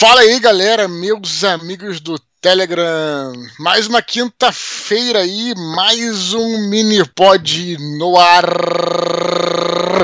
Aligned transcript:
Fala 0.00 0.22
aí, 0.22 0.40
galera, 0.40 0.88
meus 0.88 1.44
amigos 1.44 2.00
do 2.00 2.18
Telegram. 2.40 3.34
Mais 3.58 3.86
uma 3.86 4.00
quinta-feira 4.00 5.18
aí, 5.18 5.52
mais 5.76 6.32
um 6.32 6.70
mini 6.70 7.04
pod 7.14 7.76
no 7.98 8.18
ar. 8.18 8.46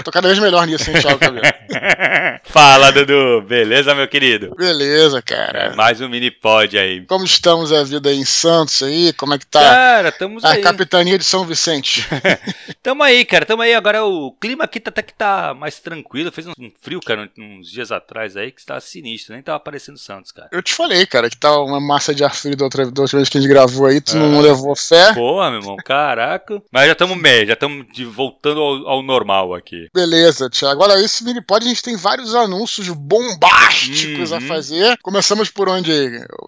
Tô 0.02 0.10
cada 0.10 0.28
vez 0.28 0.38
melhor 0.38 0.66
nisso, 0.66 0.90
hein, 0.90 1.00
Thiago 1.00 1.18
Cabelo? 1.18 1.44
Fala, 2.44 2.90
Dudu. 2.92 3.42
Beleza, 3.42 3.94
meu 3.94 4.08
querido? 4.08 4.54
Beleza, 4.56 5.20
cara. 5.22 5.58
É, 5.58 5.74
mais 5.74 6.00
um 6.00 6.08
mini 6.08 6.30
pod 6.30 6.78
aí. 6.78 7.04
Como 7.06 7.24
estamos 7.24 7.72
a 7.72 7.82
vida 7.84 8.08
aí 8.08 8.18
em 8.18 8.24
Santos 8.24 8.82
aí? 8.82 9.12
Como 9.12 9.34
é 9.34 9.38
que 9.38 9.46
tá 9.46 9.60
Cara, 9.60 10.08
estamos 10.08 10.44
a 10.44 10.52
aí. 10.52 10.62
capitania 10.62 11.18
de 11.18 11.24
São 11.24 11.44
Vicente? 11.44 12.06
Tamo 12.82 13.02
aí, 13.02 13.24
cara. 13.24 13.44
Tamo 13.44 13.62
aí. 13.62 13.74
Agora 13.74 14.04
o 14.04 14.32
clima 14.32 14.64
aqui 14.64 14.80
tá, 14.80 14.90
até 14.90 15.02
que 15.02 15.12
tá 15.12 15.54
mais 15.54 15.80
tranquilo. 15.80 16.32
Fez 16.32 16.46
um 16.46 16.52
frio, 16.80 17.00
cara, 17.00 17.30
uns 17.38 17.70
dias 17.70 17.92
atrás 17.92 18.36
aí, 18.36 18.50
que 18.50 18.60
estava 18.60 18.80
sinistro. 18.80 19.34
Nem 19.34 19.42
tava 19.42 19.56
aparecendo 19.56 19.98
Santos, 19.98 20.32
cara. 20.32 20.48
Eu 20.52 20.62
te 20.62 20.72
falei, 20.72 21.04
cara, 21.06 21.28
que 21.28 21.36
tá 21.36 21.60
uma 21.60 21.80
massa 21.80 22.14
de 22.14 22.24
ar 22.24 22.34
frio 22.34 22.56
da 22.56 22.64
outra, 22.64 22.90
da 22.90 23.02
outra 23.02 23.18
vez 23.18 23.28
que 23.28 23.38
a 23.38 23.40
gente 23.40 23.50
gravou 23.50 23.86
aí, 23.86 24.00
tu 24.00 24.16
não 24.16 24.40
levou 24.40 24.74
fé. 24.76 25.12
Porra, 25.14 25.50
meu 25.50 25.60
irmão. 25.60 25.76
Caraca. 25.84 26.62
Mas 26.72 26.86
já 26.86 26.92
estamos 26.92 27.16
meio, 27.16 27.46
já 27.46 27.54
estamos 27.54 27.86
voltando 28.14 28.60
ao, 28.60 28.88
ao 28.88 29.02
normal 29.02 29.54
aqui. 29.54 29.75
Beleza, 29.94 30.48
Thiago. 30.50 30.82
Agora, 30.82 31.00
esse 31.02 31.24
mini 31.24 31.40
pod 31.40 31.64
a 31.64 31.68
gente 31.68 31.82
tem 31.82 31.96
vários 31.96 32.34
anúncios 32.34 32.88
bombásticos 32.88 34.30
Uhum. 34.30 34.36
a 34.38 34.40
fazer. 34.40 34.98
Começamos 35.02 35.50
por 35.50 35.68
onde, 35.68 35.90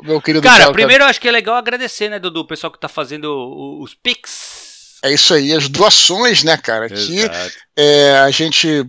meu 0.03 0.21
querido 0.21 0.43
Cara, 0.43 0.59
Thiago? 0.59 0.73
primeiro 0.73 1.05
eu 1.05 1.09
acho 1.09 1.21
que 1.21 1.29
é 1.29 1.33
legal 1.33 1.57
agradecer, 1.57 2.09
né, 2.09 2.19
Dudu, 2.19 2.41
o 2.41 2.47
pessoal 2.47 2.73
que 2.73 2.79
tá 2.81 2.89
fazendo 2.89 3.29
os 3.81 3.95
Pix. 3.95 4.68
É 5.03 5.13
isso 5.13 5.33
aí, 5.33 5.53
as 5.53 5.69
doações, 5.69 6.43
né, 6.43 6.57
cara? 6.57 6.89
Que 6.89 6.95
Exato. 6.95 7.53
é, 7.77 8.19
a 8.19 8.31
gente, 8.33 8.85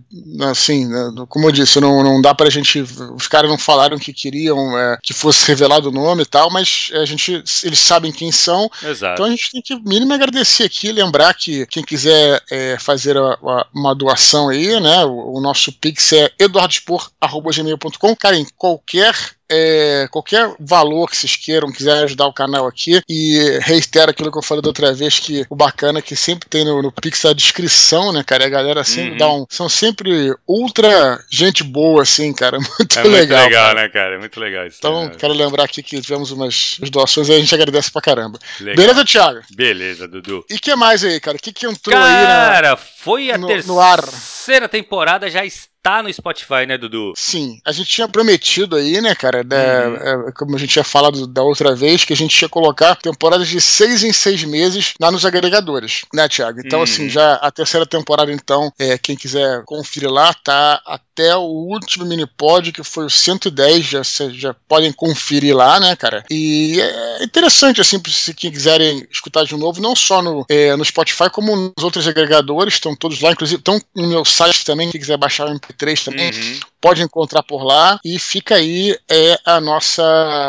assim, 0.50 0.88
né, 0.88 1.12
como 1.27 1.48
eu 1.48 1.52
disse, 1.52 1.80
não, 1.80 2.04
não 2.04 2.20
dá 2.22 2.34
pra 2.34 2.50
gente. 2.50 2.81
Os 2.81 3.27
caras 3.27 3.50
não 3.50 3.58
falaram 3.59 4.00
que 4.00 4.12
queriam 4.12 4.77
é, 4.77 4.98
que 5.03 5.14
fosse 5.14 5.45
revelado 5.48 5.90
o 5.90 5.91
nome 5.91 6.23
e 6.23 6.26
tal, 6.26 6.50
mas 6.50 6.90
a 6.94 7.05
gente, 7.05 7.44
eles 7.64 7.80
sabem 7.80 8.12
quem 8.12 8.31
são. 8.31 8.69
Exato. 8.81 9.14
Então 9.14 9.25
a 9.25 9.30
gente 9.30 9.52
tem 9.52 9.61
que 9.61 9.75
mínimo 9.88 10.11
agradecer 10.14 10.64
aqui, 10.64 10.92
lembrar 10.92 11.34
que 11.36 11.67
quem 11.67 11.84
quiser 11.84 12.41
é, 12.50 12.78
fazer 12.80 13.16
a- 13.16 13.38
a- 13.44 13.67
uma 13.73 13.94
doação 13.94 14.50
aí, 14.50 14.80
né? 14.80 15.06
O, 15.06 15.38
o 15.38 15.41
nosso 15.41 15.72
Pix 15.73 16.12
é 16.14 16.31
eduardospor.gmail.com. 16.39 18.16
Cara, 18.16 18.36
em 18.36 18.47
qualquer. 18.58 19.16
É, 19.50 20.08
qualquer 20.11 20.53
valor 20.59 21.09
que 21.09 21.17
vocês 21.17 21.36
queiram, 21.36 21.72
quiserem 21.72 22.03
ajudar 22.03 22.25
o 22.28 22.33
canal 22.33 22.67
aqui, 22.67 23.02
e 23.09 23.59
reitero 23.61 24.11
aquilo 24.11 24.31
que 24.31 24.38
eu 24.38 24.44
falei 24.44 24.61
da 24.61 24.69
outra 24.69 24.94
vez, 24.94 25.19
que 25.19 25.45
o 25.50 25.56
bacana 25.56 26.00
é 26.00 26.02
que 26.02 26.16
sempre 26.16 26.47
tem 26.50 26.64
no, 26.66 26.81
no 26.81 26.91
Pix 26.91 27.25
a 27.25 27.33
descrição, 27.33 28.11
né, 28.11 28.23
cara? 28.23 28.44
E 28.44 28.47
a 28.47 28.50
galera 28.50 28.83
sempre 28.83 29.11
Uhum. 29.11 29.17
dá 29.17 29.33
um. 29.33 29.45
São 29.50 29.67
sempre 29.69 30.33
ultra 30.47 31.23
gente 31.30 31.64
boa, 31.64 32.03
assim, 32.03 32.33
cara. 32.33 32.58
Muito 32.80 33.00
É 33.00 33.02
muito 33.03 33.14
legal. 33.14 33.45
legal, 33.45 33.66
cara. 33.67 33.81
né, 33.81 33.89
cara? 33.89 34.16
É 34.16 34.19
muito 34.19 34.39
legal 34.39 34.67
isso. 34.67 34.78
Então, 34.80 35.06
né? 35.06 35.11
quero 35.17 35.33
lembrar 35.33 35.63
aqui 35.63 35.81
que 35.81 36.02
tivemos 36.02 36.31
umas 36.31 36.78
doações 36.91 37.28
e 37.30 37.34
a 37.34 37.39
gente 37.39 37.53
agradece 37.56 37.91
pra 37.91 38.02
caramba. 38.02 38.38
Legal. 38.59 38.75
Beleza, 38.75 39.06
Thiago? 39.06 39.39
Beleza, 39.56 40.08
Dudu. 40.08 40.45
E 40.50 40.59
que 40.59 40.75
mais 40.75 41.03
aí, 41.03 41.19
cara? 41.19 41.38
O 41.38 41.39
que, 41.39 41.52
que 41.52 41.66
entrou 41.66 41.97
aí 41.97 42.23
na. 42.23 42.50
Cara, 42.52 42.78
foi 43.02 43.31
a 43.31 43.38
no- 43.38 43.47
terceira 43.47 44.61
no 44.61 44.69
temporada, 44.69 45.30
já 45.30 45.45
está 45.45 46.03
no 46.03 46.11
Spotify, 46.14 46.66
né, 46.67 46.78
Dudu? 46.78 47.14
Sim, 47.16 47.58
a 47.66 47.72
gente 47.72 47.89
tinha 47.89 48.08
prometido 48.08 48.75
aí, 48.75 49.00
né, 49.00 49.16
cara? 49.16 49.44
né, 49.44 49.88
Uhum. 49.88 50.28
é, 50.28 50.31
como 50.33 50.56
a 50.56 50.59
gente 50.59 50.72
tinha 50.73 50.83
falado 50.83 51.25
da 51.25 51.41
outra 51.41 51.73
vez, 51.75 52.03
que 52.03 52.11
a 52.11 52.16
gente 52.16 52.39
ia 52.41 52.50
colocar 52.50 52.95
temporadas 52.97 53.47
de 53.47 53.61
seis 53.61 54.03
em 54.03 54.11
seis 54.11 54.44
meses 54.44 54.94
lá 55.00 55.09
nos 55.11 55.25
agregadores, 55.25 56.03
né, 56.14 56.28
Thiago? 56.28 56.59
Então, 56.59 56.80
Uhum. 56.80 56.83
assim, 56.83 57.09
já 57.09 57.36
a 57.36 57.50
terceira 57.52 57.86
temporada, 57.86 58.31
então, 58.31 58.72
é, 58.78 58.97
quem 58.97 59.16
quiser 59.16 59.63
conferir 59.66 60.09
lá, 60.11 60.34
tá 60.34 60.81
até 60.86 61.36
o 61.36 61.41
último 61.44 62.06
mini 62.06 62.25
pod, 62.28 62.72
que 62.73 62.84
foi 62.84 63.06
o 63.06 63.09
110, 63.09 63.86
já, 63.86 64.02
já 64.31 64.53
podem 64.67 64.91
conferir 64.91 65.56
lá, 65.56 65.80
né, 65.80 65.95
cara? 65.95 66.23
E 66.30 66.80
é 66.81 67.23
interessante, 67.23 67.80
assim, 67.81 68.02
se 68.08 68.34
quem 68.34 68.52
quiserem 68.52 69.08
escutar 69.11 69.44
de 69.45 69.56
novo, 69.56 69.81
não 69.81 69.95
só 69.95 70.22
no, 70.22 70.45
é, 70.50 70.75
no 70.75 70.84
Spotify, 70.84 71.30
como 71.31 71.56
nos 71.56 71.84
outros 71.84 72.08
agregadores, 72.08 72.74
estão 72.75 72.95
todos 73.00 73.22
lá, 73.22 73.32
inclusive 73.32 73.60
estão 73.60 73.82
no 73.96 74.08
meu 74.08 74.26
site 74.26 74.66
também, 74.66 74.92
quem 74.92 75.00
quiser 75.00 75.18
baixar 75.18 75.48
o 75.48 75.54
MP3 75.54 76.04
também, 76.04 76.32
Uhum. 76.32 76.60
Pode 76.81 77.01
encontrar 77.01 77.44
por 77.44 77.63
lá 77.63 78.00
e 78.06 78.17
fica 78.19 78.56
aí 78.56 78.97
é 79.09 79.38
a 79.45 79.59
nossa 79.59 80.03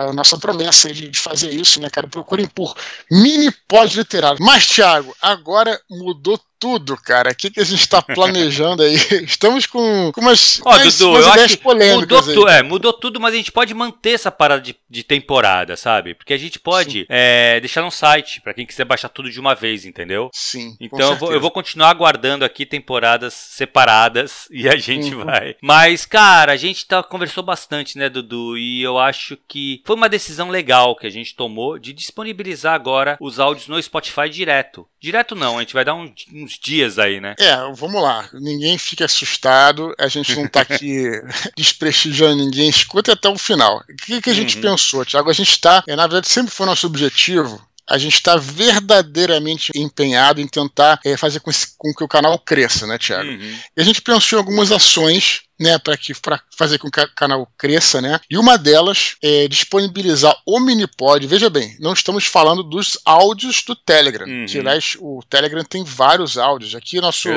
a 0.09 0.13
nossa 0.13 0.39
promessa 0.39 0.93
de 0.93 1.09
de 1.09 1.19
fazer 1.19 1.51
isso, 1.51 1.81
né, 1.81 1.89
cara? 1.91 2.07
Procurem 2.07 2.47
por 2.47 2.75
mini 3.11 3.51
pod 3.69 3.97
literário. 3.97 4.39
Mas 4.41 4.67
Thiago, 4.67 5.15
agora 5.21 5.79
mudou 5.91 6.39
tudo, 6.59 6.95
cara. 6.95 7.31
O 7.31 7.35
que, 7.35 7.51
que 7.51 7.59
a 7.61 7.65
gente 7.65 7.89
tá 7.89 8.03
planejando 8.05 8.83
aí? 8.83 8.95
Estamos 9.25 9.65
com, 9.65 10.13
com 10.13 10.21
umas, 10.21 10.61
Ó, 10.63 10.69
umas, 10.71 10.99
Dudu, 10.99 11.11
umas 11.13 11.25
eu 11.25 11.31
ideias 11.31 11.47
acho 11.47 11.57
que 11.57 11.63
polêmicas 11.63 12.27
mudou, 12.27 12.29
aí. 12.29 12.35
tu- 12.35 12.49
é, 12.49 12.63
mudou 12.63 12.93
tudo, 12.93 13.19
mas 13.19 13.33
a 13.33 13.37
gente 13.39 13.51
pode 13.51 13.73
manter 13.73 14.11
essa 14.11 14.31
parada 14.31 14.61
de, 14.61 14.77
de 14.89 15.03
temporada, 15.03 15.75
sabe? 15.75 16.15
Porque 16.15 16.35
a 16.35 16.39
gente 16.39 16.59
pode 16.59 17.07
é, 17.09 17.59
deixar 17.61 17.81
no 17.81 17.91
site, 17.91 18.43
pra 18.43 18.53
quem 18.53 18.67
quiser 18.67 18.85
baixar 18.85 19.09
tudo 19.09 19.31
de 19.31 19.41
uma 19.41 19.55
vez, 19.55 19.87
entendeu? 19.87 20.29
Sim. 20.35 20.77
Então 20.79 21.13
eu 21.13 21.17
vou, 21.17 21.33
eu 21.33 21.41
vou 21.41 21.51
continuar 21.51 21.89
aguardando 21.89 22.45
aqui 22.45 22.67
temporadas 22.67 23.33
separadas 23.33 24.47
e 24.53 24.69
a 24.69 24.77
gente 24.77 25.15
Uhum. 25.15 25.25
vai. 25.25 25.57
Mas, 25.63 26.05
cara, 26.05 26.20
a 26.21 26.57
gente 26.57 26.87
tá, 26.87 27.03
conversou 27.03 27.43
bastante, 27.43 27.97
né, 27.99 28.09
Dudu? 28.09 28.57
E 28.59 28.83
eu 28.83 28.99
acho 28.99 29.39
que 29.49 29.83
foi 29.87 29.97
uma 29.97 30.09
decisão 30.09 30.49
legal 30.51 30.95
que 30.97 31.07
a 31.07 31.11
gente 31.11 31.35
tomou 31.35 31.79
de 31.79 31.93
disponibilizar 31.93 32.75
agora 32.75 33.17
os 33.21 33.39
áudios 33.39 33.69
no 33.69 33.83
Spotify 33.83 34.29
direto. 34.31 34.87
Direto 35.01 35.35
não, 35.35 35.57
a 35.57 35.61
gente 35.61 35.75
vai 35.75 35.85
dar 35.85 35.95
um- 35.95 36.13
uns 36.35 36.59
dias 36.59 36.99
aí, 36.99 37.21
né? 37.21 37.35
É, 37.39 37.57
vamos 37.75 38.03
lá. 38.03 38.29
Ninguém 38.35 38.77
fique 38.77 39.03
assustado. 39.03 39.95
A 39.99 40.09
gente 40.09 40.35
não 40.37 40.47
tá 40.47 40.61
aqui 40.61 41.05
desprestigiando 41.57 42.37
ninguém. 42.37 42.69
Escuta 42.69 43.13
até 43.13 43.29
o 43.29 43.39
final. 43.39 43.79
O 43.89 43.97
que, 44.05 44.21
que 44.21 44.31
a 44.31 44.35
gente 44.35 44.57
Uhum. 44.57 44.63
pensou, 44.63 45.05
Tiago? 45.05 45.31
A 45.31 45.35
gente 45.35 45.59
tá, 45.61 45.83
é, 45.89 45.97
na 45.97 46.03
verdade, 46.07 46.29
sempre 46.29 46.53
foi 46.53 46.67
nosso 46.67 46.87
objetivo. 46.87 47.61
A 47.89 47.99
gente 47.99 48.15
está 48.15 48.37
verdadeiramente 48.37 49.73
empenhado 49.75 50.41
em 50.41 50.47
tentar 50.47 51.01
é, 51.05 51.17
fazer 51.17 51.41
com, 51.41 51.51
esse- 51.51 51.75
com 51.77 51.93
que 51.93 52.05
o 52.05 52.09
canal 52.09 52.39
cresça, 52.39 52.87
né, 52.87 52.99
Tiago? 52.99 53.29
Uhum. 53.29 53.55
E 53.77 53.81
a 53.81 53.85
gente 53.85 54.01
pensou 54.03 54.39
em 54.39 54.43
algumas 54.43 54.71
ações, 54.71 55.43
né, 55.61 55.79
para 55.79 55.97
que 55.97 56.15
para 56.15 56.41
fazer 56.57 56.79
com 56.79 56.91
que 56.91 57.01
o 57.01 57.15
canal 57.15 57.47
cresça, 57.59 58.01
né? 58.01 58.19
E 58.31 58.39
uma 58.39 58.57
delas 58.57 59.17
é 59.23 59.47
disponibilizar 59.47 60.35
o 60.47 60.59
Minipod. 60.59 61.27
Veja 61.27 61.51
bem, 61.51 61.77
não 61.79 61.93
estamos 61.93 62.25
falando 62.25 62.63
dos 62.63 62.99
áudios 63.05 63.63
do 63.67 63.75
Telegram, 63.77 64.27
Uhum. 64.27 64.47
que 64.47 64.59
aliás 64.59 64.97
o 65.01 65.21
Telegram 65.29 65.63
tem 65.65 65.85
vários 65.85 66.39
áudios. 66.39 66.75
Aqui 66.75 67.01
nosso 67.01 67.29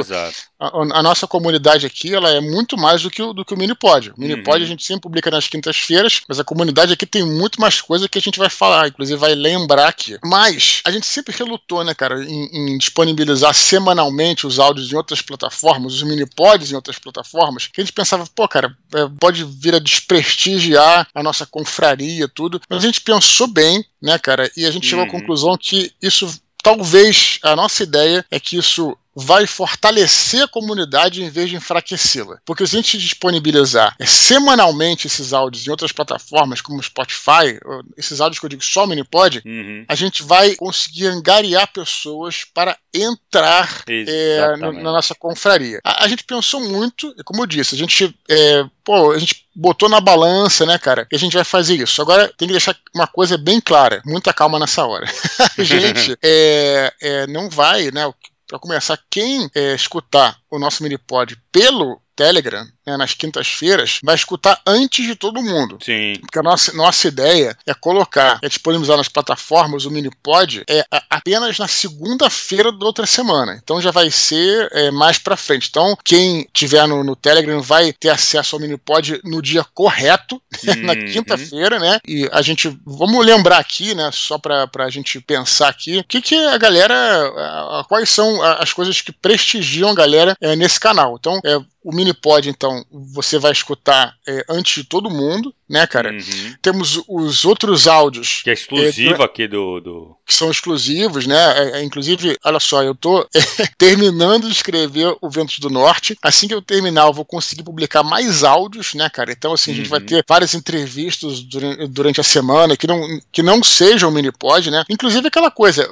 a, 0.59 0.99
a 0.99 1.03
nossa 1.03 1.27
comunidade 1.27 1.85
aqui 1.85 2.13
ela 2.13 2.29
é 2.29 2.39
muito 2.39 2.77
mais 2.77 3.01
do 3.01 3.09
que 3.09 3.21
o, 3.21 3.33
do 3.33 3.43
que 3.43 3.53
o 3.53 3.57
Minipod. 3.57 4.11
O 4.11 4.19
Minipod 4.19 4.57
Uhum. 4.59 4.63
a 4.63 4.67
gente 4.67 4.83
sempre 4.83 5.01
publica 5.01 5.29
nas 5.29 5.47
quintas-feiras, 5.47 6.21
mas 6.27 6.39
a 6.39 6.43
comunidade 6.43 6.93
aqui 6.93 7.05
tem 7.05 7.25
muito 7.25 7.59
mais 7.59 7.81
coisa 7.81 8.07
que 8.07 8.17
a 8.17 8.21
gente 8.21 8.39
vai 8.39 8.49
falar, 8.49 8.87
inclusive 8.87 9.19
vai 9.19 9.35
lembrar 9.35 9.87
aqui. 9.89 10.17
Mas 10.23 10.81
a 10.85 10.91
gente 10.91 11.05
sempre 11.05 11.35
relutou, 11.35 11.83
né, 11.83 11.93
cara, 11.93 12.23
em, 12.23 12.73
em 12.73 12.77
disponibilizar 12.77 13.53
semanalmente 13.53 14.45
os 14.47 14.59
áudios 14.59 14.91
em 14.91 14.95
outras 14.95 15.21
plataformas, 15.21 15.93
os 15.95 16.03
Minipods 16.03 16.71
em 16.71 16.75
outras 16.75 16.97
plataformas, 16.99 17.67
que 17.67 17.81
a 17.81 17.83
gente 17.83 17.93
pensava, 18.13 18.29
pô, 18.35 18.47
cara, 18.47 18.75
é, 18.93 19.07
pode 19.19 19.43
vir 19.43 19.75
a 19.75 19.79
desprestigiar 19.79 21.07
a 21.13 21.23
nossa 21.23 21.45
confraria, 21.45 22.27
tudo. 22.27 22.61
Mas 22.69 22.83
a 22.83 22.85
gente 22.85 23.01
pensou 23.01 23.47
bem, 23.47 23.83
né, 24.01 24.17
cara, 24.19 24.49
e 24.55 24.65
a 24.65 24.71
gente 24.71 24.87
chegou 24.87 25.03
à 25.03 25.05
Uhum. 25.05 25.11
conclusão 25.11 25.57
que 25.57 25.91
isso 26.01 26.39
talvez 26.63 27.39
a 27.43 27.55
nossa 27.55 27.83
ideia 27.83 28.25
é 28.31 28.39
que 28.39 28.57
isso 28.57 28.97
vai 29.15 29.45
fortalecer 29.45 30.43
a 30.43 30.47
comunidade 30.47 31.23
em 31.23 31.29
vez 31.29 31.49
de 31.49 31.55
enfraquecê-la. 31.55 32.37
Porque 32.45 32.65
se 32.65 32.75
a 32.75 32.81
gente 32.81 32.97
disponibilizar 32.97 33.95
é, 33.99 34.05
semanalmente 34.05 35.07
esses 35.07 35.33
áudios 35.33 35.65
em 35.67 35.71
outras 35.71 35.91
plataformas, 35.91 36.61
como 36.61 36.81
Spotify, 36.81 37.59
esses 37.97 38.19
áudios 38.19 38.39
que 38.39 38.45
eu 38.45 38.49
digo 38.49 38.63
só 38.63 38.85
o 38.85 38.87
Minipod, 38.87 39.41
Uhum. 39.45 39.85
a 39.87 39.95
gente 39.95 40.23
vai 40.23 40.55
conseguir 40.55 41.07
angariar 41.07 41.71
pessoas 41.71 42.45
para 42.53 42.77
entrar 42.93 43.83
é, 43.87 44.57
na, 44.57 44.71
na 44.71 44.91
nossa 44.91 45.15
confraria. 45.15 45.79
A, 45.83 46.05
a 46.05 46.07
gente 46.07 46.23
pensou 46.23 46.59
muito, 46.59 47.13
e 47.17 47.23
como 47.23 47.41
eu 47.41 47.47
disse, 47.47 47.75
a 47.75 47.77
gente, 47.77 48.15
é, 48.29 48.65
pô, 48.83 49.11
a 49.11 49.19
gente 49.19 49.45
botou 49.55 49.87
na 49.89 49.99
balança, 49.99 50.65
né, 50.65 50.77
cara, 50.77 51.05
que 51.05 51.15
a 51.15 51.19
gente 51.19 51.33
vai 51.35 51.43
fazer 51.43 51.75
isso. 51.75 52.01
Agora 52.01 52.31
tem 52.37 52.47
que 52.47 52.53
deixar 52.53 52.75
uma 52.93 53.07
coisa 53.07 53.37
bem 53.37 53.59
clara, 53.61 54.01
muita 54.05 54.33
calma 54.33 54.59
nessa 54.59 54.85
hora. 54.85 55.05
a 55.57 55.63
gente 55.63 56.17
é, 56.23 56.93
é, 57.01 57.27
não 57.27 57.49
vai, 57.49 57.91
né, 57.91 58.11
para 58.47 58.59
começar, 58.59 58.99
quem 59.09 59.49
é, 59.55 59.73
escutar 59.73 60.37
o 60.49 60.59
nosso 60.59 60.83
Minipod 60.83 61.35
pelo 61.51 62.01
Telegram, 62.15 62.65
né, 62.85 62.97
nas 62.97 63.13
quintas-feiras, 63.13 63.99
vai 64.03 64.15
escutar 64.15 64.61
antes 64.67 65.05
de 65.05 65.15
todo 65.15 65.41
mundo. 65.41 65.77
Sim. 65.83 66.13
Porque 66.21 66.39
a 66.39 66.43
nossa, 66.43 66.73
nossa 66.73 67.07
ideia 67.07 67.57
é 67.65 67.73
colocar, 67.73 68.39
é 68.41 68.47
disponibilizar 68.47 68.97
nas 68.97 69.07
plataformas 69.09 69.85
o 69.85 69.91
Minipod 69.91 70.63
é, 70.69 70.85
a- 70.91 71.03
apenas 71.09 71.57
na 71.57 71.67
segunda-feira 71.67 72.71
da 72.71 72.85
outra 72.85 73.05
semana. 73.05 73.59
Então 73.63 73.81
já 73.81 73.91
vai 73.91 74.11
ser 74.11 74.69
é, 74.71 74.91
mais 74.91 75.17
pra 75.17 75.37
frente. 75.37 75.67
Então, 75.69 75.97
quem 76.03 76.47
tiver 76.53 76.85
no, 76.87 77.03
no 77.03 77.15
Telegram 77.15 77.61
vai 77.61 77.93
ter 77.93 78.09
acesso 78.09 78.55
ao 78.55 78.59
Minipod 78.61 79.19
no 79.23 79.41
dia 79.41 79.63
correto, 79.73 80.41
na 80.83 80.93
Uhum. 80.93 81.05
quinta-feira, 81.11 81.79
né? 81.79 81.99
E 82.07 82.29
a 82.31 82.41
gente, 82.41 82.69
vamos 82.85 83.25
lembrar 83.25 83.57
aqui, 83.57 83.95
né? 83.95 84.09
Só 84.13 84.37
pra, 84.37 84.67
pra 84.67 84.89
gente 84.89 85.19
pensar 85.19 85.69
aqui, 85.69 85.99
o 85.99 86.03
que, 86.03 86.21
que 86.21 86.35
a 86.35 86.57
galera, 86.57 86.93
a- 86.95 87.79
a- 87.79 87.85
quais 87.87 88.09
são 88.09 88.41
as 88.41 88.71
coisas 88.73 89.01
que 89.01 89.11
prestigiam 89.11 89.89
a 89.89 89.95
galera 89.95 90.35
é, 90.41 90.55
nesse 90.55 90.79
canal. 90.79 91.15
Então, 91.19 91.39
é, 91.45 91.59
o 91.83 91.93
Minipod, 91.93 92.49
então, 92.49 92.85
você 92.91 93.37
vai 93.37 93.51
escutar 93.51 94.15
é, 94.27 94.45
antes 94.49 94.83
de 94.83 94.87
todo 94.87 95.09
mundo, 95.09 95.53
né, 95.73 95.87
cara? 95.87 96.11
Uhum. 96.11 96.55
Temos 96.61 97.01
os 97.07 97.43
outros 97.45 97.87
áudios. 97.87 98.43
Que 98.43 98.51
é 98.51 98.53
exclusivo 98.53 99.23
é, 99.23 99.25
aqui 99.25 99.47
do, 99.47 99.79
do. 99.79 100.15
Que 100.23 100.31
são 100.31 100.51
exclusivos, 100.51 101.25
né? 101.25 101.35
É, 101.35 101.79
é, 101.79 101.83
inclusive, 101.83 102.37
olha 102.45 102.59
só, 102.59 102.83
eu 102.83 102.93
tô 102.93 103.27
terminando 103.75 104.45
de 104.45 104.53
escrever 104.53 105.17
o 105.19 105.29
Ventos 105.31 105.57
do 105.57 105.71
Norte. 105.71 106.15
Assim 106.21 106.47
que 106.47 106.53
eu 106.53 106.61
terminar, 106.61 107.07
eu 107.07 107.13
vou 107.13 107.25
conseguir 107.25 107.63
publicar 107.63 108.03
mais 108.03 108.43
áudios, 108.43 108.93
né, 108.93 109.09
cara? 109.09 109.31
Então, 109.31 109.53
assim, 109.53 109.71
a 109.71 109.75
gente 109.75 109.89
vai 109.89 109.99
uhum. 109.99 110.05
ter 110.05 110.23
várias 110.29 110.53
entrevistas 110.53 111.41
durante, 111.41 111.87
durante 111.87 112.21
a 112.21 112.23
semana 112.23 112.77
que 112.77 112.85
não, 112.85 113.01
que 113.31 113.41
não 113.41 113.63
sejam 113.63 114.11
mini-pod, 114.11 114.69
né? 114.69 114.83
Inclusive 114.87 115.27
aquela 115.27 115.49
coisa, 115.49 115.89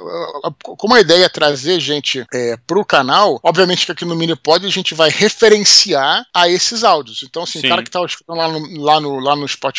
como 0.60 0.94
a 0.94 1.00
ideia 1.00 1.24
é 1.24 1.28
trazer 1.28 1.80
gente 1.80 2.24
é, 2.32 2.56
pro 2.68 2.84
canal, 2.84 3.40
obviamente 3.42 3.84
que 3.84 3.90
aqui 3.90 4.04
no 4.04 4.14
mini-pod 4.14 4.64
a 4.64 4.70
gente 4.70 4.94
vai 4.94 5.10
referenciar 5.10 6.24
a 6.32 6.48
esses 6.48 6.84
áudios. 6.84 7.24
Então, 7.24 7.42
assim, 7.42 7.60
Sim. 7.60 7.66
o 7.66 7.70
cara 7.70 7.82
que 7.82 7.90
tá 7.90 8.04
escutando 8.04 8.36
lá 8.36 8.48
no, 8.48 8.80
lá, 8.80 9.00
no, 9.00 9.18
lá 9.18 9.36
no 9.36 9.48
Spotify, 9.48 9.71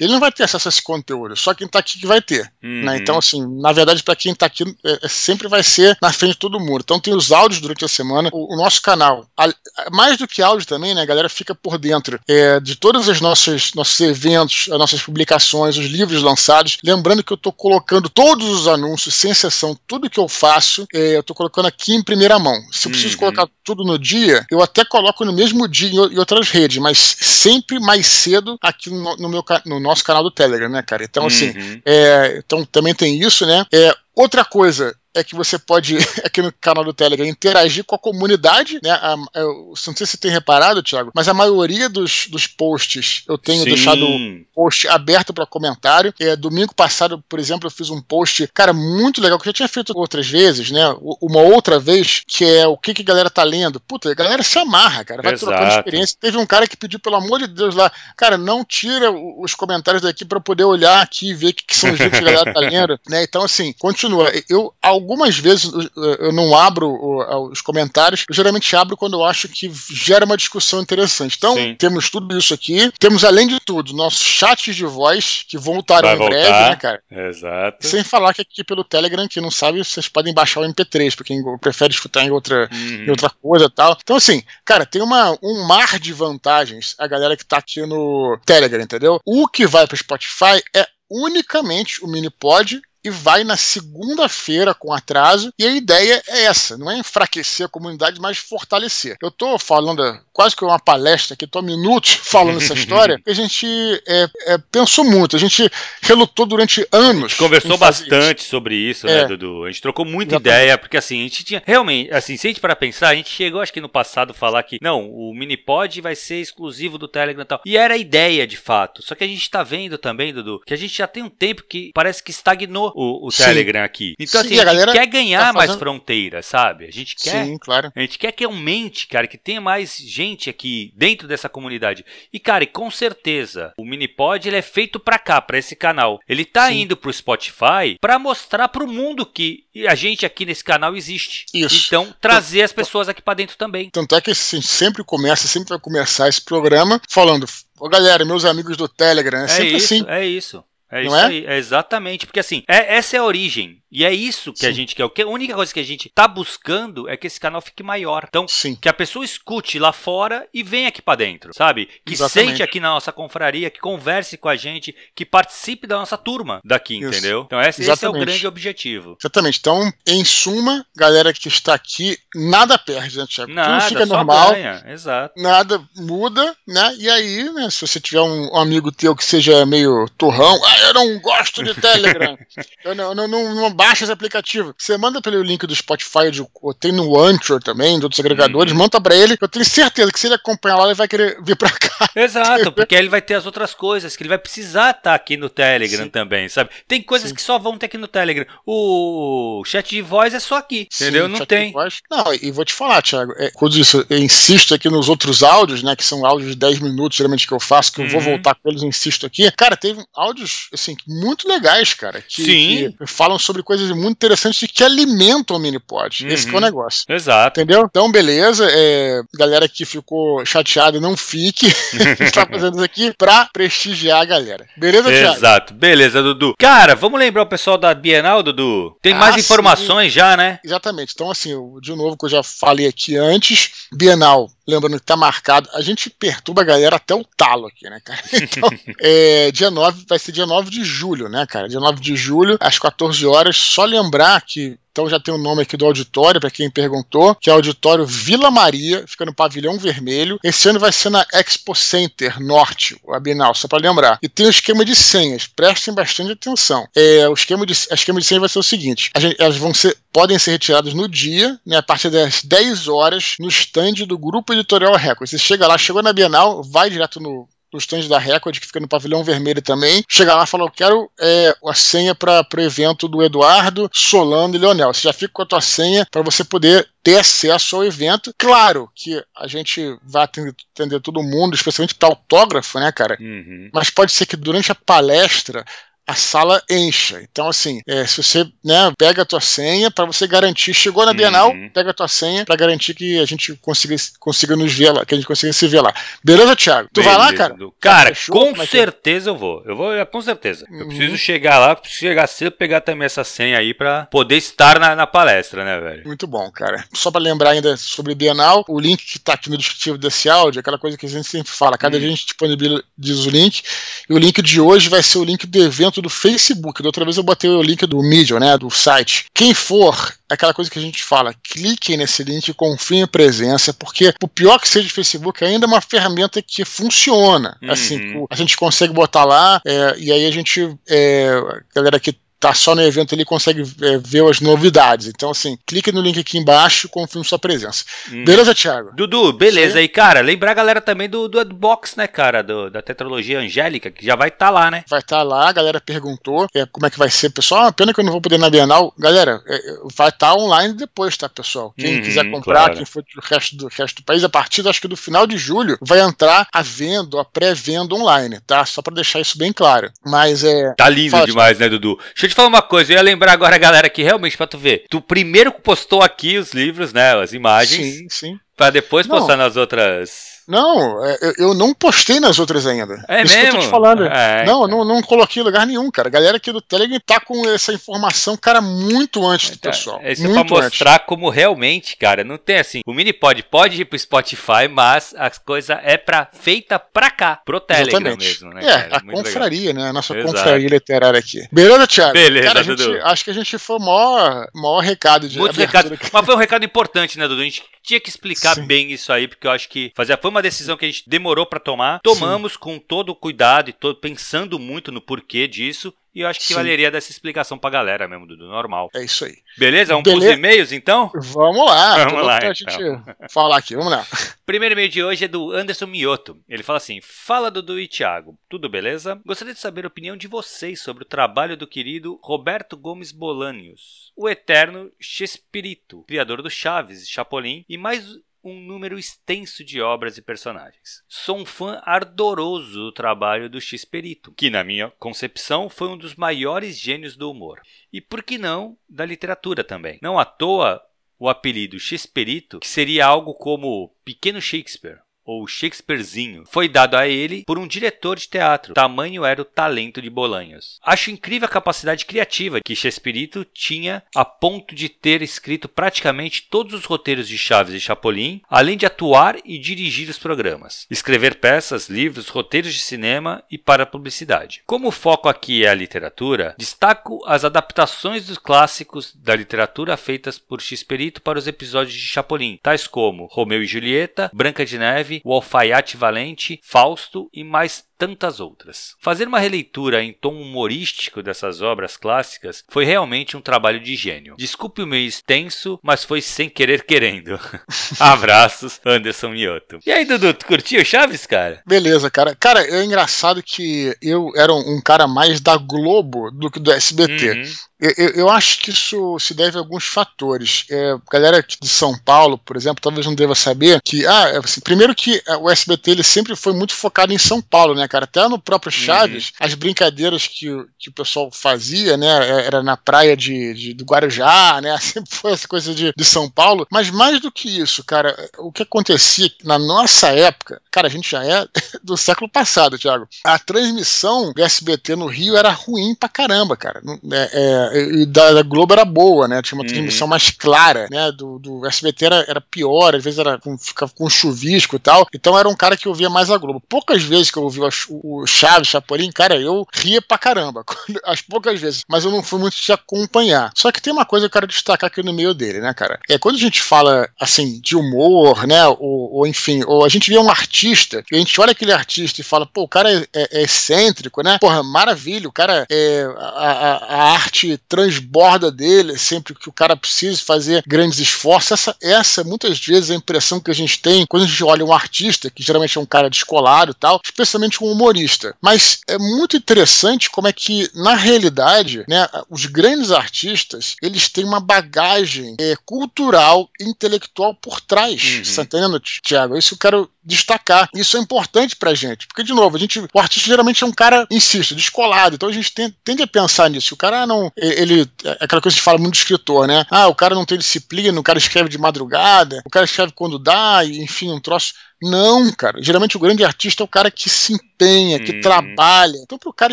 ele 0.00 0.12
não 0.12 0.20
vai 0.20 0.32
ter 0.32 0.44
acesso 0.44 0.68
a 0.68 0.70
esse 0.70 0.82
conteúdo, 0.82 1.36
só 1.36 1.54
quem 1.54 1.68
tá 1.68 1.78
aqui 1.78 1.98
que 1.98 2.06
vai 2.06 2.20
ter. 2.20 2.50
Uhum. 2.62 2.84
Né? 2.84 2.98
Então, 2.98 3.18
assim, 3.18 3.44
na 3.60 3.72
verdade, 3.72 4.02
para 4.02 4.16
quem 4.16 4.34
tá 4.34 4.46
aqui, 4.46 4.64
é, 4.84 4.98
é, 5.02 5.08
sempre 5.08 5.48
vai 5.48 5.62
ser 5.62 5.96
na 6.00 6.12
frente 6.12 6.32
de 6.32 6.38
todo 6.38 6.60
mundo. 6.60 6.80
Então, 6.82 7.00
tem 7.00 7.14
os 7.14 7.32
áudios 7.32 7.60
durante 7.60 7.84
a 7.84 7.88
semana. 7.88 8.30
O, 8.32 8.54
o 8.54 8.56
nosso 8.56 8.82
canal, 8.82 9.26
a, 9.36 9.48
mais 9.92 10.16
do 10.16 10.26
que 10.26 10.42
áudio 10.42 10.66
também, 10.66 10.94
né, 10.94 11.02
a 11.02 11.06
galera 11.06 11.28
fica 11.28 11.54
por 11.54 11.78
dentro 11.78 12.20
é, 12.28 12.60
de 12.60 12.76
todos 12.76 13.08
os 13.08 13.20
nossos, 13.20 13.72
nossos 13.74 14.00
eventos, 14.00 14.68
as 14.70 14.78
nossas 14.78 15.02
publicações, 15.02 15.76
os 15.76 15.86
livros 15.86 16.22
lançados. 16.22 16.78
Lembrando 16.84 17.22
que 17.22 17.32
eu 17.32 17.36
tô 17.36 17.52
colocando 17.52 18.08
todos 18.08 18.48
os 18.48 18.66
anúncios, 18.66 19.14
sem 19.14 19.30
exceção, 19.30 19.78
tudo 19.86 20.10
que 20.10 20.20
eu 20.20 20.28
faço, 20.28 20.86
é, 20.92 21.16
eu 21.16 21.22
tô 21.22 21.34
colocando 21.34 21.66
aqui 21.66 21.94
em 21.94 22.02
primeira 22.02 22.38
mão. 22.38 22.58
Se 22.70 22.88
eu 22.88 22.90
preciso 22.90 23.14
uhum. 23.14 23.20
colocar 23.20 23.48
tudo 23.64 23.84
no 23.84 23.98
dia, 23.98 24.46
eu 24.50 24.62
até 24.62 24.84
coloco 24.84 25.24
no 25.24 25.32
mesmo 25.32 25.68
dia 25.68 25.90
em 25.90 26.18
outras 26.18 26.50
redes, 26.50 26.78
mas 26.78 26.98
sempre 26.98 27.78
mais 27.78 28.06
cedo 28.06 28.58
aqui 28.62 28.90
no, 28.90 29.16
no 29.16 29.28
meu, 29.28 29.37
no 29.66 29.80
nosso 29.80 30.04
canal 30.04 30.22
do 30.22 30.30
Telegram, 30.30 30.68
né, 30.68 30.82
cara? 30.82 31.04
Então, 31.04 31.26
assim, 31.26 31.50
uhum. 31.50 31.80
é, 31.84 32.42
então 32.44 32.64
também 32.64 32.94
tem 32.94 33.18
isso, 33.20 33.46
né? 33.46 33.64
É, 33.72 33.94
outra 34.14 34.44
coisa, 34.44 34.94
é 35.18 35.24
que 35.24 35.34
você 35.34 35.58
pode, 35.58 35.96
aqui 36.24 36.42
no 36.42 36.52
canal 36.52 36.84
do 36.84 36.92
Telegram, 36.92 37.26
interagir 37.26 37.84
com 37.84 37.94
a 37.94 37.98
comunidade, 37.98 38.80
né? 38.82 38.90
A, 38.90 39.16
eu, 39.34 39.68
não 39.68 39.76
sei 39.76 40.06
se 40.06 40.12
você 40.12 40.16
tem 40.16 40.30
reparado, 40.30 40.82
Thiago, 40.82 41.10
mas 41.14 41.28
a 41.28 41.34
maioria 41.34 41.88
dos, 41.88 42.26
dos 42.28 42.46
posts 42.46 43.24
eu 43.28 43.36
tenho 43.38 43.62
Sim. 43.62 43.70
deixado 43.70 44.06
post 44.54 44.88
aberto 44.88 45.32
para 45.32 45.46
comentário. 45.46 46.12
É, 46.18 46.34
domingo 46.34 46.74
passado, 46.74 47.22
por 47.28 47.38
exemplo, 47.38 47.66
eu 47.66 47.70
fiz 47.70 47.90
um 47.90 48.00
post, 48.00 48.48
cara, 48.52 48.72
muito 48.72 49.20
legal, 49.20 49.38
que 49.38 49.48
eu 49.48 49.50
já 49.50 49.56
tinha 49.56 49.68
feito 49.68 49.96
outras 49.96 50.26
vezes, 50.26 50.70
né? 50.70 50.82
Uma 51.20 51.40
outra 51.40 51.78
vez, 51.78 52.22
que 52.26 52.44
é 52.44 52.66
o 52.66 52.76
que, 52.76 52.94
que 52.94 53.02
a 53.02 53.04
galera 53.04 53.30
tá 53.30 53.42
lendo. 53.42 53.80
Puta, 53.80 54.10
a 54.10 54.14
galera 54.14 54.42
se 54.42 54.58
amarra, 54.58 55.04
cara, 55.04 55.22
vai 55.22 55.34
Exato. 55.34 55.52
trocando 55.52 55.76
experiência. 55.76 56.16
Teve 56.20 56.36
um 56.36 56.46
cara 56.46 56.66
que 56.66 56.76
pediu, 56.76 56.98
pelo 56.98 57.16
amor 57.16 57.38
de 57.40 57.46
Deus, 57.46 57.74
lá, 57.74 57.90
cara, 58.16 58.36
não 58.36 58.64
tira 58.64 59.10
os 59.12 59.54
comentários 59.54 60.02
daqui 60.02 60.24
para 60.24 60.40
poder 60.40 60.64
olhar 60.64 61.02
aqui 61.02 61.30
e 61.30 61.34
ver 61.34 61.48
o 61.48 61.54
que, 61.54 61.64
que 61.64 61.76
são 61.76 61.92
os 61.92 61.98
livros 61.98 62.18
que 62.18 62.24
a 62.24 62.32
galera 62.32 62.52
tá 62.52 62.60
lendo, 62.60 63.00
né? 63.08 63.22
Então, 63.22 63.42
assim, 63.42 63.72
continua. 63.72 64.30
Eu, 64.48 64.72
algumas 65.08 65.38
vezes 65.38 65.72
eu 65.96 66.32
não 66.32 66.54
abro 66.54 67.50
os 67.50 67.62
comentários, 67.62 68.26
eu 68.28 68.34
geralmente 68.34 68.76
abro 68.76 68.94
quando 68.94 69.14
eu 69.14 69.24
acho 69.24 69.48
que 69.48 69.72
gera 69.90 70.26
uma 70.26 70.36
discussão 70.36 70.82
interessante. 70.82 71.36
Então, 71.38 71.54
Sim. 71.54 71.74
temos 71.76 72.10
tudo 72.10 72.36
isso 72.36 72.52
aqui. 72.52 72.92
Temos, 72.98 73.24
além 73.24 73.46
de 73.46 73.58
tudo, 73.58 73.94
nossos 73.94 74.20
chats 74.20 74.76
de 74.76 74.84
voz 74.84 75.46
que 75.48 75.56
voltarão 75.56 76.12
em 76.12 76.28
breve, 76.28 76.50
né, 76.50 76.76
cara? 76.76 77.02
Exato. 77.10 77.86
Sem 77.86 78.04
falar 78.04 78.34
que 78.34 78.42
aqui 78.42 78.62
pelo 78.62 78.84
Telegram, 78.84 79.26
que 79.26 79.40
não 79.40 79.50
sabe, 79.50 79.82
vocês 79.82 80.08
podem 80.08 80.34
baixar 80.34 80.60
o 80.60 80.64
MP3, 80.64 81.16
para 81.16 81.24
quem 81.24 81.42
prefere 81.58 81.94
escutar 81.94 82.24
em 82.24 82.30
outra, 82.30 82.68
uhum. 82.70 83.04
em 83.04 83.10
outra 83.10 83.30
coisa 83.30 83.64
e 83.64 83.70
tal. 83.70 83.96
Então, 84.02 84.16
assim, 84.16 84.42
cara, 84.62 84.84
tem 84.84 85.00
uma, 85.00 85.38
um 85.42 85.66
mar 85.66 85.98
de 85.98 86.12
vantagens 86.12 86.94
a 86.98 87.06
galera 87.06 87.36
que 87.36 87.46
tá 87.46 87.56
aqui 87.56 87.80
no 87.86 88.38
Telegram, 88.44 88.82
entendeu? 88.82 89.20
O 89.24 89.48
que 89.48 89.66
vai 89.66 89.86
pro 89.86 89.96
Spotify 89.96 90.62
é 90.76 90.86
unicamente 91.10 92.04
o 92.04 92.06
Minipod 92.06 92.82
e 93.08 93.10
vai 93.10 93.44
na 93.44 93.56
segunda-feira 93.56 94.74
com 94.74 94.92
atraso. 94.92 95.52
E 95.58 95.66
a 95.66 95.70
ideia 95.70 96.22
é 96.28 96.44
essa: 96.44 96.76
não 96.76 96.90
é 96.90 96.98
enfraquecer 96.98 97.66
a 97.66 97.68
comunidade, 97.68 98.20
mas 98.20 98.38
fortalecer. 98.38 99.16
Eu 99.22 99.28
estou 99.28 99.58
falando 99.58 100.02
quase 100.32 100.54
que 100.54 100.64
uma 100.64 100.78
palestra 100.78 101.34
aqui, 101.34 101.44
estou 101.44 101.62
minutos 101.62 102.14
falando 102.22 102.58
essa 102.58 102.74
história, 102.74 103.20
que 103.24 103.30
a 103.30 103.34
gente 103.34 103.66
é, 104.06 104.28
é, 104.46 104.58
pensou 104.70 105.04
muito, 105.04 105.34
a 105.34 105.38
gente 105.38 105.68
relutou 106.00 106.46
durante 106.46 106.86
anos. 106.92 107.24
A 107.24 107.28
gente 107.28 107.36
conversou 107.38 107.76
bastante 107.76 108.40
isso. 108.40 108.50
sobre 108.50 108.76
isso, 108.76 109.06
né, 109.06 109.12
é. 109.12 109.22
né, 109.22 109.28
Dudu? 109.28 109.64
A 109.64 109.68
gente 109.68 109.82
trocou 109.82 110.04
muita 110.04 110.36
Exatamente. 110.36 110.60
ideia, 110.60 110.78
porque 110.78 110.96
assim, 110.96 111.20
a 111.20 111.22
gente 111.24 111.44
tinha 111.44 111.62
realmente, 111.66 112.12
assim, 112.12 112.36
se 112.36 112.46
a 112.46 112.50
gente 112.50 112.60
para 112.60 112.76
pensar, 112.76 113.08
a 113.08 113.14
gente 113.14 113.30
chegou, 113.30 113.60
acho 113.60 113.72
que 113.72 113.80
no 113.80 113.88
passado, 113.88 114.32
falar 114.32 114.62
que 114.62 114.78
não, 114.80 115.10
o 115.10 115.34
Minipod 115.34 116.00
vai 116.00 116.14
ser 116.14 116.36
exclusivo 116.36 116.98
do 116.98 117.08
Telegram 117.08 117.42
e 117.42 117.46
tal. 117.46 117.60
E 117.66 117.76
era 117.76 117.94
a 117.94 117.98
ideia 117.98 118.46
de 118.46 118.56
fato. 118.56 119.02
Só 119.02 119.14
que 119.14 119.24
a 119.24 119.28
gente 119.28 119.42
está 119.42 119.62
vendo 119.62 119.98
também, 119.98 120.32
Dudu, 120.32 120.60
que 120.64 120.74
a 120.74 120.76
gente 120.76 120.96
já 120.96 121.06
tem 121.06 121.22
um 121.22 121.28
tempo 121.28 121.64
que 121.68 121.90
parece 121.92 122.22
que 122.22 122.30
estagnou 122.30 122.92
o, 122.98 123.28
o 123.28 123.30
Telegram 123.30 123.84
aqui. 123.84 124.14
Então, 124.18 124.42
Sim, 124.42 124.58
assim, 124.58 124.60
a, 124.60 124.70
a 124.70 124.74
gente 124.74 124.92
quer 124.92 125.06
ganhar 125.06 125.38
tá 125.38 125.52
fazendo... 125.52 125.56
mais 125.56 125.78
fronteiras, 125.78 126.46
sabe? 126.46 126.84
A 126.84 126.90
gente 126.90 127.14
quer. 127.14 127.44
Sim, 127.44 127.56
claro. 127.56 127.92
A 127.94 128.00
gente 128.00 128.18
quer 128.18 128.32
que 128.32 128.44
aumente, 128.44 129.06
cara, 129.06 129.28
que 129.28 129.38
tenha 129.38 129.60
mais 129.60 129.96
gente 129.96 130.50
aqui 130.50 130.92
dentro 130.96 131.28
dessa 131.28 131.48
comunidade. 131.48 132.04
E, 132.32 132.40
cara, 132.40 132.64
e 132.64 132.66
com 132.66 132.90
certeza, 132.90 133.72
o 133.78 133.84
Minipod 133.84 134.48
ele 134.48 134.56
é 134.56 134.62
feito 134.62 134.98
para 134.98 135.18
cá, 135.18 135.40
para 135.40 135.58
esse 135.58 135.76
canal. 135.76 136.18
Ele 136.28 136.44
tá 136.44 136.68
Sim. 136.68 136.82
indo 136.82 136.96
pro 136.96 137.12
Spotify 137.12 137.96
para 138.00 138.18
mostrar 138.18 138.68
pro 138.68 138.88
mundo 138.88 139.24
que 139.24 139.64
a 139.88 139.94
gente 139.94 140.26
aqui 140.26 140.44
nesse 140.44 140.64
canal 140.64 140.96
existe. 140.96 141.46
Isso. 141.54 141.86
Então, 141.86 142.12
trazer 142.20 142.62
as 142.62 142.72
pessoas 142.72 143.08
aqui 143.08 143.22
para 143.22 143.34
dentro 143.34 143.56
também. 143.56 143.90
Tanto 143.90 144.16
é 144.16 144.20
que 144.20 144.32
assim, 144.32 144.60
sempre 144.60 145.04
começa, 145.04 145.46
sempre 145.46 145.68
vai 145.68 145.78
começar 145.78 146.28
esse 146.28 146.44
programa 146.44 147.00
falando, 147.08 147.46
ô 147.78 147.88
galera, 147.88 148.24
meus 148.24 148.44
amigos 148.44 148.76
do 148.76 148.88
Telegram, 148.88 149.40
é, 149.40 149.44
é 149.44 149.48
sempre 149.48 149.76
isso, 149.76 149.94
assim. 149.94 150.04
É 150.08 150.26
isso. 150.26 150.64
É 150.90 151.04
não 151.04 151.06
isso 151.06 151.16
é? 151.16 151.24
aí, 151.26 151.46
é 151.46 151.56
exatamente, 151.56 152.26
porque 152.26 152.40
assim, 152.40 152.62
é, 152.66 152.96
essa 152.96 153.16
é 153.16 153.20
a 153.20 153.24
origem. 153.24 153.82
E 153.90 154.04
é 154.04 154.12
isso 154.12 154.52
que 154.52 154.60
Sim. 154.60 154.66
a 154.66 154.72
gente 154.72 154.94
quer. 154.94 155.04
A 155.22 155.26
única 155.26 155.54
coisa 155.54 155.72
que 155.72 155.80
a 155.80 155.84
gente 155.84 156.10
tá 156.10 156.28
buscando 156.28 157.08
é 157.08 157.16
que 157.16 157.26
esse 157.26 157.40
canal 157.40 157.60
fique 157.60 157.82
maior. 157.82 158.26
Então, 158.28 158.46
Sim. 158.46 158.76
que 158.76 158.88
a 158.88 158.92
pessoa 158.92 159.24
escute 159.24 159.78
lá 159.78 159.92
fora 159.92 160.46
e 160.52 160.62
venha 160.62 160.88
aqui 160.88 161.00
para 161.00 161.16
dentro, 161.16 161.54
sabe? 161.54 161.88
Que 162.04 162.12
Exatamente. 162.12 162.50
sente 162.50 162.62
aqui 162.62 162.80
na 162.80 162.90
nossa 162.90 163.10
confraria, 163.12 163.70
que 163.70 163.80
converse 163.80 164.36
com 164.36 164.48
a 164.48 164.56
gente, 164.56 164.94
que 165.14 165.24
participe 165.24 165.86
da 165.86 165.96
nossa 165.96 166.18
turma 166.18 166.60
daqui, 166.62 166.98
isso. 166.98 167.06
entendeu? 167.06 167.44
Então, 167.46 167.60
esse, 167.62 167.82
esse, 167.82 168.04
é 168.04 168.08
o 168.08 168.12
grande 168.12 168.46
objetivo. 168.46 169.16
Exatamente. 169.18 169.58
Então, 169.58 169.90
em 170.06 170.22
suma, 170.24 170.84
galera 170.94 171.32
que 171.32 171.48
está 171.48 171.72
aqui, 171.72 172.18
nada 172.34 172.78
perde, 172.78 173.16
né, 173.16 173.26
Tiago? 173.26 173.52
Nada, 173.52 173.78
Tudo 173.78 173.88
fica 173.88 174.06
normal. 174.06 174.52
Ganha. 174.52 174.84
Exato. 174.86 175.40
Nada 175.40 175.82
muda, 175.96 176.54
né? 176.66 176.94
E 176.98 177.08
aí, 177.08 177.50
né, 177.54 177.70
se 177.70 177.86
você 177.86 177.98
tiver 177.98 178.20
um, 178.20 178.50
um 178.52 178.56
amigo 178.58 178.92
teu 178.92 179.16
que 179.16 179.24
seja 179.24 179.64
meio 179.64 180.06
turrão, 180.18 180.60
ah, 180.62 180.77
eu 180.86 180.94
não 180.94 181.20
gosto 181.20 181.62
de 181.62 181.74
Telegram. 181.74 182.38
eu 182.84 182.94
não, 182.94 183.14
não, 183.14 183.28
não, 183.28 183.54
não 183.54 183.72
baixa 183.72 184.04
esse 184.04 184.12
aplicativo. 184.12 184.74
Você 184.76 184.96
manda 184.96 185.20
pelo 185.20 185.42
link 185.42 185.66
do 185.66 185.74
Spotify, 185.74 186.30
de, 186.30 186.44
tem 186.78 186.92
no 186.92 187.18
Anchor 187.18 187.62
também, 187.62 187.98
de 187.98 188.04
outros 188.04 188.20
agregadores, 188.20 188.72
uhum. 188.72 188.78
manda 188.78 189.00
pra 189.00 189.14
ele. 189.14 189.36
Eu 189.40 189.48
tenho 189.48 189.64
certeza 189.64 190.12
que 190.12 190.20
se 190.20 190.26
ele 190.26 190.34
acompanhar 190.34 190.76
lá, 190.76 190.86
ele 190.86 190.94
vai 190.94 191.08
querer 191.08 191.38
vir 191.42 191.56
pra 191.56 191.70
cá. 191.70 192.10
Exato, 192.14 192.70
porque 192.72 192.94
aí 192.94 193.02
ele 193.02 193.08
vai 193.08 193.22
ter 193.22 193.34
as 193.34 193.46
outras 193.46 193.74
coisas, 193.74 194.16
que 194.16 194.22
ele 194.22 194.28
vai 194.28 194.38
precisar 194.38 194.90
estar 194.90 195.02
tá 195.02 195.14
aqui 195.14 195.36
no 195.36 195.48
Telegram 195.48 196.04
Sim. 196.04 196.10
também, 196.10 196.48
sabe? 196.48 196.70
Tem 196.86 197.02
coisas 197.02 197.30
Sim. 197.30 197.34
que 197.34 197.42
só 197.42 197.58
vão 197.58 197.76
ter 197.76 197.86
aqui 197.86 197.98
no 197.98 198.08
Telegram. 198.08 198.46
O 198.66 199.62
chat 199.64 199.88
de 199.88 200.02
voz 200.02 200.34
é 200.34 200.40
só 200.40 200.56
aqui, 200.56 200.88
Sim, 200.90 201.04
entendeu? 201.04 201.28
Não 201.28 201.44
tem. 201.44 201.72
Não, 202.10 202.34
e 202.40 202.50
vou 202.50 202.64
te 202.64 202.72
falar, 202.72 203.02
Thiago, 203.02 203.32
é, 203.36 203.50
quando 203.52 203.78
isso, 203.78 204.04
eu 204.08 204.18
insisto 204.18 204.74
aqui 204.74 204.88
nos 204.88 205.08
outros 205.08 205.42
áudios, 205.42 205.82
né, 205.82 205.94
que 205.96 206.04
são 206.04 206.24
áudios 206.24 206.50
de 206.50 206.56
10 206.56 206.80
minutos, 206.80 207.16
geralmente 207.16 207.46
que 207.46 207.52
eu 207.52 207.60
faço, 207.60 207.92
que 207.92 208.00
eu 208.00 208.08
vou 208.08 208.20
uhum. 208.20 208.26
voltar 208.26 208.54
com 208.54 208.68
eles, 208.68 208.82
insisto 208.82 209.26
aqui. 209.26 209.50
Cara, 209.52 209.76
teve 209.76 210.02
áudios, 210.14 210.67
assim, 210.72 210.96
muito 211.06 211.48
legais, 211.48 211.94
cara, 211.94 212.22
que, 212.26 212.92
que 212.92 213.06
falam 213.06 213.38
sobre 213.38 213.62
coisas 213.62 213.90
muito 213.90 214.16
interessantes 214.16 214.62
e 214.62 214.68
que 214.68 214.84
alimentam 214.84 215.56
o 215.56 215.60
Minipod. 215.60 216.24
Uhum. 216.24 216.30
Esse 216.30 216.46
é 216.46 216.50
o 216.50 216.54
uhum. 216.54 216.60
negócio. 216.60 217.04
Exato. 217.08 217.60
Entendeu? 217.60 217.86
Então, 217.88 218.10
beleza. 218.10 218.66
É, 218.70 219.22
galera 219.34 219.68
que 219.68 219.84
ficou 219.84 220.44
chateada, 220.44 221.00
não 221.00 221.16
fique. 221.16 221.66
a 221.94 222.04
gente 222.14 222.32
tá 222.32 222.46
fazendo 222.46 222.76
isso 222.76 222.84
aqui 222.84 223.14
pra 223.16 223.48
prestigiar 223.52 224.22
a 224.22 224.24
galera. 224.24 224.66
Beleza, 224.76 225.08
Thiago? 225.08 225.36
Exato. 225.36 225.74
Beleza, 225.74 226.22
Dudu. 226.22 226.54
Cara, 226.58 226.94
vamos 226.94 227.18
lembrar 227.18 227.42
o 227.42 227.46
pessoal 227.46 227.78
da 227.78 227.94
Bienal, 227.94 228.42
Dudu? 228.42 228.96
Tem 229.02 229.14
mais 229.14 229.36
ah, 229.36 229.40
informações 229.40 230.12
sim. 230.12 230.18
já, 230.18 230.36
né? 230.36 230.58
Exatamente. 230.64 231.12
Então, 231.14 231.30
assim, 231.30 231.54
de 231.80 231.94
novo, 231.94 232.16
que 232.16 232.24
eu 232.24 232.30
já 232.30 232.42
falei 232.42 232.86
aqui 232.86 233.16
antes, 233.16 233.70
Bienal 233.92 234.48
lembrando 234.68 235.00
que 235.00 235.06
tá 235.06 235.16
marcado. 235.16 235.68
A 235.72 235.80
gente 235.80 236.10
perturba 236.10 236.60
a 236.60 236.64
galera 236.64 236.96
até 236.96 237.14
o 237.14 237.24
talo 237.24 237.66
aqui, 237.66 237.88
né, 237.88 238.00
cara? 238.04 238.22
Então, 238.58 238.68
é, 239.00 239.50
dia 239.50 239.70
9, 239.70 240.04
vai 240.06 240.18
ser 240.18 240.32
dia 240.32 240.46
9 240.46 240.70
de 240.70 240.84
julho, 240.84 241.28
né, 241.28 241.46
cara? 241.46 241.68
Dia 241.68 241.80
9 241.80 242.00
de 242.00 242.14
julho, 242.14 242.56
às 242.60 242.78
14 242.78 243.26
horas. 243.26 243.56
Só 243.56 243.84
lembrar 243.84 244.42
que 244.42 244.78
então 244.98 245.08
já 245.08 245.20
tem 245.20 245.32
o 245.32 245.38
nome 245.38 245.62
aqui 245.62 245.76
do 245.76 245.86
auditório, 245.86 246.40
para 246.40 246.50
quem 246.50 246.68
perguntou, 246.68 247.32
que 247.36 247.48
é 247.48 247.52
o 247.52 247.56
Auditório 247.56 248.04
Vila 248.04 248.50
Maria, 248.50 249.04
fica 249.06 249.24
no 249.24 249.32
Pavilhão 249.32 249.78
Vermelho. 249.78 250.40
Esse 250.42 250.68
ano 250.68 250.80
vai 250.80 250.90
ser 250.90 251.08
na 251.08 251.24
Expo 251.32 251.72
Center 251.72 252.40
Norte, 252.40 252.96
o 253.04 253.14
Abinal, 253.14 253.54
só 253.54 253.68
para 253.68 253.78
lembrar. 253.78 254.18
E 254.20 254.28
tem 254.28 254.46
o 254.46 254.50
esquema 254.50 254.84
de 254.84 254.96
senhas, 254.96 255.46
prestem 255.46 255.94
bastante 255.94 256.32
atenção. 256.32 256.84
É, 256.96 257.28
o 257.28 257.32
esquema 257.32 257.64
de, 257.64 257.74
esquema 257.74 258.18
de 258.18 258.26
senhas 258.26 258.40
vai 258.40 258.48
ser 258.48 258.58
o 258.58 258.62
seguinte: 258.64 259.12
gente, 259.16 259.36
elas 259.38 259.56
vão 259.56 259.72
ser, 259.72 259.96
podem 260.12 260.36
ser 260.36 260.50
retiradas 260.50 260.92
no 260.92 261.08
dia, 261.08 261.56
né, 261.64 261.76
a 261.76 261.82
partir 261.82 262.10
das 262.10 262.42
10 262.42 262.88
horas, 262.88 263.36
no 263.38 263.46
stand 263.46 264.04
do 264.04 264.18
Grupo 264.18 264.52
Editorial 264.52 264.96
Record. 264.96 265.30
Você 265.30 265.38
chega 265.38 265.68
lá, 265.68 265.78
chegou 265.78 266.02
na 266.02 266.12
Bienal, 266.12 266.60
vai 266.64 266.90
direto 266.90 267.20
no 267.20 267.48
no 267.72 267.78
stand 267.78 268.08
da 268.08 268.18
Record, 268.18 268.58
que 268.58 268.66
fica 268.66 268.80
no 268.80 268.88
pavilhão 268.88 269.24
vermelho 269.24 269.62
também. 269.62 270.02
Chega 270.08 270.34
lá 270.34 270.44
e 270.44 270.46
fala: 270.46 270.64
Eu 270.64 270.70
quero 270.70 271.10
é, 271.20 271.54
a 271.66 271.74
senha 271.74 272.14
para 272.14 272.46
o 272.56 272.60
evento 272.60 273.08
do 273.08 273.22
Eduardo, 273.22 273.90
Solano 273.92 274.54
e 274.54 274.58
Leonel. 274.58 274.92
Você 274.92 275.02
já 275.02 275.12
fica 275.12 275.32
com 275.32 275.42
a 275.42 275.46
tua 275.46 275.60
senha 275.60 276.06
para 276.10 276.22
você 276.22 276.44
poder 276.44 276.88
ter 277.02 277.18
acesso 277.18 277.76
ao 277.76 277.84
evento. 277.84 278.34
Claro 278.36 278.90
que 278.94 279.22
a 279.36 279.46
gente 279.46 279.96
vai 280.02 280.24
atender, 280.24 280.54
atender 280.74 281.00
todo 281.00 281.22
mundo, 281.22 281.54
especialmente 281.54 281.94
para 281.94 282.08
autógrafo, 282.08 282.78
né, 282.78 282.92
cara? 282.92 283.16
Uhum. 283.20 283.70
Mas 283.72 283.90
pode 283.90 284.12
ser 284.12 284.26
que 284.26 284.36
durante 284.36 284.70
a 284.72 284.74
palestra 284.74 285.64
a 286.08 286.14
sala 286.14 286.62
encha. 286.70 287.20
Então, 287.30 287.48
assim, 287.48 287.82
é, 287.86 288.06
se 288.06 288.22
você 288.22 288.46
né, 288.64 288.90
pega 288.96 289.20
a 289.20 289.26
tua 289.26 289.42
senha 289.42 289.90
para 289.90 290.06
você 290.06 290.26
garantir, 290.26 290.72
chegou 290.72 291.04
na 291.04 291.12
Bienal, 291.12 291.50
uhum. 291.50 291.68
pega 291.68 291.90
a 291.90 291.94
tua 291.94 292.08
senha 292.08 292.46
para 292.46 292.56
garantir 292.56 292.94
que 292.94 293.20
a 293.20 293.26
gente 293.26 293.54
consiga, 293.56 293.94
consiga 294.18 294.56
nos 294.56 294.72
ver 294.72 294.90
lá, 294.90 295.04
que 295.04 295.14
a 295.14 295.18
gente 295.18 295.26
consiga 295.26 295.52
se 295.52 295.68
ver 295.68 295.82
lá. 295.82 295.92
Beleza, 296.24 296.56
Thiago? 296.56 296.88
Tu 296.94 297.02
Beleza. 297.02 297.18
vai 297.18 297.26
lá, 297.26 297.36
cara? 297.36 297.56
Cara, 297.78 298.12
com 298.30 298.56
é 298.56 298.62
é? 298.62 298.66
certeza 298.66 299.28
é? 299.28 299.30
eu 299.30 299.36
vou. 299.36 299.62
Eu 299.66 299.76
vou, 299.76 300.06
com 300.06 300.22
certeza. 300.22 300.64
Uhum. 300.70 300.80
Eu 300.80 300.86
preciso 300.88 301.18
chegar 301.18 301.58
lá, 301.58 301.76
preciso 301.76 302.00
chegar 302.00 302.26
cedo, 302.26 302.52
pegar 302.52 302.80
também 302.80 303.04
essa 303.04 303.22
senha 303.22 303.58
aí 303.58 303.74
para 303.74 304.06
poder 304.06 304.36
estar 304.36 304.80
na, 304.80 304.96
na, 304.96 305.06
palestra, 305.06 305.62
né, 305.62 305.78
velho? 305.78 306.06
Muito 306.06 306.26
bom, 306.26 306.50
cara. 306.50 306.86
Só 306.94 307.10
para 307.10 307.20
lembrar 307.20 307.50
ainda 307.50 307.76
sobre 307.76 308.14
Bienal, 308.14 308.64
o 308.66 308.80
link 308.80 309.04
que 309.04 309.18
tá 309.18 309.34
aqui 309.34 309.50
no 309.50 309.58
descritivo 309.58 309.98
desse 309.98 310.30
áudio, 310.30 310.60
aquela 310.60 310.78
coisa 310.78 310.96
que 310.96 311.04
a 311.04 311.08
gente 311.08 311.28
sempre 311.28 311.52
fala, 311.52 311.76
cada 311.76 311.96
uhum. 311.96 312.00
dia 312.00 312.08
a 312.08 312.12
gente 312.12 312.24
disponibiliza 312.24 313.28
o 313.28 313.30
link, 313.30 313.62
e 314.08 314.14
o 314.14 314.18
link 314.18 314.40
de 314.40 314.58
hoje 314.58 314.88
vai 314.88 315.02
ser 315.02 315.18
o 315.18 315.24
link 315.24 315.46
do 315.46 315.62
evento 315.62 315.97
do 316.00 316.10
Facebook. 316.10 316.82
Da 316.82 316.88
outra 316.88 317.04
vez 317.04 317.16
eu 317.16 317.22
botei 317.22 317.50
o 317.50 317.62
link 317.62 317.86
do 317.86 318.02
Medium, 318.02 318.38
né? 318.38 318.56
Do 318.56 318.70
site. 318.70 319.26
Quem 319.34 319.54
for, 319.54 320.14
é 320.30 320.34
aquela 320.34 320.54
coisa 320.54 320.70
que 320.70 320.78
a 320.78 320.82
gente 320.82 321.02
fala, 321.02 321.34
cliquem 321.42 321.96
nesse 321.96 322.22
link, 322.22 322.52
confiem 322.54 323.02
em 323.02 323.06
presença, 323.06 323.72
porque 323.72 324.12
o 324.22 324.28
pior 324.28 324.58
que 324.58 324.68
seja 324.68 324.88
o 324.88 324.92
Facebook 324.92 325.44
ainda 325.44 325.66
é 325.66 325.68
uma 325.68 325.80
ferramenta 325.80 326.42
que 326.42 326.64
funciona. 326.64 327.56
Assim, 327.68 327.96
uhum. 327.96 328.08
Assim, 328.08 328.26
a 328.30 328.36
gente 328.36 328.56
consegue 328.56 328.92
botar 328.92 329.24
lá, 329.24 329.60
é, 329.64 329.94
e 329.98 330.12
aí 330.12 330.26
a 330.26 330.30
gente, 330.30 330.76
é, 330.88 331.30
a 331.70 331.74
galera 331.74 332.00
que 332.00 332.16
tá 332.40 332.54
só 332.54 332.74
no 332.74 332.82
evento 332.82 333.14
ele 333.14 333.24
consegue 333.24 333.62
é, 333.82 333.98
ver 333.98 334.24
as 334.28 334.40
novidades. 334.40 335.06
Então, 335.06 335.30
assim, 335.30 335.58
clique 335.66 335.92
no 335.92 336.00
link 336.00 336.18
aqui 336.18 336.38
embaixo 336.38 336.86
e 336.86 336.90
confirme 336.90 337.26
sua 337.26 337.38
presença. 337.38 337.84
Hum. 338.10 338.24
Beleza, 338.24 338.54
Thiago? 338.54 338.90
Dudu, 338.94 339.32
beleza. 339.32 339.78
Sim. 339.78 339.84
E, 339.84 339.88
cara, 339.88 340.20
lembrar 340.20 340.52
a 340.52 340.54
galera 340.54 340.80
também 340.80 341.08
do, 341.08 341.28
do 341.28 341.44
box, 341.54 341.96
né, 341.96 342.06
cara? 342.06 342.42
Do, 342.42 342.70
da 342.70 342.80
tetralogia 342.80 343.40
angélica, 343.40 343.90
que 343.90 344.04
já 344.04 344.14
vai 344.14 344.28
estar 344.28 344.46
tá 344.46 344.50
lá, 344.50 344.70
né? 344.70 344.84
Vai 344.88 345.00
estar 345.00 345.18
tá 345.18 345.22
lá, 345.22 345.48
a 345.48 345.52
galera 345.52 345.80
perguntou 345.80 346.46
é, 346.54 346.66
como 346.66 346.86
é 346.86 346.90
que 346.90 346.98
vai 346.98 347.10
ser. 347.10 347.30
Pessoal, 347.30 347.66
ah, 347.66 347.72
pena 347.72 347.92
que 347.92 348.00
eu 348.00 348.04
não 348.04 348.12
vou 348.12 348.20
poder 348.20 348.38
na 348.38 348.50
Bienal. 348.50 348.94
Galera, 348.98 349.42
é, 349.46 349.58
vai 349.94 350.08
estar 350.08 350.34
tá 350.34 350.34
online 350.34 350.74
depois, 350.74 351.16
tá, 351.16 351.28
pessoal? 351.28 351.74
Quem 351.76 351.96
uhum, 351.96 352.02
quiser 352.02 352.30
comprar, 352.30 352.64
claro. 352.64 352.76
quem 352.76 352.84
for 352.84 353.02
do 353.02 353.20
resto, 353.20 353.56
do 353.56 353.68
resto 353.68 354.02
do 354.02 354.04
país, 354.04 354.22
a 354.22 354.28
partir, 354.28 354.66
acho 354.66 354.80
que 354.80 354.88
do 354.88 354.96
final 354.96 355.26
de 355.26 355.36
julho, 355.36 355.78
vai 355.80 356.00
entrar 356.00 356.46
a 356.52 356.62
venda, 356.62 357.20
a 357.20 357.24
pré-venda 357.24 357.94
online, 357.94 358.40
tá? 358.46 358.64
Só 358.64 358.82
para 358.82 358.94
deixar 358.94 359.20
isso 359.20 359.36
bem 359.36 359.52
claro. 359.52 359.90
Mas 360.04 360.44
é. 360.44 360.74
Tá 360.76 360.88
lindo 360.88 361.10
Fala, 361.10 361.26
demais, 361.26 361.58
né, 361.58 361.68
Dudu? 361.68 361.98
Deixa 362.14 362.27
eu 362.28 362.32
te 362.32 362.36
falar 362.36 362.48
uma 362.48 362.62
coisa, 362.62 362.92
eu 362.92 362.96
ia 362.96 363.02
lembrar 363.02 363.32
agora, 363.32 363.58
galera, 363.58 363.88
que 363.88 364.02
realmente, 364.02 364.36
pra 364.36 364.46
tu 364.46 364.58
ver, 364.58 364.84
tu 364.88 365.00
primeiro 365.00 365.50
postou 365.52 366.02
aqui 366.02 366.38
os 366.38 366.52
livros, 366.52 366.92
né, 366.92 367.14
as 367.20 367.32
imagens. 367.32 367.96
Sim, 367.96 368.06
sim. 368.08 368.38
Pra 368.56 368.70
depois 368.70 369.06
postar 369.06 369.36
Não. 369.36 369.44
nas 369.44 369.56
outras 369.56 370.37
não, 370.48 371.04
é, 371.04 371.18
eu 371.36 371.52
não 371.52 371.74
postei 371.74 372.18
nas 372.18 372.38
outras 372.38 372.66
ainda. 372.66 373.04
É 373.06 373.22
Isso 373.22 373.36
mesmo? 373.36 373.50
que 373.50 373.56
eu 373.56 373.60
tô 373.60 373.66
te 373.66 373.70
falando. 373.70 374.06
É, 374.06 374.46
não, 374.46 374.66
não, 374.66 374.82
não 374.82 375.02
coloquei 375.02 375.42
em 375.42 375.44
lugar 375.44 375.66
nenhum, 375.66 375.90
cara. 375.90 376.08
A 376.08 376.10
galera 376.10 376.38
aqui 376.38 376.50
do 376.50 376.62
Telegram 376.62 376.98
tá 377.04 377.20
com 377.20 377.46
essa 377.50 377.70
informação, 377.70 378.34
cara, 378.34 378.62
muito 378.62 379.26
antes 379.26 379.50
do 379.50 379.56
é, 379.56 379.58
tá. 379.58 379.70
pessoal. 379.70 380.00
Isso 380.02 380.26
é 380.26 380.32
pra 380.32 380.44
mostrar 380.44 380.94
antes. 380.94 381.06
como 381.06 381.28
realmente, 381.28 381.98
cara, 381.98 382.24
não 382.24 382.38
tem 382.38 382.56
assim. 382.56 382.80
O 382.86 382.94
Minipod 382.94 383.42
pode 383.42 383.82
ir 383.82 383.84
pro 383.84 383.98
Spotify, 383.98 384.68
mas 384.70 385.14
a 385.18 385.30
coisa 385.30 385.78
é 385.82 385.98
pra, 385.98 386.28
feita 386.32 386.78
pra 386.78 387.10
cá, 387.10 387.36
pro 387.44 387.60
Telegram 387.60 388.00
Exatamente. 388.00 388.26
mesmo, 388.26 388.54
né? 388.54 388.60
É, 388.64 388.82
cara? 388.88 388.96
a 388.96 389.04
muito 389.04 389.24
confraria, 389.24 389.68
legal. 389.68 389.82
né? 389.84 389.90
A 389.90 389.92
nossa 389.92 390.16
Exato. 390.16 390.34
confraria 390.34 390.68
literária 390.68 391.18
aqui. 391.20 391.46
Beleza, 391.52 391.86
Thiago? 391.86 392.12
Beleza, 392.14 392.46
cara, 392.46 392.64
Dudu. 392.64 392.82
Gente, 392.84 393.02
acho 393.02 393.24
que 393.24 393.30
a 393.30 393.34
gente 393.34 393.58
foi 393.58 393.76
o 393.76 393.80
maior, 393.80 394.46
maior 394.54 394.80
recado 394.80 395.28
de 395.28 395.38
Muitos 395.38 395.58
recados, 395.58 395.92
mas 396.10 396.24
foi 396.24 396.34
um 396.34 396.38
recado 396.38 396.64
importante, 396.64 397.18
né, 397.18 397.28
Dudu? 397.28 397.42
A 397.42 397.44
gente 397.44 397.62
tinha 397.82 398.00
que 398.00 398.08
explicar 398.08 398.54
Sim. 398.54 398.66
bem 398.66 398.92
isso 398.92 399.12
aí, 399.12 399.28
porque 399.28 399.46
eu 399.46 399.50
acho 399.50 399.68
que 399.68 399.92
fazia, 399.94 400.16
foi 400.16 400.30
uma 400.30 400.37
decisão 400.42 400.76
que 400.76 400.84
a 400.84 400.88
gente 400.88 401.08
demorou 401.08 401.46
para 401.46 401.60
tomar. 401.60 402.00
Tomamos 402.00 402.52
Sim. 402.52 402.58
com 402.58 402.78
todo 402.78 403.10
o 403.10 403.16
cuidado 403.16 403.70
e 403.70 403.72
todo, 403.72 403.96
pensando 403.96 404.58
muito 404.58 404.92
no 404.92 405.00
porquê 405.00 405.46
disso. 405.46 405.92
E 406.14 406.22
eu 406.22 406.28
acho 406.28 406.40
que 406.40 406.46
Sim. 406.46 406.54
valeria 406.54 406.90
dessa 406.90 407.12
explicação 407.12 407.56
pra 407.56 407.70
galera 407.70 408.08
mesmo, 408.08 408.26
do 408.26 408.36
normal. 408.36 408.90
É 408.92 409.04
isso 409.04 409.24
aí. 409.24 409.36
Beleza? 409.56 409.92
Vamos 409.92 410.02
Beleza. 410.02 410.26
pros 410.26 410.38
e-mails, 410.38 410.72
então? 410.72 411.12
Vamos 411.14 411.64
lá. 411.64 412.04
Vamos 412.04 412.26
lá, 412.26 412.38
pra 412.38 412.50
então. 412.50 412.54
gente 412.54 413.30
falar 413.30 413.58
aqui. 413.58 413.76
Vamos 413.76 413.92
lá. 413.92 414.04
Primeiro 414.44 414.72
e-mail 414.74 414.88
de 414.88 415.00
hoje 415.00 415.26
é 415.26 415.28
do 415.28 415.52
Anderson 415.52 415.86
Mioto. 415.86 416.36
Ele 416.48 416.64
fala 416.64 416.78
assim, 416.78 417.00
Fala 417.00 417.52
Dudu 417.52 417.78
e 417.78 417.86
Thiago, 417.86 418.36
tudo 418.48 418.68
beleza? 418.68 419.20
Gostaria 419.24 419.54
de 419.54 419.60
saber 419.60 419.84
a 419.84 419.88
opinião 419.88 420.16
de 420.16 420.26
vocês 420.26 420.80
sobre 420.80 421.04
o 421.04 421.06
trabalho 421.06 421.56
do 421.56 421.66
querido 421.68 422.18
Roberto 422.22 422.76
Gomes 422.76 423.12
Bolanios, 423.12 424.12
o 424.16 424.28
eterno 424.28 424.90
Chespirito, 424.98 426.02
criador 426.08 426.42
do 426.42 426.50
Chaves 426.50 427.02
e 427.02 427.06
Chapolin, 427.06 427.64
e 427.68 427.76
mais 427.76 428.06
um 428.42 428.60
número 428.60 428.98
extenso 428.98 429.64
de 429.64 429.80
obras 429.80 430.16
e 430.16 430.22
personagens. 430.22 431.02
Sou 431.08 431.38
um 431.38 431.44
fã 431.44 431.80
ardoroso 431.84 432.74
do 432.74 432.92
trabalho 432.92 433.48
do 433.48 433.60
X-Perito, 433.60 434.32
que, 434.32 434.50
na 434.50 434.62
minha 434.62 434.90
concepção, 434.98 435.68
foi 435.68 435.88
um 435.88 435.98
dos 435.98 436.14
maiores 436.14 436.78
gênios 436.78 437.16
do 437.16 437.30
humor. 437.30 437.60
E 437.92 438.00
por 438.00 438.22
que 438.22 438.38
não 438.38 438.76
da 438.88 439.04
literatura 439.04 439.64
também? 439.64 439.98
Não 440.02 440.18
à 440.18 440.24
toa 440.24 440.82
o 441.18 441.28
apelido 441.28 441.80
X-Perito, 441.80 442.60
que 442.60 442.68
seria 442.68 443.06
algo 443.06 443.34
como 443.34 443.92
Pequeno 444.04 444.40
Shakespeare 444.40 445.00
ou 445.28 445.46
Shakespearezinho, 445.46 446.44
foi 446.46 446.70
dado 446.70 446.96
a 446.96 447.06
ele 447.06 447.44
por 447.44 447.58
um 447.58 447.66
diretor 447.66 448.16
de 448.16 448.26
teatro. 448.26 448.72
Tamanho 448.72 449.26
era 449.26 449.42
o 449.42 449.44
talento 449.44 450.00
de 450.00 450.08
Bolanhos. 450.08 450.80
Acho 450.82 451.10
incrível 451.10 451.44
a 451.44 451.50
capacidade 451.50 452.06
criativa 452.06 452.62
que 452.64 452.74
Chespirito 452.74 453.44
tinha 453.44 454.02
a 454.14 454.24
ponto 454.24 454.74
de 454.74 454.88
ter 454.88 455.20
escrito 455.20 455.68
praticamente 455.68 456.48
todos 456.50 456.72
os 456.72 456.86
roteiros 456.86 457.28
de 457.28 457.36
Chaves 457.36 457.74
e 457.74 457.80
Chapolin, 457.80 458.40
além 458.48 458.78
de 458.78 458.86
atuar 458.86 459.36
e 459.44 459.58
dirigir 459.58 460.08
os 460.08 460.18
programas, 460.18 460.86
escrever 460.90 461.34
peças, 461.40 461.90
livros, 461.90 462.28
roteiros 462.28 462.72
de 462.72 462.80
cinema 462.80 463.44
e 463.50 463.58
para 463.58 463.84
publicidade. 463.84 464.62
Como 464.64 464.88
o 464.88 464.92
foco 464.92 465.28
aqui 465.28 465.62
é 465.62 465.68
a 465.68 465.74
literatura, 465.74 466.54
destaco 466.56 467.22
as 467.26 467.44
adaptações 467.44 468.26
dos 468.26 468.38
clássicos 468.38 469.14
da 469.14 469.36
literatura 469.36 469.94
feitas 469.98 470.38
por 470.38 470.62
Chespirito 470.62 471.20
para 471.20 471.38
os 471.38 471.46
episódios 471.46 471.94
de 471.94 472.08
Chapolin, 472.08 472.58
tais 472.62 472.86
como 472.86 473.26
Romeu 473.26 473.62
e 473.62 473.66
Julieta, 473.66 474.30
Branca 474.32 474.64
de 474.64 474.78
Neve 474.78 475.17
o 475.24 475.32
Alfaiate 475.32 475.96
Valente, 475.96 476.60
Fausto 476.62 477.28
e 477.32 477.42
mais 477.42 477.87
tantas 477.98 478.38
outras. 478.38 478.94
Fazer 479.00 479.26
uma 479.26 479.40
releitura 479.40 480.02
em 480.02 480.12
tom 480.12 480.40
humorístico 480.40 481.22
dessas 481.22 481.60
obras 481.60 481.96
clássicas 481.96 482.64
foi 482.68 482.84
realmente 482.84 483.36
um 483.36 483.40
trabalho 483.40 483.80
de 483.80 483.96
gênio. 483.96 484.36
Desculpe 484.38 484.80
o 484.80 484.86
meio 484.86 485.06
extenso, 485.06 485.78
mas 485.82 486.04
foi 486.04 486.22
sem 486.22 486.48
querer 486.48 486.84
querendo. 486.84 487.38
Abraços, 487.98 488.80
Anderson 488.86 489.30
Mioto. 489.30 489.80
E 489.84 489.90
aí, 489.90 490.04
Dudu, 490.04 490.32
tu 490.32 490.46
curtiu 490.46 490.84
Chaves, 490.84 491.26
cara? 491.26 491.62
Beleza, 491.66 492.10
cara. 492.10 492.36
Cara, 492.38 492.64
é 492.64 492.84
engraçado 492.84 493.42
que 493.42 493.94
eu 494.00 494.30
era 494.36 494.54
um 494.54 494.80
cara 494.80 495.08
mais 495.08 495.40
da 495.40 495.56
Globo 495.56 496.30
do 496.30 496.50
que 496.50 496.60
do 496.60 496.70
SBT. 496.70 497.30
Uhum. 497.30 497.42
Eu, 497.80 497.92
eu, 497.96 498.08
eu, 498.10 498.28
acho 498.28 498.58
que 498.58 498.70
isso 498.70 499.18
se 499.20 499.32
deve 499.34 499.56
a 499.56 499.60
alguns 499.60 499.84
fatores. 499.84 500.66
É, 500.68 500.96
galera 501.10 501.42
de 501.42 501.68
São 501.68 501.96
Paulo, 501.96 502.36
por 502.36 502.56
exemplo, 502.56 502.82
talvez 502.82 503.06
não 503.06 503.14
deva 503.14 503.36
saber 503.36 503.80
que, 503.84 504.04
ah, 504.04 504.30
é 504.30 504.38
assim, 504.38 504.60
primeiro 504.60 504.94
que 504.94 505.22
o 505.40 505.48
SBT 505.48 505.92
ele 505.92 506.02
sempre 506.02 506.34
foi 506.34 506.52
muito 506.52 506.74
focado 506.74 507.12
em 507.12 507.18
São 507.18 507.40
Paulo, 507.40 507.74
né, 507.74 507.86
cara? 507.88 508.04
Até 508.04 508.26
no 508.28 508.38
próprio 508.38 508.72
uhum. 508.72 508.84
Chaves, 508.84 509.28
uhum. 509.28 509.46
as 509.46 509.54
brincadeiras 509.54 510.26
que, 510.26 510.46
que 510.78 510.90
o 510.90 510.92
pessoal 510.92 511.30
fazia, 511.32 511.96
né, 511.96 512.46
era 512.46 512.62
na 512.62 512.76
praia 512.76 513.16
de, 513.16 513.54
de 513.54 513.74
do 513.74 513.84
Guarujá, 513.84 514.60
né? 514.60 514.76
Sempre 514.80 515.14
foi 515.14 515.32
essa 515.32 515.48
coisa 515.48 515.74
de, 515.74 515.92
de 515.96 516.04
São 516.04 516.28
Paulo. 516.28 516.66
Mas 516.70 516.90
mais 516.90 517.20
do 517.20 517.30
que 517.30 517.48
isso, 517.48 517.84
cara, 517.84 518.14
o 518.38 518.52
que 518.52 518.62
acontecia 518.62 519.30
na 519.44 519.58
nossa 519.58 520.08
época, 520.08 520.60
cara, 520.70 520.86
a 520.86 520.90
gente 520.90 521.10
já 521.10 521.24
é 521.24 521.46
do 521.82 521.96
século 521.96 522.28
passado, 522.28 522.78
Thiago. 522.78 523.08
A 523.24 523.38
transmissão 523.38 524.32
do 524.32 524.42
SBT 524.42 524.96
no 524.96 525.06
Rio 525.06 525.36
era 525.36 525.50
ruim 525.50 525.94
pra 525.94 526.08
caramba, 526.08 526.56
cara. 526.56 526.82
É, 527.12 527.30
é 527.32 527.82
e 528.02 528.06
da, 528.06 528.32
da, 528.32 528.42
Globo 528.42 528.72
era 528.72 528.84
boa, 528.84 529.28
né? 529.28 529.42
Tinha 529.42 529.58
uma 529.58 529.62
uhum. 529.64 529.68
transmissão 529.68 530.06
mais 530.06 530.30
clara, 530.30 530.86
né? 530.90 531.12
Do, 531.12 531.38
do 531.38 531.66
SBT 531.66 532.04
era, 532.04 532.24
era 532.28 532.40
pior, 532.40 532.94
às 532.94 533.02
vezes 533.02 533.18
era 533.18 533.38
com, 533.38 533.56
ficava 533.56 533.92
com 533.94 534.08
chuvisco 534.08 534.76
e 534.76 534.78
tal. 534.78 535.06
Então 535.14 535.38
era 535.38 535.48
um 535.48 535.56
cara 535.56 535.76
que 535.76 535.88
ouvia 535.88 536.10
mais 536.10 536.30
a 536.30 536.38
Globo. 536.38 536.62
Poucas 536.68 537.02
vezes 537.02 537.30
que 537.30 537.38
eu 537.38 537.42
ouvi 537.42 537.60
o 537.88 538.26
Chaves, 538.26 538.68
Chapolin, 538.68 539.10
cara, 539.12 539.38
eu 539.40 539.66
ria 539.72 540.00
pra 540.00 540.18
caramba, 540.18 540.64
as 541.04 541.20
poucas 541.20 541.60
vezes, 541.60 541.84
mas 541.88 542.04
eu 542.04 542.10
não 542.10 542.22
fui 542.22 542.38
muito 542.38 542.56
te 542.56 542.72
acompanhar. 542.72 543.52
Só 543.54 543.70
que 543.70 543.82
tem 543.82 543.92
uma 543.92 544.04
coisa 544.04 544.26
que 544.26 544.36
eu 544.36 544.40
quero 544.40 544.46
destacar 544.46 544.88
aqui 544.88 545.02
no 545.02 545.12
meio 545.12 545.34
dele, 545.34 545.60
né, 545.60 545.72
cara? 545.74 545.98
É 546.08 546.18
quando 546.18 546.36
a 546.36 546.40
gente 546.40 546.62
fala, 546.62 547.08
assim, 547.20 547.60
de 547.60 547.76
humor, 547.76 548.46
né, 548.46 548.66
ou, 548.66 549.12
ou 549.12 549.26
enfim, 549.26 549.62
ou 549.66 549.84
a 549.84 549.88
gente 549.88 550.10
vê 550.10 550.18
um 550.18 550.30
artista, 550.30 551.04
e 551.10 551.16
a 551.16 551.18
gente 551.18 551.40
olha 551.40 551.52
aquele 551.52 551.72
artista 551.72 552.20
e 552.20 552.24
fala, 552.24 552.46
pô, 552.46 552.62
o 552.62 552.68
cara 552.68 552.90
é, 552.90 553.06
é, 553.14 553.40
é 553.40 553.42
excêntrico, 553.42 554.22
né? 554.22 554.38
Porra, 554.38 554.62
maravilha, 554.62 555.28
o 555.28 555.32
cara 555.32 555.66
é. 555.70 556.06
A, 556.16 556.28
a, 556.28 556.76
a, 556.76 557.12
arte 557.12 557.58
transborda 557.68 558.50
dele 558.50 558.98
sempre 558.98 559.34
que 559.34 559.48
o 559.48 559.52
cara 559.52 559.76
precisa 559.76 560.20
fazer 560.22 560.62
grandes 560.66 560.98
esforços. 560.98 561.52
Essa, 561.52 561.76
essa, 561.82 562.24
muitas 562.24 562.58
vezes, 562.58 562.90
é 562.90 562.94
a 562.94 562.96
impressão 562.96 563.40
que 563.40 563.50
a 563.50 563.54
gente 563.54 563.80
tem 563.80 564.06
quando 564.06 564.24
a 564.24 564.26
gente 564.26 564.44
olha 564.44 564.64
um 564.64 564.72
artista, 564.72 565.30
que 565.30 565.42
geralmente 565.42 565.76
é 565.76 565.80
um 565.80 565.86
cara 565.86 566.10
descolado 566.10 566.72
e 566.72 566.74
tal, 566.74 567.00
especialmente 567.04 567.62
um 567.62 567.67
humorista. 567.70 568.36
Mas 568.40 568.80
é 568.86 568.98
muito 568.98 569.36
interessante 569.36 570.10
como 570.10 570.28
é 570.28 570.32
que, 570.32 570.70
na 570.74 570.94
realidade, 570.94 571.84
né, 571.88 572.08
os 572.28 572.46
grandes 572.46 572.90
artistas, 572.90 573.76
eles 573.82 574.08
têm 574.08 574.24
uma 574.24 574.40
bagagem 574.40 575.36
é, 575.38 575.54
cultural, 575.64 576.48
intelectual 576.60 577.34
por 577.34 577.60
trás. 577.60 578.02
Uhum. 578.02 578.24
Você 578.24 578.36
tá 578.36 578.42
entendendo, 578.42 578.80
Tiago? 578.80 579.36
Isso 579.36 579.54
eu 579.54 579.58
quero 579.58 579.90
destacar. 580.08 580.68
Isso 580.74 580.96
é 580.96 581.00
importante 581.00 581.54
pra 581.54 581.74
gente, 581.74 582.06
porque, 582.06 582.22
de 582.22 582.32
novo, 582.32 582.56
a 582.56 582.60
gente, 582.60 582.80
o 582.80 582.98
artista 582.98 583.28
geralmente 583.28 583.62
é 583.62 583.66
um 583.66 583.72
cara, 583.72 584.06
insisto, 584.10 584.54
descolado, 584.54 585.14
então 585.14 585.28
a 585.28 585.32
gente 585.32 585.52
tem, 585.52 585.74
tende 585.84 586.02
a 586.02 586.06
pensar 586.06 586.48
nisso. 586.50 586.74
O 586.74 586.78
cara 586.78 587.06
não. 587.06 587.30
Ele. 587.36 587.88
É 588.04 588.24
aquela 588.24 588.40
coisa 588.40 588.42
que 588.42 588.48
a 588.48 588.50
gente 588.50 588.62
fala 588.62 588.78
muito 588.78 588.94
do 588.94 588.98
escritor, 588.98 589.46
né? 589.46 589.64
Ah, 589.70 589.88
o 589.88 589.94
cara 589.94 590.14
não 590.14 590.24
tem 590.24 590.38
disciplina, 590.38 590.98
o 590.98 591.02
cara 591.02 591.18
escreve 591.18 591.48
de 591.48 591.58
madrugada, 591.58 592.42
o 592.44 592.50
cara 592.50 592.64
escreve 592.64 592.92
quando 592.92 593.18
dá, 593.18 593.64
e, 593.64 593.82
enfim, 593.82 594.10
um 594.10 594.20
troço. 594.20 594.54
Não, 594.80 595.30
cara. 595.32 595.60
Geralmente 595.60 595.96
o 595.96 596.00
grande 596.00 596.24
artista 596.24 596.62
é 596.62 596.64
o 596.64 596.68
cara 596.68 596.90
que 596.90 597.10
se 597.10 597.32
empenha, 597.32 597.98
que 597.98 598.12
hum. 598.12 598.20
trabalha. 598.20 598.96
Então, 599.02 599.18
para 599.18 599.28
o 599.28 599.32
cara 599.32 599.52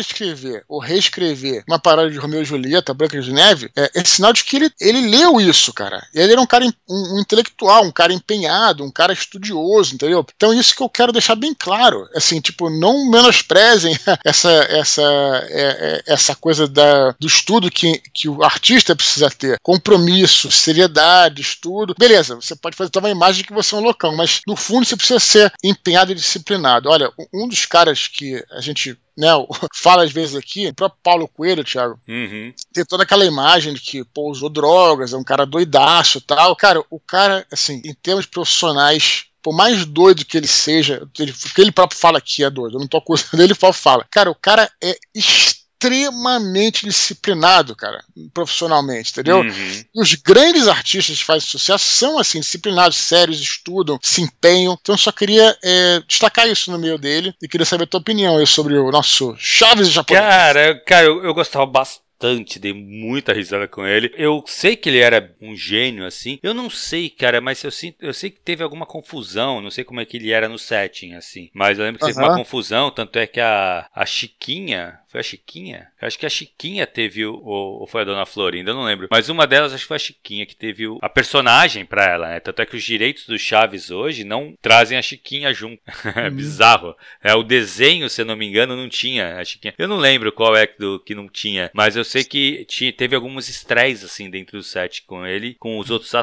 escrever 0.00 0.64
ou 0.68 0.78
reescrever 0.78 1.64
uma 1.68 1.78
paródia 1.78 2.12
de 2.12 2.18
Romeu 2.18 2.42
e 2.42 2.44
Julieta, 2.44 2.94
Branca 2.94 3.20
de 3.20 3.32
Neve, 3.32 3.70
é, 3.76 3.90
é 3.94 4.04
sinal 4.04 4.32
de 4.32 4.44
que 4.44 4.56
ele, 4.56 4.70
ele 4.80 5.08
leu 5.08 5.40
isso, 5.40 5.72
cara. 5.72 6.06
Ele 6.14 6.32
era 6.32 6.40
um 6.40 6.46
cara, 6.46 6.64
um, 6.64 6.72
um, 6.88 7.20
intelectual, 7.20 7.84
um 7.84 7.90
cara 7.90 8.12
empenhado, 8.12 8.84
um 8.84 8.90
cara 8.90 9.12
estudioso, 9.12 9.94
entendeu? 9.94 10.24
Então, 10.36 10.45
isso 10.52 10.74
que 10.74 10.82
eu 10.82 10.88
quero 10.88 11.12
deixar 11.12 11.34
bem 11.34 11.54
claro. 11.54 12.08
Assim, 12.14 12.40
tipo, 12.40 12.70
não 12.70 13.10
menosprezem 13.10 13.96
essa, 14.24 14.50
essa, 14.50 15.02
é, 15.50 15.62
é, 15.62 16.02
essa 16.06 16.34
coisa 16.34 16.68
da, 16.68 17.14
do 17.18 17.26
estudo 17.26 17.70
que, 17.70 18.00
que 18.12 18.28
o 18.28 18.42
artista 18.42 18.94
precisa 18.94 19.30
ter. 19.30 19.58
Compromisso, 19.62 20.50
seriedade, 20.50 21.42
estudo. 21.42 21.94
Beleza, 21.98 22.36
você 22.36 22.54
pode 22.54 22.76
fazer 22.76 22.90
uma 22.96 23.10
imagem 23.10 23.44
que 23.44 23.52
você 23.52 23.74
é 23.74 23.78
um 23.78 23.82
loucão, 23.82 24.14
mas 24.14 24.40
no 24.46 24.56
fundo 24.56 24.84
você 24.84 24.96
precisa 24.96 25.16
precisa 25.16 25.20
ser 25.20 25.52
empenhado 25.62 26.12
e 26.12 26.14
disciplinado. 26.14 26.88
Olha, 26.88 27.10
um 27.32 27.48
dos 27.48 27.64
caras 27.66 28.08
que 28.08 28.42
a 28.50 28.60
gente 28.60 28.98
né, 29.16 29.28
fala 29.74 30.04
às 30.04 30.12
vezes 30.12 30.34
aqui, 30.34 30.68
o 30.68 30.74
próprio 30.74 31.00
Paulo 31.02 31.28
Coelho, 31.28 31.64
Thiago, 31.64 31.98
uhum. 32.06 32.52
tem 32.72 32.84
toda 32.84 33.02
aquela 33.02 33.24
imagem 33.24 33.74
de 33.74 33.80
que 33.80 34.04
pô, 34.04 34.30
usou 34.30 34.48
drogas, 34.48 35.12
é 35.12 35.16
um 35.16 35.24
cara 35.24 35.46
doidaço 35.46 36.18
e 36.18 36.20
tal. 36.20 36.54
Cara, 36.56 36.82
o 36.90 37.00
cara, 37.00 37.46
assim, 37.50 37.80
em 37.84 37.94
termos 37.94 38.26
profissionais, 38.26 39.26
por 39.46 39.54
mais 39.54 39.86
doido 39.86 40.24
que 40.24 40.36
ele 40.36 40.48
seja, 40.48 41.06
ele, 41.16 41.32
porque 41.32 41.60
ele 41.60 41.70
próprio 41.70 41.96
fala 41.96 42.20
que 42.20 42.42
é 42.42 42.50
doido, 42.50 42.74
eu 42.74 42.80
não 42.80 42.88
tô 42.88 42.96
acusando 42.96 43.28
ele, 43.40 43.44
ele 43.44 43.54
fala. 43.54 44.04
Cara, 44.10 44.28
o 44.28 44.34
cara 44.34 44.68
é 44.82 44.98
extremamente 45.14 46.84
disciplinado, 46.84 47.76
cara, 47.76 48.02
profissionalmente, 48.34 49.12
entendeu? 49.12 49.42
Uhum. 49.42 49.84
Os 49.94 50.16
grandes 50.16 50.66
artistas 50.66 51.18
que 51.18 51.24
fazem 51.24 51.48
sucesso 51.48 51.84
são 51.84 52.18
assim, 52.18 52.40
disciplinados, 52.40 52.96
sérios, 52.96 53.40
estudam, 53.40 54.00
se 54.02 54.20
empenham. 54.20 54.76
Então 54.80 54.96
eu 54.96 54.98
só 54.98 55.12
queria 55.12 55.56
é, 55.62 56.02
destacar 56.08 56.48
isso 56.48 56.72
no 56.72 56.78
meio 56.80 56.98
dele 56.98 57.32
e 57.40 57.46
queria 57.46 57.64
saber 57.64 57.84
a 57.84 57.86
tua 57.86 58.00
opinião 58.00 58.44
sobre 58.46 58.76
o 58.76 58.90
nosso 58.90 59.36
Chaves 59.38 59.90
japonês. 59.90 60.26
Cara, 60.26 60.82
cara, 60.84 61.06
eu, 61.06 61.22
eu 61.22 61.32
gostava 61.32 61.64
bastante 61.66 62.05
bastante, 62.16 62.58
dei 62.58 62.72
muita 62.72 63.32
risada 63.32 63.68
com 63.68 63.86
ele. 63.86 64.12
Eu 64.16 64.42
sei 64.46 64.74
que 64.74 64.88
ele 64.88 64.98
era 64.98 65.34
um 65.40 65.54
gênio, 65.54 66.04
assim. 66.06 66.38
Eu 66.42 66.54
não 66.54 66.68
sei, 66.68 67.10
cara, 67.10 67.40
mas 67.40 67.62
eu, 67.62 67.70
sinto, 67.70 67.96
eu 68.00 68.12
sei 68.12 68.30
que 68.30 68.40
teve 68.40 68.62
alguma 68.62 68.86
confusão. 68.86 69.60
Não 69.60 69.70
sei 69.70 69.84
como 69.84 70.00
é 70.00 70.04
que 70.04 70.16
ele 70.16 70.32
era 70.32 70.48
no 70.48 70.58
setting, 70.58 71.14
assim. 71.14 71.50
Mas 71.52 71.78
eu 71.78 71.84
lembro 71.84 72.00
que 72.00 72.06
teve 72.06 72.18
uma 72.18 72.34
confusão, 72.34 72.90
tanto 72.90 73.18
é 73.18 73.26
que 73.26 73.40
a, 73.40 73.88
a 73.94 74.06
Chiquinha. 74.06 74.98
Foi 75.16 75.20
a 75.20 75.22
Chiquinha? 75.22 75.88
Acho 75.98 76.18
que 76.18 76.26
a 76.26 76.28
Chiquinha 76.30 76.86
teve 76.86 77.24
o. 77.24 77.40
Ou 77.42 77.86
foi 77.86 78.02
a 78.02 78.04
Dona 78.04 78.26
Florinda, 78.26 78.72
eu 78.72 78.74
não 78.74 78.84
lembro. 78.84 79.08
Mas 79.10 79.30
uma 79.30 79.46
delas 79.46 79.72
acho 79.72 79.84
que 79.84 79.88
foi 79.88 79.96
a 79.96 79.98
Chiquinha 79.98 80.44
que 80.44 80.54
teve 80.54 80.86
o, 80.86 80.98
a 81.00 81.08
personagem 81.08 81.86
pra 81.86 82.04
ela, 82.04 82.28
né? 82.28 82.40
Tanto 82.40 82.60
é 82.60 82.66
que 82.66 82.76
os 82.76 82.84
direitos 82.84 83.26
do 83.26 83.38
Chaves 83.38 83.90
hoje 83.90 84.24
não 84.24 84.54
trazem 84.60 84.98
a 84.98 85.02
Chiquinha 85.02 85.54
junto. 85.54 85.80
é 86.14 86.28
bizarro. 86.28 86.94
É, 87.22 87.34
o 87.34 87.42
desenho, 87.42 88.10
se 88.10 88.20
eu 88.20 88.26
não 88.26 88.36
me 88.36 88.46
engano, 88.46 88.76
não 88.76 88.90
tinha 88.90 89.38
a 89.38 89.44
Chiquinha. 89.44 89.72
Eu 89.78 89.88
não 89.88 89.96
lembro 89.96 90.30
qual 90.30 90.54
é 90.54 90.66
do 90.78 91.00
que 91.00 91.14
não 91.14 91.30
tinha, 91.30 91.70
mas 91.72 91.96
eu 91.96 92.04
sei 92.04 92.22
que 92.22 92.66
tinha, 92.66 92.92
teve 92.92 93.16
alguns 93.16 93.48
estreias 93.48 94.04
assim 94.04 94.28
dentro 94.28 94.58
do 94.58 94.62
set 94.62 95.02
com 95.02 95.26
ele, 95.26 95.54
com 95.58 95.78
os 95.78 95.90
outros 95.90 96.14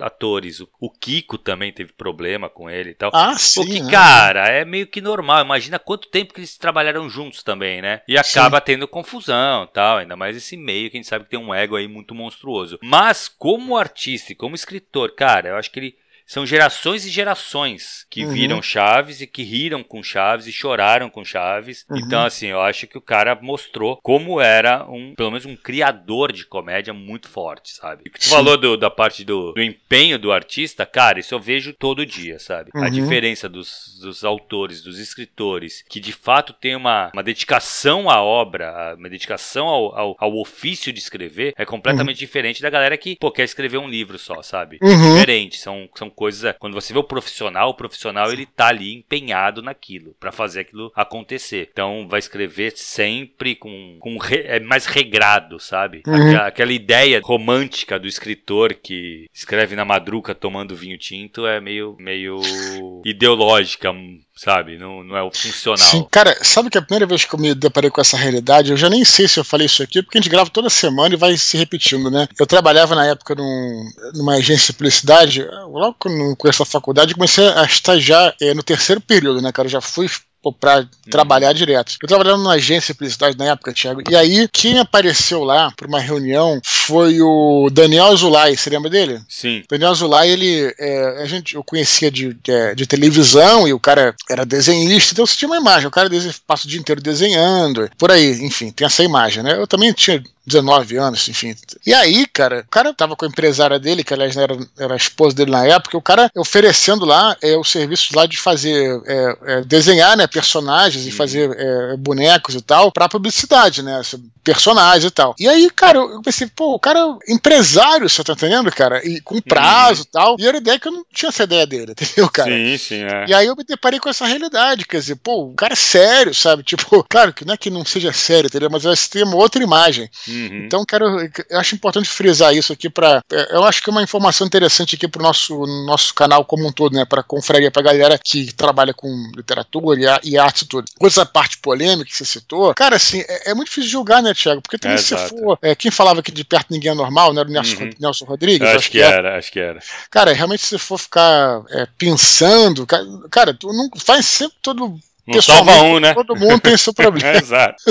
atores. 0.00 0.58
O, 0.58 0.68
o 0.80 0.90
Kiko 0.90 1.38
também 1.38 1.72
teve 1.72 1.92
problema 1.92 2.48
com 2.48 2.68
ele 2.68 2.90
e 2.90 2.94
tal. 2.94 3.12
Ah, 3.14 3.38
sim. 3.38 3.60
O 3.60 3.66
que, 3.66 3.80
né? 3.80 3.90
cara, 3.90 4.48
é 4.48 4.64
meio 4.64 4.88
que 4.88 5.00
normal. 5.00 5.44
Imagina 5.44 5.78
quanto 5.78 6.08
tempo 6.08 6.34
que 6.34 6.40
eles 6.40 6.58
trabalharam 6.58 7.08
juntos 7.08 7.44
também, 7.44 7.80
né? 7.80 8.00
E 8.08 8.18
acaba 8.32 8.58
sim. 8.58 8.64
tendo 8.64 8.88
confusão 8.88 9.66
tal. 9.66 9.98
Ainda 9.98 10.16
mais 10.16 10.36
esse 10.36 10.56
meio 10.56 10.90
que 10.90 10.96
a 10.96 11.00
gente 11.00 11.08
sabe 11.08 11.24
que 11.24 11.30
tem 11.30 11.38
um 11.38 11.54
ego 11.54 11.76
aí 11.76 11.88
muito 11.88 12.14
monstruoso. 12.14 12.78
Mas, 12.82 13.28
como 13.28 13.76
artista 13.76 14.32
e 14.32 14.36
como 14.36 14.54
escritor, 14.54 15.14
cara, 15.14 15.50
eu 15.50 15.56
acho 15.56 15.70
que 15.70 15.78
ele 15.78 16.01
são 16.26 16.46
gerações 16.46 17.04
e 17.04 17.10
gerações 17.10 18.06
que 18.10 18.24
uhum. 18.24 18.32
viram 18.32 18.62
Chaves 18.62 19.20
e 19.20 19.26
que 19.26 19.42
riram 19.42 19.82
com 19.82 20.02
Chaves 20.02 20.46
e 20.46 20.52
choraram 20.52 21.10
com 21.10 21.24
Chaves. 21.24 21.84
Uhum. 21.88 21.98
Então, 21.98 22.24
assim, 22.24 22.46
eu 22.46 22.60
acho 22.60 22.86
que 22.86 22.98
o 22.98 23.02
cara 23.02 23.38
mostrou 23.40 23.98
como 24.02 24.40
era 24.40 24.84
um, 24.88 25.14
pelo 25.14 25.30
menos 25.30 25.46
um 25.46 25.56
criador 25.56 26.32
de 26.32 26.46
comédia 26.46 26.92
muito 26.92 27.28
forte, 27.28 27.74
sabe? 27.74 28.04
E 28.06 28.10
que 28.10 28.20
tu 28.20 28.28
falou 28.28 28.56
do, 28.56 28.76
da 28.76 28.90
parte 28.90 29.24
do, 29.24 29.52
do, 29.52 29.62
empenho 29.62 30.18
do 30.18 30.32
artista, 30.32 30.86
cara, 30.86 31.20
isso 31.20 31.34
eu 31.34 31.40
vejo 31.40 31.72
todo 31.72 32.06
dia, 32.06 32.38
sabe? 32.38 32.70
Uhum. 32.74 32.84
A 32.84 32.88
diferença 32.88 33.48
dos, 33.48 33.98
dos 34.00 34.24
autores, 34.24 34.82
dos 34.82 34.98
escritores, 34.98 35.84
que 35.88 36.00
de 36.00 36.12
fato 36.12 36.52
tem 36.52 36.76
uma, 36.76 37.10
uma 37.12 37.22
dedicação 37.22 38.08
à 38.08 38.22
obra, 38.22 38.94
uma 38.98 39.08
dedicação 39.08 39.66
ao, 39.66 39.98
ao, 39.98 40.16
ao 40.18 40.36
ofício 40.38 40.92
de 40.92 40.98
escrever, 40.98 41.54
é 41.56 41.64
completamente 41.64 42.16
uhum. 42.16 42.26
diferente 42.26 42.62
da 42.62 42.70
galera 42.70 42.96
que, 42.96 43.16
pô, 43.16 43.30
quer 43.30 43.44
escrever 43.44 43.78
um 43.78 43.88
livro 43.88 44.18
só, 44.18 44.42
sabe? 44.42 44.78
Uhum. 44.82 45.14
diferente, 45.14 45.58
são, 45.58 45.88
são 45.94 46.10
coisas. 46.12 46.54
Quando 46.58 46.74
você 46.74 46.92
vê 46.92 46.98
o 46.98 47.04
profissional, 47.04 47.70
o 47.70 47.74
profissional 47.74 48.32
ele 48.32 48.46
tá 48.46 48.68
ali 48.68 48.94
empenhado 48.94 49.62
naquilo 49.62 50.14
para 50.20 50.32
fazer 50.32 50.60
aquilo 50.60 50.92
acontecer. 50.94 51.68
Então 51.72 52.06
vai 52.08 52.18
escrever 52.18 52.72
sempre 52.76 53.54
com, 53.54 53.96
com 54.00 54.18
re, 54.18 54.42
é 54.46 54.60
mais 54.60 54.86
regrado, 54.86 55.58
sabe? 55.58 56.02
Uhum. 56.06 56.14
Aquela, 56.14 56.46
aquela, 56.46 56.72
ideia 56.72 57.20
romântica 57.22 57.98
do 57.98 58.06
escritor 58.06 58.74
que 58.74 59.26
escreve 59.32 59.76
na 59.76 59.84
madruga 59.84 60.34
tomando 60.34 60.76
vinho 60.76 60.98
tinto 60.98 61.46
é 61.46 61.60
meio 61.60 61.96
meio 61.98 62.40
ideológica, 63.04 63.92
sabe? 64.34 64.78
Não, 64.78 65.04
não 65.04 65.16
é 65.16 65.22
o 65.22 65.30
funcional. 65.30 65.78
Sim, 65.78 66.06
cara, 66.10 66.36
sabe 66.42 66.70
que 66.70 66.78
a 66.78 66.82
primeira 66.82 67.06
vez 67.06 67.24
que 67.24 67.34
eu 67.34 67.38
me 67.38 67.54
deparei 67.54 67.90
com 67.90 68.00
essa 68.00 68.16
realidade, 68.16 68.70
eu 68.70 68.76
já 68.76 68.88
nem 68.88 69.04
sei 69.04 69.28
se 69.28 69.38
eu 69.38 69.44
falei 69.44 69.66
isso 69.66 69.82
aqui, 69.82 70.02
porque 70.02 70.18
a 70.18 70.20
gente 70.20 70.30
grava 70.30 70.50
toda 70.50 70.70
semana 70.70 71.14
e 71.14 71.18
vai 71.18 71.36
se 71.36 71.56
repetindo, 71.56 72.10
né? 72.10 72.26
Eu 72.38 72.46
trabalhava 72.46 72.94
na 72.94 73.06
época 73.06 73.34
num, 73.34 73.90
numa 74.14 74.34
agência 74.34 74.68
de 74.68 74.78
publicidade, 74.78 75.44
logo 75.68 75.96
quando 75.98 76.18
eu 76.18 76.36
conheço 76.36 76.62
a 76.62 76.66
faculdade, 76.66 77.14
comecei 77.14 77.46
a 77.48 77.64
estagiar 77.64 78.34
é, 78.40 78.54
no 78.54 78.62
terceiro 78.62 79.00
período, 79.00 79.40
né, 79.40 79.52
cara? 79.52 79.66
Eu 79.66 79.72
já 79.72 79.80
fui 79.80 80.08
para 80.50 80.80
uhum. 80.80 80.86
trabalhar 81.10 81.52
direto. 81.52 81.96
Eu 82.02 82.08
trabalhava 82.08 82.38
numa 82.38 82.54
agência 82.54 82.94
de 82.94 82.98
publicidade 82.98 83.36
na 83.36 83.46
época, 83.46 83.72
Thiago, 83.72 84.02
e 84.10 84.16
aí 84.16 84.48
quem 84.50 84.78
apareceu 84.78 85.44
lá 85.44 85.70
para 85.76 85.86
uma 85.86 86.00
reunião 86.00 86.60
foi 86.64 87.20
o 87.20 87.68
Daniel 87.70 88.06
Azulay, 88.06 88.56
você 88.56 88.70
lembra 88.70 88.90
dele? 88.90 89.20
Sim. 89.28 89.62
Daniel 89.70 89.90
Azulay, 89.90 90.30
ele, 90.30 90.74
é, 90.78 91.22
a 91.22 91.26
gente, 91.26 91.54
eu 91.54 91.62
conhecia 91.62 92.10
de, 92.10 92.34
de, 92.34 92.74
de, 92.74 92.86
televisão 92.86 93.68
e 93.68 93.72
o 93.72 93.80
cara 93.80 94.14
era 94.28 94.46
desenhista, 94.46 95.12
então 95.12 95.26
você 95.26 95.36
tinha 95.36 95.48
uma 95.48 95.58
imagem, 95.58 95.86
o 95.86 95.90
cara 95.90 96.08
passa 96.46 96.66
o 96.66 96.68
dia 96.68 96.80
inteiro 96.80 97.00
desenhando, 97.00 97.90
por 97.98 98.10
aí, 98.10 98.44
enfim, 98.44 98.70
tem 98.70 98.86
essa 98.86 99.02
imagem, 99.02 99.42
né? 99.42 99.54
Eu 99.56 99.66
também 99.66 99.92
tinha 99.92 100.22
19 100.46 100.96
anos, 100.96 101.28
enfim. 101.28 101.54
E 101.86 101.94
aí, 101.94 102.26
cara, 102.26 102.60
o 102.60 102.70
cara 102.70 102.92
tava 102.92 103.14
com 103.14 103.24
a 103.24 103.28
empresária 103.28 103.78
dele, 103.78 104.02
que 104.02 104.12
aliás 104.12 104.36
era, 104.36 104.56
era 104.78 104.94
a 104.94 104.96
esposa 104.96 105.36
dele 105.36 105.50
na 105.50 105.64
época, 105.66 105.96
o 105.96 106.02
cara 106.02 106.30
oferecendo 106.36 107.04
lá 107.04 107.36
é, 107.40 107.56
o 107.56 107.64
serviço 107.64 108.14
lá 108.14 108.26
de 108.26 108.36
fazer, 108.36 109.00
é, 109.06 109.36
é, 109.46 109.60
desenhar, 109.62 110.16
né, 110.16 110.26
personagens 110.26 111.04
e 111.06 111.10
uhum. 111.10 111.16
fazer 111.16 111.56
é, 111.56 111.96
bonecos 111.96 112.54
e 112.54 112.60
tal, 112.60 112.90
pra 112.90 113.08
publicidade, 113.08 113.82
né, 113.82 114.00
personagens 114.42 115.04
e 115.04 115.10
tal. 115.10 115.34
E 115.38 115.48
aí, 115.48 115.70
cara, 115.70 115.98
eu 115.98 116.20
pensei, 116.22 116.48
pô, 116.48 116.74
o 116.74 116.78
cara 116.78 116.98
é 116.98 117.32
empresário, 117.32 118.08
você 118.08 118.24
tá 118.24 118.32
entendendo, 118.32 118.70
cara? 118.72 119.06
E 119.06 119.20
com 119.20 119.40
prazo 119.40 120.02
e 120.02 120.06
tal. 120.06 120.36
E 120.38 120.46
era 120.46 120.56
ideia 120.56 120.78
que 120.78 120.88
eu 120.88 120.92
não 120.92 121.04
tinha 121.12 121.28
essa 121.28 121.44
ideia 121.44 121.66
dele, 121.66 121.92
entendeu, 121.98 122.28
cara? 122.28 122.50
Sim, 122.50 122.78
sim, 122.78 123.02
é. 123.04 123.26
E 123.28 123.34
aí 123.34 123.46
eu 123.46 123.56
me 123.56 123.64
deparei 123.64 124.00
com 124.00 124.08
essa 124.08 124.26
realidade, 124.26 124.84
quer 124.84 124.98
dizer, 124.98 125.16
pô, 125.16 125.44
o 125.44 125.54
cara 125.54 125.74
é 125.74 125.76
sério, 125.76 126.34
sabe? 126.34 126.62
Tipo, 126.62 127.04
claro 127.08 127.32
que 127.32 127.44
não 127.44 127.54
é 127.54 127.56
que 127.56 127.70
não 127.70 127.84
seja 127.84 128.12
sério, 128.12 128.48
entendeu? 128.48 128.68
Mas 128.70 128.82
vai 128.82 128.94
ter 128.96 129.22
uma 129.24 129.36
outra 129.36 129.62
imagem. 129.62 130.10
Uhum. 130.32 130.64
Então, 130.64 130.84
quero, 130.84 131.04
eu 131.50 131.58
acho 131.58 131.74
importante 131.74 132.08
frisar 132.08 132.54
isso 132.54 132.72
aqui 132.72 132.88
para, 132.88 133.22
é, 133.30 133.56
eu 133.56 133.64
acho 133.64 133.82
que 133.82 133.90
é 133.90 133.92
uma 133.92 134.02
informação 134.02 134.46
interessante 134.46 134.94
aqui 134.94 135.06
para 135.06 135.20
o 135.20 135.22
nosso, 135.22 135.66
nosso 135.86 136.14
canal 136.14 136.44
como 136.44 136.66
um 136.66 136.72
todo, 136.72 136.94
né, 136.94 137.04
para 137.04 137.22
confraria, 137.22 137.70
para 137.70 137.82
galera 137.82 138.18
que 138.18 138.52
trabalha 138.52 138.94
com 138.94 139.30
literatura 139.34 140.20
e, 140.22 140.30
e 140.30 140.38
arte 140.38 140.62
e 140.62 140.66
tudo. 140.66 140.90
Coisa 140.98 141.24
parte 141.24 141.58
polêmica 141.58 142.10
que 142.10 142.16
você 142.16 142.24
citou, 142.24 142.74
cara, 142.74 142.96
assim, 142.96 143.20
é, 143.20 143.50
é 143.50 143.54
muito 143.54 143.68
difícil 143.68 143.90
julgar, 143.90 144.22
né, 144.22 144.34
Thiago? 144.34 144.62
Porque 144.62 144.78
também 144.78 144.96
é, 144.96 145.00
se 145.00 145.16
for, 145.16 145.58
é, 145.62 145.74
quem 145.74 145.90
falava 145.90 146.20
aqui 146.20 146.32
de 146.32 146.44
perto 146.44 146.70
ninguém 146.70 146.92
é 146.92 146.94
normal, 146.94 147.32
né, 147.32 147.40
era 147.40 147.48
o 147.48 147.52
Nelson, 147.52 147.82
uhum. 147.82 147.90
Nelson 147.98 148.24
Rodrigues? 148.24 148.68
Acho, 148.68 148.78
acho, 148.78 148.90
que, 148.90 149.00
era, 149.00 149.38
acho 149.38 149.52
que 149.52 149.60
era. 149.60 149.80
Cara, 150.10 150.32
realmente 150.32 150.64
se 150.64 150.78
for 150.78 150.98
ficar 150.98 151.62
é, 151.70 151.86
pensando, 151.98 152.86
cara, 152.86 153.04
cara, 153.30 153.54
tu 153.54 153.72
não 153.72 153.88
faz 153.96 154.26
sempre 154.26 154.56
todo 154.62 154.98
não 155.26 155.40
salva 155.40 155.82
um, 155.82 156.00
né? 156.00 156.14
Todo 156.14 156.36
mundo 156.36 156.60
tem 156.60 156.76
seu 156.76 156.92
problema. 156.94 157.38
Exato. 157.38 157.82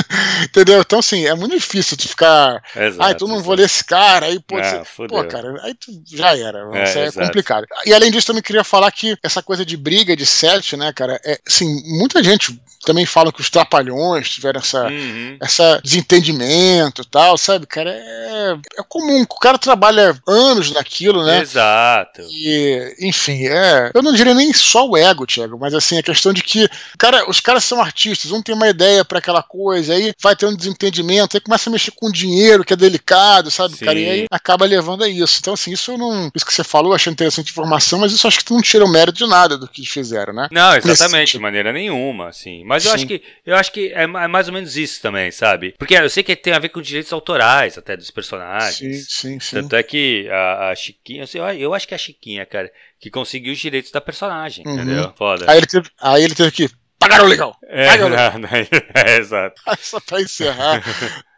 Entendeu? 0.44 0.82
Então, 0.82 1.00
assim, 1.00 1.26
é 1.26 1.34
muito 1.34 1.56
difícil 1.56 1.96
tu 1.96 2.08
ficar. 2.08 2.62
Exato, 2.76 3.10
ah, 3.10 3.13
tu 3.13 3.28
não 3.28 3.41
vou 3.41 3.56
ler 3.56 3.65
esse 3.65 3.84
cara, 3.84 4.26
aí 4.28 4.39
pô, 4.39 4.58
ah, 4.58 4.84
você... 4.84 5.08
pô, 5.08 5.24
cara, 5.26 5.60
aí 5.63 5.74
tu 5.74 5.91
já 6.06 6.38
era. 6.38 6.60
É, 6.74 6.84
isso 6.84 6.98
é 6.98 7.06
exato. 7.06 7.28
complicado. 7.28 7.65
E 7.86 7.94
além 7.94 8.12
disso, 8.12 8.28
também 8.28 8.44
queria 8.44 8.63
falar 8.63 8.91
que 8.91 9.17
essa 9.24 9.41
coisa 9.41 9.65
de 9.65 9.78
briga, 9.78 10.15
de 10.15 10.26
set, 10.26 10.76
né, 10.76 10.91
cara, 10.94 11.20
é 11.24 11.39
assim, 11.48 11.67
muita 11.98 12.24
gente 12.24 12.60
também 12.86 13.06
fala 13.06 13.32
que 13.32 13.41
os 13.41 13.50
trapalhões 13.50 14.30
tiveram 14.30 14.60
essa, 14.60 14.88
uhum. 14.88 15.38
essa 15.39 15.80
desentendimento 15.84 17.04
e 17.04 17.06
tal, 17.06 17.38
sabe, 17.38 17.67
cara? 17.67 17.91
É, 17.91 18.58
é 18.80 18.84
comum. 18.89 19.22
O 19.22 19.39
cara 19.39 19.58
trabalha 19.58 20.20
anos 20.28 20.72
naquilo, 20.72 21.24
né? 21.24 21.41
Exato. 21.41 22.22
E, 22.24 22.96
enfim, 23.00 23.48
é. 23.48 23.91
Eu 23.94 24.02
não 24.02 24.13
diria 24.13 24.34
nem 24.34 24.52
só 24.52 24.88
o 24.88 24.98
ego, 24.98 25.28
Thiago, 25.28 25.60
mas 25.60 25.74
assim, 25.74 26.00
a 26.00 26.04
questão 26.04 26.34
de 26.34 26.41
que 26.41 26.67
cara, 26.98 27.21
os 27.28 27.40
caras 27.40 27.64
são 27.64 27.82
artistas, 27.82 28.32
um 28.32 28.42
tem 28.42 28.56
uma 28.56 28.70
ideia 28.70 29.04
para 29.04 29.20
aquela 29.20 29.44
coisa, 29.44 29.94
aí 29.94 30.14
vai 30.22 30.36
ter 30.36 30.46
um 30.46 30.56
desentendimento, 30.56 31.36
aí 31.36 31.42
começa 31.42 31.70
a 31.70 31.72
mexer 31.72 31.92
com 31.92 32.12
dinheiro, 32.12 32.64
que 32.64 32.74
é 32.74 32.76
delicado, 32.76 33.52
sabe, 33.52 33.76
Sim. 33.76 33.86
cara? 33.86 34.00
E 34.00 34.10
aí 34.10 34.26
acaba 34.30 34.66
levando 34.66 35.04
a 35.04 35.10
isso. 35.10 35.38
Então, 35.40 35.54
assim, 35.54 35.72
isso 35.72 35.98
não. 35.98 36.32
Isso 36.36 36.46
que 36.46 36.54
você 36.54 36.64
falou, 36.64 36.92
eu 36.92 36.96
achei 36.96 37.12
interessante 37.12 37.48
a 37.48 37.52
informação, 37.52 38.00
mas 38.00 38.12
isso 38.12 38.28
acho 38.28 38.44
que 38.44 38.52
não 38.52 38.62
tira 38.62 38.86
o 38.86 38.92
mérito 38.92 39.18
de 39.18 39.28
nada 39.28 39.58
do 39.58 39.68
que 39.68 39.86
fizeram, 39.86 40.34
né? 40.34 40.48
Não, 40.52 40.76
exatamente, 40.76 41.34
de 41.34 41.40
maneira 41.40 41.72
nenhuma, 41.72 42.30
assim. 42.30 42.64
Mas 42.66 42.86
eu 42.86 42.94
acho 42.94 43.06
que 43.06 43.22
eu 43.46 43.56
acho 43.56 43.72
que 43.72 43.92
é, 43.94 44.04
é, 44.04 44.08
mais 44.08 44.48
ou 44.48 44.54
menos 44.54 44.76
isso 44.78 45.02
também, 45.02 45.32
sabe? 45.32 45.74
Porque 45.78 45.96
eu 45.96 46.10
sei 46.10 46.24
que 46.24 46.36
tem 46.36 46.54
a 46.54 46.60
ver 46.60 46.70
com 46.70 46.82
direitos 46.82 47.12
autorais 47.14 47.78
até 47.78 47.96
dos 47.96 48.12
personagens. 48.12 49.08
Sim, 49.10 49.32
sim, 49.34 49.40
sim. 49.40 49.56
Tanto 49.56 49.76
é 49.76 49.84
que 49.84 50.28
a, 50.30 50.70
a 50.70 50.76
Chiquinha, 50.76 51.26
eu, 51.34 51.44
eu 51.50 51.74
acho 51.74 51.88
que 51.88 51.94
é 51.94 51.96
a 51.96 52.00
Chiquinha, 52.00 52.46
cara, 52.46 52.72
que 53.00 53.10
conseguiu 53.10 53.54
os 53.54 53.60
direitos 53.60 53.92
da 53.92 54.00
personagem, 54.00 54.66
uhum. 54.66 54.76
entendeu? 54.76 55.14
Foda. 55.18 55.46
Aí 55.50 55.58
ele 55.58 55.68
teve, 55.68 55.90
aí 56.00 56.24
ele 56.24 56.36
teve 56.36 56.52
que 56.52 56.70
pagaram 57.02 57.26
legal. 57.26 57.58
É, 57.64 57.86
pagaram 57.88 58.10
legal. 58.12 58.32
Não, 58.34 58.40
não, 58.40 58.50
é, 58.50 59.18
exato. 59.18 59.62
Só 59.82 60.00
pra 60.00 60.22
encerrar, 60.22 60.82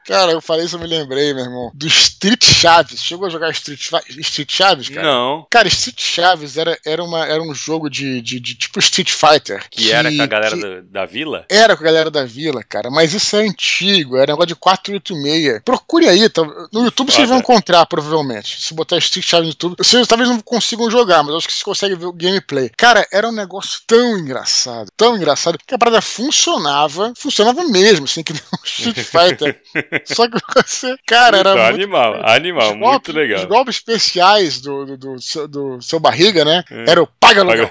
Cara, 0.06 0.32
eu 0.32 0.42
falei 0.42 0.66
isso, 0.66 0.76
eu 0.76 0.80
me 0.80 0.88
lembrei, 0.88 1.34
meu 1.34 1.44
irmão. 1.44 1.72
Do 1.74 1.88
Street 1.88 2.44
Chaves. 2.44 3.04
Chegou 3.04 3.28
a 3.28 3.30
jogar 3.30 3.52
Street, 3.52 3.82
Street 4.20 4.52
Chaves, 4.52 4.90
cara? 4.90 5.04
Não. 5.04 5.46
Cara, 5.50 5.68
Street 5.68 6.00
Chaves 6.00 6.58
era, 6.58 6.78
era, 6.86 7.04
uma, 7.04 7.26
era 7.26 7.42
um 7.42 7.54
jogo 7.54 7.90
de, 7.90 8.22
de, 8.22 8.40
de 8.40 8.56
tipo 8.56 8.80
Street 8.80 9.12
Fighter. 9.12 9.68
Que, 9.70 9.84
que 9.84 9.92
era 9.92 10.12
com 10.12 10.22
a 10.22 10.26
galera 10.26 10.58
da, 10.58 10.82
da, 10.82 11.06
vila? 11.06 11.46
Era 11.50 11.76
com 11.76 11.84
a 11.84 11.86
galera 11.86 12.12
da 12.12 12.26
vila, 12.26 12.64
cara. 12.64 12.90
Mas 12.90 13.14
isso 13.14 13.36
é 13.36 13.42
antigo, 13.42 14.18
era 14.18 14.34
negócio 14.34 14.48
de 14.48 14.56
486. 14.56 15.62
Procure 15.64 16.08
aí, 16.08 16.30
tá? 16.30 16.42
no 16.72 16.84
YouTube 16.86 17.08
Foda. 17.08 17.12
vocês 17.12 17.30
vão 17.30 17.40
encontrar, 17.40 17.86
provavelmente. 17.86 18.62
Se 18.62 18.74
botar 18.74 18.98
Street 18.98 19.26
Chaves 19.26 19.46
no 19.46 19.52
YouTube. 19.52 19.76
Vocês 19.78 20.08
talvez 20.08 20.30
não 20.30 20.40
consigam 20.42 20.90
jogar, 20.90 21.24
mas 21.24 21.36
acho 21.36 21.48
que 21.48 21.54
vocês 21.54 21.64
conseguem 21.64 21.98
ver 21.98 22.06
o 22.06 22.14
gameplay. 22.14 22.70
Cara, 22.78 23.08
era 23.12 23.28
um 23.28 23.32
negócio 23.32 23.82
tão 23.88 24.18
engraçado, 24.18 24.90
tão 24.96 25.16
engraçado, 25.16 25.58
que 25.58 25.74
a 25.74 25.78
parada 25.78 26.02
funcionava, 26.02 27.14
funcionava 27.18 27.64
mesmo, 27.64 28.06
assim, 28.06 28.24
que 28.24 28.34
não 28.34 28.42
Street 28.64 29.00
Fighter. 29.04 29.62
Só 30.06 30.28
que 30.28 30.38
você. 30.56 30.96
Cara, 31.06 31.38
era. 31.38 31.56
Muito, 31.56 31.76
animal, 31.76 32.22
animal, 32.24 32.78
golpes, 32.78 32.80
muito 32.80 33.12
legal. 33.12 33.40
Os 33.40 33.46
golpes 33.46 33.76
especiais 33.76 34.62
do, 34.62 34.86
do, 34.86 34.98
do, 34.98 35.16
do, 35.16 35.48
do 35.48 35.82
seu 35.82 36.00
barriga, 36.00 36.44
né? 36.44 36.64
É. 36.72 36.92
Era 36.92 37.04
o 37.04 37.08
paga 37.08 37.42
aluguel. 37.42 37.70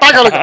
Paga 0.00 0.18
aluguel. 0.18 0.40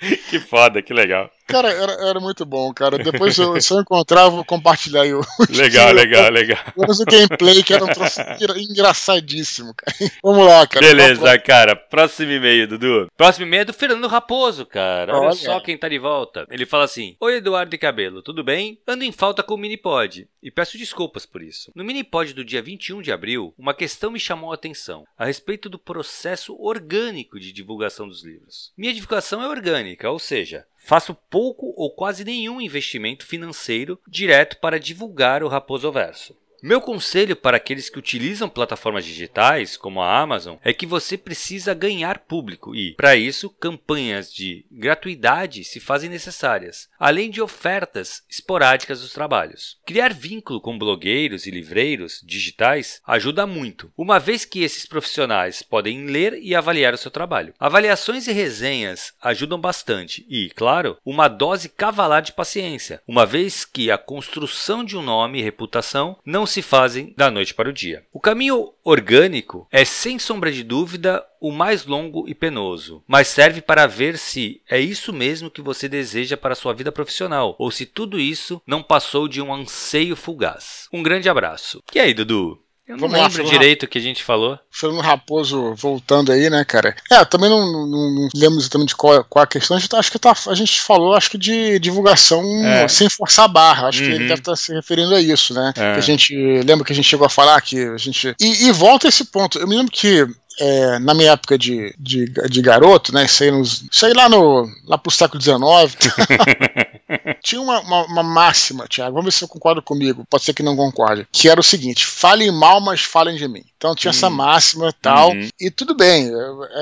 que 0.30 0.38
foda, 0.40 0.82
que 0.82 0.92
legal. 0.92 1.30
Cara, 1.46 1.70
era, 1.70 1.92
era 2.08 2.20
muito 2.20 2.44
bom, 2.44 2.72
cara. 2.72 2.98
Depois, 2.98 3.36
eu, 3.38 3.60
se 3.60 3.72
eu 3.72 3.80
encontrar, 3.80 4.28
vou 4.28 4.44
compartilhar 4.44 5.02
aí 5.02 5.12
o. 5.12 5.20
Legal, 5.50 5.92
legal, 5.92 6.30
legal. 6.30 6.58
Vamos 6.76 7.00
o 7.00 7.04
gameplay, 7.04 7.62
que 7.62 7.72
era 7.72 7.84
um 7.84 7.88
troço 7.88 8.20
engraçadíssimo, 8.56 9.74
cara. 9.74 10.10
Vamos 10.22 10.46
lá, 10.46 10.66
cara. 10.66 10.86
Beleza, 10.86 11.38
cara. 11.38 11.76
Próximo 11.76 12.32
e-mail, 12.32 12.66
Dudu. 12.66 13.08
Próximo 13.16 13.46
e-mail 13.46 13.62
é 13.62 13.64
do 13.66 13.72
Fernando 13.72 14.08
Raposo, 14.08 14.66
cara. 14.66 15.12
Olha, 15.12 15.26
Olha 15.28 15.32
só 15.34 15.60
quem 15.60 15.76
tá 15.76 15.88
de 15.88 15.98
volta. 15.98 16.46
Ele 16.50 16.66
fala 16.66 16.84
assim: 16.84 17.16
Oi, 17.20 17.36
Eduardo 17.36 17.70
de 17.70 17.78
Cabelo, 17.78 18.22
tudo 18.22 18.42
bem? 18.42 18.78
Ando 18.86 19.04
em 19.04 19.12
falta 19.12 19.42
com 19.42 19.54
o 19.54 19.58
Minipod 19.58 20.28
e 20.42 20.50
peço 20.50 20.78
desculpas 20.78 21.24
por 21.24 21.42
isso. 21.42 21.72
No 21.74 21.84
Minipod 21.84 22.32
do 22.34 22.44
dia 22.44 22.62
21 22.62 23.00
de 23.00 23.12
abril, 23.12 23.54
uma 23.56 23.74
questão 23.74 24.10
me 24.10 24.20
chamou 24.20 24.50
a 24.50 24.54
atenção 24.54 25.04
a 25.16 25.24
respeito 25.24 25.68
do 25.68 25.78
processo 25.78 26.56
orgânico 26.60 27.40
de 27.40 27.52
divulgação 27.52 28.06
dos 28.06 28.22
livros. 28.22 28.72
Minha 28.76 28.92
divulgação 28.92 29.42
é 29.42 29.48
orgânica, 29.48 30.10
ou 30.10 30.18
seja, 30.18 30.66
Faço 30.84 31.14
pouco 31.14 31.72
ou 31.78 31.90
quase 31.90 32.26
nenhum 32.26 32.60
investimento 32.60 33.24
financeiro 33.24 33.98
direto 34.06 34.58
para 34.58 34.78
divulgar 34.78 35.42
o 35.42 35.48
Raposo 35.48 35.90
Verso. 35.90 36.36
Meu 36.66 36.80
conselho 36.80 37.36
para 37.36 37.58
aqueles 37.58 37.90
que 37.90 37.98
utilizam 37.98 38.48
plataformas 38.48 39.04
digitais, 39.04 39.76
como 39.76 40.00
a 40.00 40.18
Amazon, 40.18 40.56
é 40.64 40.72
que 40.72 40.86
você 40.86 41.18
precisa 41.18 41.74
ganhar 41.74 42.20
público 42.20 42.74
e, 42.74 42.94
para 42.94 43.14
isso, 43.14 43.50
campanhas 43.50 44.32
de 44.32 44.64
gratuidade 44.72 45.62
se 45.62 45.78
fazem 45.78 46.08
necessárias, 46.08 46.88
além 46.98 47.28
de 47.28 47.42
ofertas 47.42 48.22
esporádicas 48.30 49.02
dos 49.02 49.12
trabalhos. 49.12 49.76
Criar 49.84 50.14
vínculo 50.14 50.58
com 50.58 50.78
blogueiros 50.78 51.46
e 51.46 51.50
livreiros 51.50 52.22
digitais 52.24 52.98
ajuda 53.06 53.46
muito, 53.46 53.92
uma 53.94 54.18
vez 54.18 54.46
que 54.46 54.62
esses 54.62 54.86
profissionais 54.86 55.60
podem 55.60 56.06
ler 56.06 56.38
e 56.40 56.54
avaliar 56.54 56.94
o 56.94 56.98
seu 56.98 57.10
trabalho. 57.10 57.52
Avaliações 57.60 58.26
e 58.26 58.32
resenhas 58.32 59.12
ajudam 59.20 59.60
bastante 59.60 60.24
e, 60.30 60.48
claro, 60.56 60.96
uma 61.04 61.28
dose 61.28 61.68
cavalar 61.68 62.22
de 62.22 62.32
paciência, 62.32 63.02
uma 63.06 63.26
vez 63.26 63.66
que 63.66 63.90
a 63.90 63.98
construção 63.98 64.82
de 64.82 64.96
um 64.96 65.02
nome 65.02 65.40
e 65.40 65.42
reputação 65.42 66.16
não 66.24 66.46
se 66.54 66.62
fazem 66.62 67.12
da 67.16 67.30
noite 67.30 67.52
para 67.52 67.68
o 67.68 67.72
dia. 67.72 68.04
O 68.12 68.20
caminho 68.20 68.72
orgânico 68.84 69.66
é, 69.70 69.84
sem 69.84 70.18
sombra 70.18 70.52
de 70.52 70.62
dúvida, 70.62 71.24
o 71.40 71.50
mais 71.50 71.84
longo 71.84 72.28
e 72.28 72.34
penoso, 72.34 73.02
mas 73.06 73.28
serve 73.28 73.60
para 73.60 73.86
ver 73.86 74.16
se 74.16 74.62
é 74.70 74.78
isso 74.80 75.12
mesmo 75.12 75.50
que 75.50 75.60
você 75.60 75.88
deseja 75.88 76.36
para 76.36 76.54
sua 76.54 76.72
vida 76.72 76.92
profissional 76.92 77.56
ou 77.58 77.70
se 77.70 77.84
tudo 77.84 78.20
isso 78.20 78.62
não 78.66 78.82
passou 78.82 79.26
de 79.26 79.42
um 79.42 79.52
anseio 79.52 80.14
fugaz. 80.14 80.88
Um 80.92 81.02
grande 81.02 81.28
abraço. 81.28 81.82
E 81.92 81.98
aí, 81.98 82.14
Dudu? 82.14 82.63
Eu 82.86 82.98
não 82.98 83.08
Vamos 83.08 83.18
lembro 83.18 83.44
lá, 83.44 83.50
direito 83.50 83.84
o 83.84 83.88
que 83.88 83.96
a 83.96 84.00
gente 84.00 84.22
falou. 84.22 84.58
Fernando 84.70 85.00
Raposo 85.00 85.74
voltando 85.74 86.30
aí, 86.30 86.50
né, 86.50 86.62
cara? 86.66 86.94
É, 87.10 87.24
também 87.24 87.48
não, 87.48 87.64
não, 87.72 87.86
não 87.86 88.28
lembro 88.34 88.58
exatamente 88.58 88.94
qual, 88.94 89.24
qual 89.24 89.42
a 89.42 89.46
questão. 89.46 89.74
A 89.74 89.80
gente, 89.80 89.88
tá, 89.88 89.98
acho 89.98 90.12
que 90.12 90.18
tá, 90.18 90.34
a 90.48 90.54
gente 90.54 90.78
falou, 90.82 91.14
acho 91.14 91.30
que 91.30 91.38
de 91.38 91.78
divulgação 91.78 92.42
é. 92.62 92.86
sem 92.86 93.08
forçar 93.08 93.46
a 93.46 93.48
barra. 93.48 93.88
Acho 93.88 94.02
uhum. 94.02 94.06
que 94.06 94.12
ele 94.12 94.22
uhum. 94.24 94.28
deve 94.28 94.40
estar 94.40 94.52
tá 94.52 94.56
se 94.56 94.74
referindo 94.74 95.14
a 95.14 95.20
isso, 95.20 95.54
né? 95.54 95.72
É. 95.74 95.92
Que 95.94 95.98
a 95.98 96.02
gente 96.02 96.34
lembra 96.62 96.84
que 96.84 96.92
a 96.92 96.96
gente 96.96 97.08
chegou 97.08 97.26
a 97.26 97.30
falar 97.30 97.58
que 97.62 97.82
a 97.82 97.96
gente. 97.96 98.36
E, 98.38 98.66
e 98.66 98.72
volta 98.72 99.06
a 99.06 99.10
esse 99.10 99.24
ponto. 99.24 99.58
Eu 99.58 99.66
me 99.66 99.76
lembro 99.76 99.90
que 99.90 100.26
é, 100.58 100.98
na 100.98 101.14
minha 101.14 101.32
época 101.32 101.58
de, 101.58 101.94
de, 101.98 102.26
de 102.26 102.62
garoto, 102.62 103.12
né? 103.12 103.24
Isso 103.24 103.42
aí, 103.42 103.50
nos, 103.50 103.84
lá, 104.14 104.28
no, 104.28 104.68
lá 104.86 104.98
pro 104.98 105.10
século 105.10 105.42
XIX. 105.42 105.96
tinha 107.42 107.60
uma, 107.60 107.80
uma, 107.80 108.04
uma, 108.06 108.22
máxima, 108.22 108.86
Tiago, 108.88 109.12
vamos 109.12 109.26
ver 109.26 109.32
se 109.32 109.38
você 109.40 109.46
concorda 109.46 109.82
comigo, 109.82 110.24
pode 110.28 110.44
ser 110.44 110.54
que 110.54 110.62
não 110.62 110.76
concorde, 110.76 111.26
que 111.30 111.48
era 111.48 111.60
o 111.60 111.64
seguinte: 111.64 112.06
falem 112.06 112.50
mal, 112.50 112.80
mas 112.80 113.02
falem 113.02 113.36
de 113.36 113.46
mim. 113.46 113.64
Então 113.76 113.94
tinha 113.94 114.10
hum. 114.10 114.14
essa 114.16 114.30
máxima 114.30 114.88
e 114.88 114.92
tal, 114.94 115.30
uhum. 115.30 115.48
e 115.60 115.70
tudo 115.70 115.94
bem, 115.94 116.30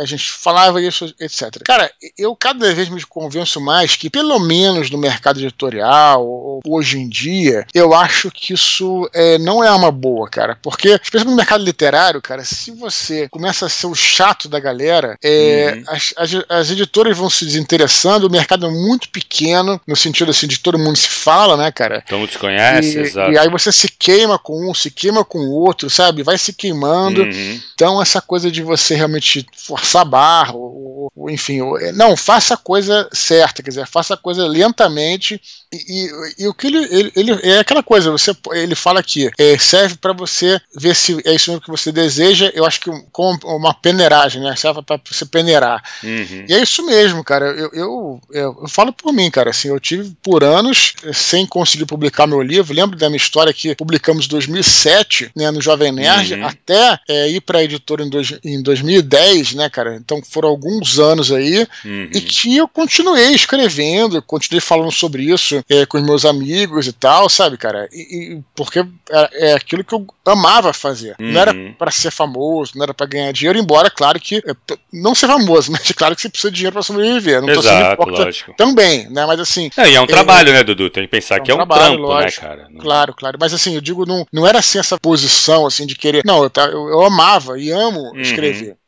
a 0.01 0.05
gente 0.05 0.31
falava 0.31 0.81
isso, 0.81 1.13
etc. 1.19 1.63
Cara, 1.65 1.91
eu 2.17 2.35
cada 2.37 2.73
vez 2.73 2.89
me 2.89 3.03
convenço 3.05 3.61
mais 3.61 3.97
que, 3.97 4.09
pelo 4.09 4.39
menos 4.39 4.91
no 4.91 4.99
mercado 4.99 5.41
editorial, 5.41 6.61
hoje 6.65 6.99
em 6.99 7.09
dia, 7.09 7.67
eu 7.75 7.93
acho 7.93 8.31
que 8.31 8.55
isso 8.55 9.09
é, 9.13 9.39
não 9.39 9.65
é 9.65 9.71
uma 9.73 9.91
boa, 9.91 10.29
cara, 10.29 10.59
porque, 10.63 10.91
especialmente 10.91 11.31
no 11.31 11.37
mercado 11.37 11.65
literário, 11.65 12.23
cara, 12.23 12.45
se 12.45 12.71
você 12.71 13.29
começa 13.29 13.62
a 13.67 13.69
ser 13.69 13.87
o 13.87 13.95
chato 13.95 14.49
da 14.49 14.61
galera, 14.61 15.17
é, 15.23 15.75
uhum. 15.77 15.85
as, 15.89 16.15
as, 16.17 16.31
as 16.49 16.71
editoras 16.71 17.17
vão 17.17 17.31
se 17.31 17.45
desinteressando, 17.45 18.27
o 18.27 18.31
mercado 18.31 18.67
é 18.67 18.71
muito 18.71 19.09
pequeno, 19.09 19.81
no 19.87 19.97
sentido 19.97 20.31
assim, 20.31 20.47
de 20.47 20.59
todo 20.59 20.79
mundo 20.79 20.97
se 20.97 21.09
fala, 21.09 21.57
né, 21.57 21.71
cara? 21.71 22.03
Todo 22.09 22.21
mundo 22.21 22.33
se 22.33 22.39
conhece, 22.39 22.99
e, 22.99 23.01
exato. 23.01 23.33
E 23.33 23.39
aí 23.39 23.49
você 23.49 23.73
se 23.73 23.89
queima 23.89 24.39
com 24.39 24.71
um, 24.71 24.75
se 24.75 24.91
queima 24.91 25.25
com 25.25 25.39
o 25.39 25.51
outro, 25.51 25.89
sabe? 25.89 26.23
Vai 26.23 26.39
se 26.39 26.53
queimando. 26.53 27.23
Uhum. 27.23 27.61
Então, 27.75 28.01
essa 28.01 28.21
coisa 28.21 28.51
de 28.51 28.63
você 28.63 28.95
realmente 28.95 29.47
forçar 29.57 30.03
a 30.03 30.05
barra, 30.05 30.53
ou, 30.55 31.11
enfim, 31.29 31.61
não, 31.95 32.17
faça 32.17 32.55
a 32.55 32.57
coisa 32.57 33.09
certa, 33.13 33.63
quer 33.63 33.71
dizer, 33.71 33.87
faça 33.87 34.15
a 34.15 34.17
coisa 34.17 34.47
lentamente 34.47 35.41
e, 35.73 35.77
e, 35.77 36.45
e 36.45 36.49
o 36.49 36.55
que 36.55 36.67
ele, 36.67 36.85
ele, 36.91 37.13
ele, 37.17 37.33
é 37.43 37.59
aquela 37.59 37.83
coisa, 37.83 38.11
você, 38.11 38.35
ele 38.53 38.75
fala 38.75 39.01
aqui, 39.01 39.31
é, 39.39 39.57
serve 39.59 39.97
para 39.97 40.13
você 40.13 40.61
ver 40.77 40.95
se 40.95 41.21
é 41.25 41.35
isso 41.35 41.51
mesmo 41.51 41.65
que 41.65 41.71
você 41.71 41.91
deseja, 41.91 42.51
eu 42.55 42.65
acho 42.65 42.81
que 42.81 42.91
com 43.11 43.39
uma 43.57 43.75
peneiragem, 43.75 44.43
né? 44.43 44.55
Serve 44.57 44.83
para 44.83 45.01
você 45.05 45.25
peneirar. 45.25 45.83
Uhum. 46.03 46.47
E 46.49 46.55
é 46.55 46.63
isso 46.63 46.85
mesmo, 46.85 47.23
cara. 47.25 47.47
Eu, 47.47 47.71
eu, 47.73 48.21
eu, 48.31 48.59
eu, 48.63 48.69
falo 48.69 48.93
por 48.93 49.13
mim, 49.13 49.31
cara. 49.31 49.51
Assim, 49.51 49.69
eu 49.69 49.81
tive 49.81 50.15
por 50.23 50.45
anos 50.45 50.95
sem 51.13 51.47
conseguir 51.47 51.87
publicar 51.87 52.27
meu 52.27 52.43
livro. 52.43 52.75
Lembro 52.75 52.97
da 52.97 53.09
minha 53.09 53.17
história 53.17 53.53
que 53.53 53.75
publicamos 53.75 54.27
em 54.27 54.29
2007, 54.29 55.31
né, 55.35 55.51
no 55.51 55.61
Jovem 55.61 55.93
Nerd, 55.93 56.35
uhum. 56.35 56.47
até 56.47 56.99
é, 57.09 57.29
ir 57.29 57.41
para 57.41 57.59
a 57.59 57.65
editora 57.65 58.03
em, 58.03 58.09
dois, 58.09 58.39
em 58.45 58.63
2010, 58.63 59.55
né, 59.55 59.69
cara? 59.69 59.97
Então 59.97 60.21
foram 60.23 60.49
alguns 60.49 60.99
anos 60.99 61.33
aí 61.33 61.67
uhum. 61.85 62.11
e 62.13 62.21
que 62.21 62.57
eu 62.57 62.69
continuei 62.69 63.35
escrevendo, 63.35 64.23
continuei 64.23 64.61
falando 64.61 64.93
sobre 64.93 65.25
isso 65.25 65.63
é, 65.69 65.87
com 65.87 65.99
os 65.99 66.05
meus 66.05 66.25
amigos 66.25 66.87
e 66.87 66.93
tal, 66.93 67.29
sabe, 67.29 67.57
cara? 67.57 67.89
E, 67.93 68.35
e 68.37 68.43
porque 68.55 68.81
é, 69.11 69.51
é, 69.51 69.53
aquilo 69.55 69.85
que 69.85 69.95
eu 69.95 70.07
amava 70.25 70.73
fazer. 70.73 71.15
Não 71.19 71.41
era 71.41 71.53
uhum. 71.53 71.75
para 71.79 71.91
ser 71.91 72.11
famoso, 72.11 72.73
não 72.75 72.85
era 72.85 72.95
para 72.95 73.07
ganhar 73.07 73.33
dinheiro, 73.33 73.42
embora, 73.59 73.91
claro 73.91 74.19
que 74.21 74.37
é, 74.37 74.55
não 74.93 75.15
ser 75.15 75.27
famoso, 75.27 75.71
mas 75.73 75.91
claro 75.93 76.15
que 76.15 76.23
você 76.23 76.29
precisa 76.29 76.51
de 76.51 76.57
dinheiro 76.57 76.75
para 76.75 76.83
sobreviver. 76.83 77.41
Não 77.41 77.49
Exato, 77.49 78.05
tô 78.05 78.11
lógico. 78.11 78.55
também, 78.57 79.09
né? 79.11 79.27
Mas 79.27 79.41
assim. 79.41 79.71
É, 79.77 79.91
e 79.91 79.95
é 79.95 80.01
um 80.01 80.07
trabalho, 80.07 80.53
né, 80.53 80.63
Dudu? 80.63 80.91
Tem 80.91 81.05
que 81.05 81.11
pensar 81.11 81.39
é 81.39 81.41
um 81.41 81.45
que 81.45 81.51
é 81.51 81.55
um 81.55 81.59
trabalho, 81.59 81.83
trampo, 81.83 82.03
né, 82.03 82.09
lógico. 82.09 82.43
né, 82.43 82.49
cara? 82.49 82.69
Claro, 82.79 83.15
claro. 83.15 83.39
Mas 83.41 83.55
assim, 83.55 83.75
eu 83.75 83.81
digo, 83.81 84.07
não, 84.07 84.27
não 84.33 84.47
era 84.47 84.59
assim 84.59 84.79
essa 84.79 84.99
posição 84.99 85.67
assim 85.67 85.87
de 85.87 85.95
querer. 85.95 86.23
Não, 86.25 86.43
eu, 86.45 86.51
eu, 86.57 86.89
eu 86.89 87.03
amava 87.03 87.59
e 87.59 87.71
amo 87.71 88.13
uhum. 88.15 88.25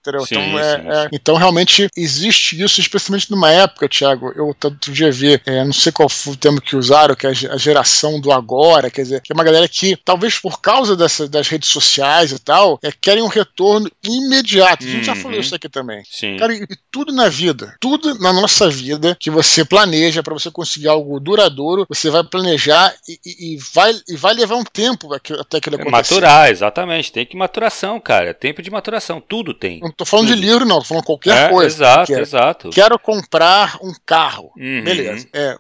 Entendeu? 0.05 0.27
Sim, 0.27 0.35
então, 0.35 0.59
é, 0.59 0.77
sim, 0.77 0.89
é, 0.89 1.09
então, 1.13 1.37
realmente, 1.37 1.89
existe 1.97 2.63
isso, 2.63 2.81
especialmente 2.81 3.31
numa 3.31 3.51
época, 3.51 3.89
Thiago. 3.89 4.33
Eu 4.37 4.49
outro 4.49 4.93
dia 4.93 5.11
vi, 5.11 5.41
é, 5.47 5.65
não 5.65 5.73
sei 5.73 5.91
qual 5.91 6.09
foi 6.09 6.35
o 6.35 6.37
termo 6.37 6.61
que 6.61 6.77
usaram, 6.77 7.15
que 7.15 7.27
é 7.27 7.31
a 7.31 7.57
geração 7.57 8.21
do 8.21 8.31
agora, 8.31 8.91
quer 8.91 9.03
dizer, 9.03 9.21
que 9.23 9.33
é 9.33 9.35
uma 9.35 9.45
galera 9.45 9.67
que, 9.67 9.97
talvez 9.97 10.39
por 10.39 10.61
causa 10.61 10.95
dessa, 10.97 11.29
das 11.29 11.49
redes 11.49 11.69
sociais 11.69 12.33
e 12.33 12.39
tal, 12.39 12.79
é, 12.83 12.91
querem 12.93 13.23
um 13.23 13.29
retorno 13.29 13.91
imediato. 14.05 14.85
A 14.85 14.87
gente 14.87 14.99
uhum. 14.99 15.05
já 15.05 15.17
falou 15.17 15.33
uhum. 15.33 15.41
isso 15.41 15.55
aqui 15.55 15.69
também. 15.69 16.03
Sim. 16.11 16.37
Cara, 16.37 16.53
e, 16.53 16.63
e 16.63 16.77
tudo 16.91 17.13
na 17.13 17.29
vida, 17.29 17.75
tudo 17.81 18.19
na 18.19 18.33
nossa 18.33 18.69
vida 18.69 19.17
que 19.19 19.31
você 19.31 19.65
planeja 19.65 20.23
para 20.23 20.35
você 20.35 20.51
conseguir 20.51 20.89
algo 20.89 21.19
duradouro, 21.19 21.87
você 21.89 22.11
vai 22.11 22.23
planejar 22.23 22.95
e, 23.09 23.19
e, 23.25 23.55
e, 23.55 23.59
vai, 23.73 23.95
e 24.09 24.17
vai 24.17 24.35
levar 24.35 24.57
um 24.57 24.65
tempo 24.65 25.13
até 25.15 25.59
aquilo 25.59 25.77
é 25.77 25.81
acontecer. 25.81 26.15
Maturar, 26.15 26.51
exatamente. 26.51 27.13
Tem 27.13 27.25
que 27.25 27.37
maturação, 27.37 28.01
cara. 28.01 28.35
Tempo 28.35 28.63
de 28.63 28.71
maturação. 28.71 29.21
Tudo 29.21 29.55
tem. 29.55 29.81
Não 29.81 29.91
tô 29.95 30.05
falando 30.05 30.29
de 30.29 30.35
livro, 30.35 30.65
não, 30.65 30.79
tô 30.79 30.85
falando 30.85 31.05
qualquer 31.05 31.47
é, 31.47 31.49
coisa. 31.49 31.77
Exato, 31.77 32.07
quero, 32.07 32.23
exato. 32.23 32.71
Quero 32.71 32.99
comprar 32.99 33.79
um 33.83 33.93
carro. 34.05 34.53
Uhum. 34.57 34.85
Beleza. 34.85 35.29
É, 35.33 35.57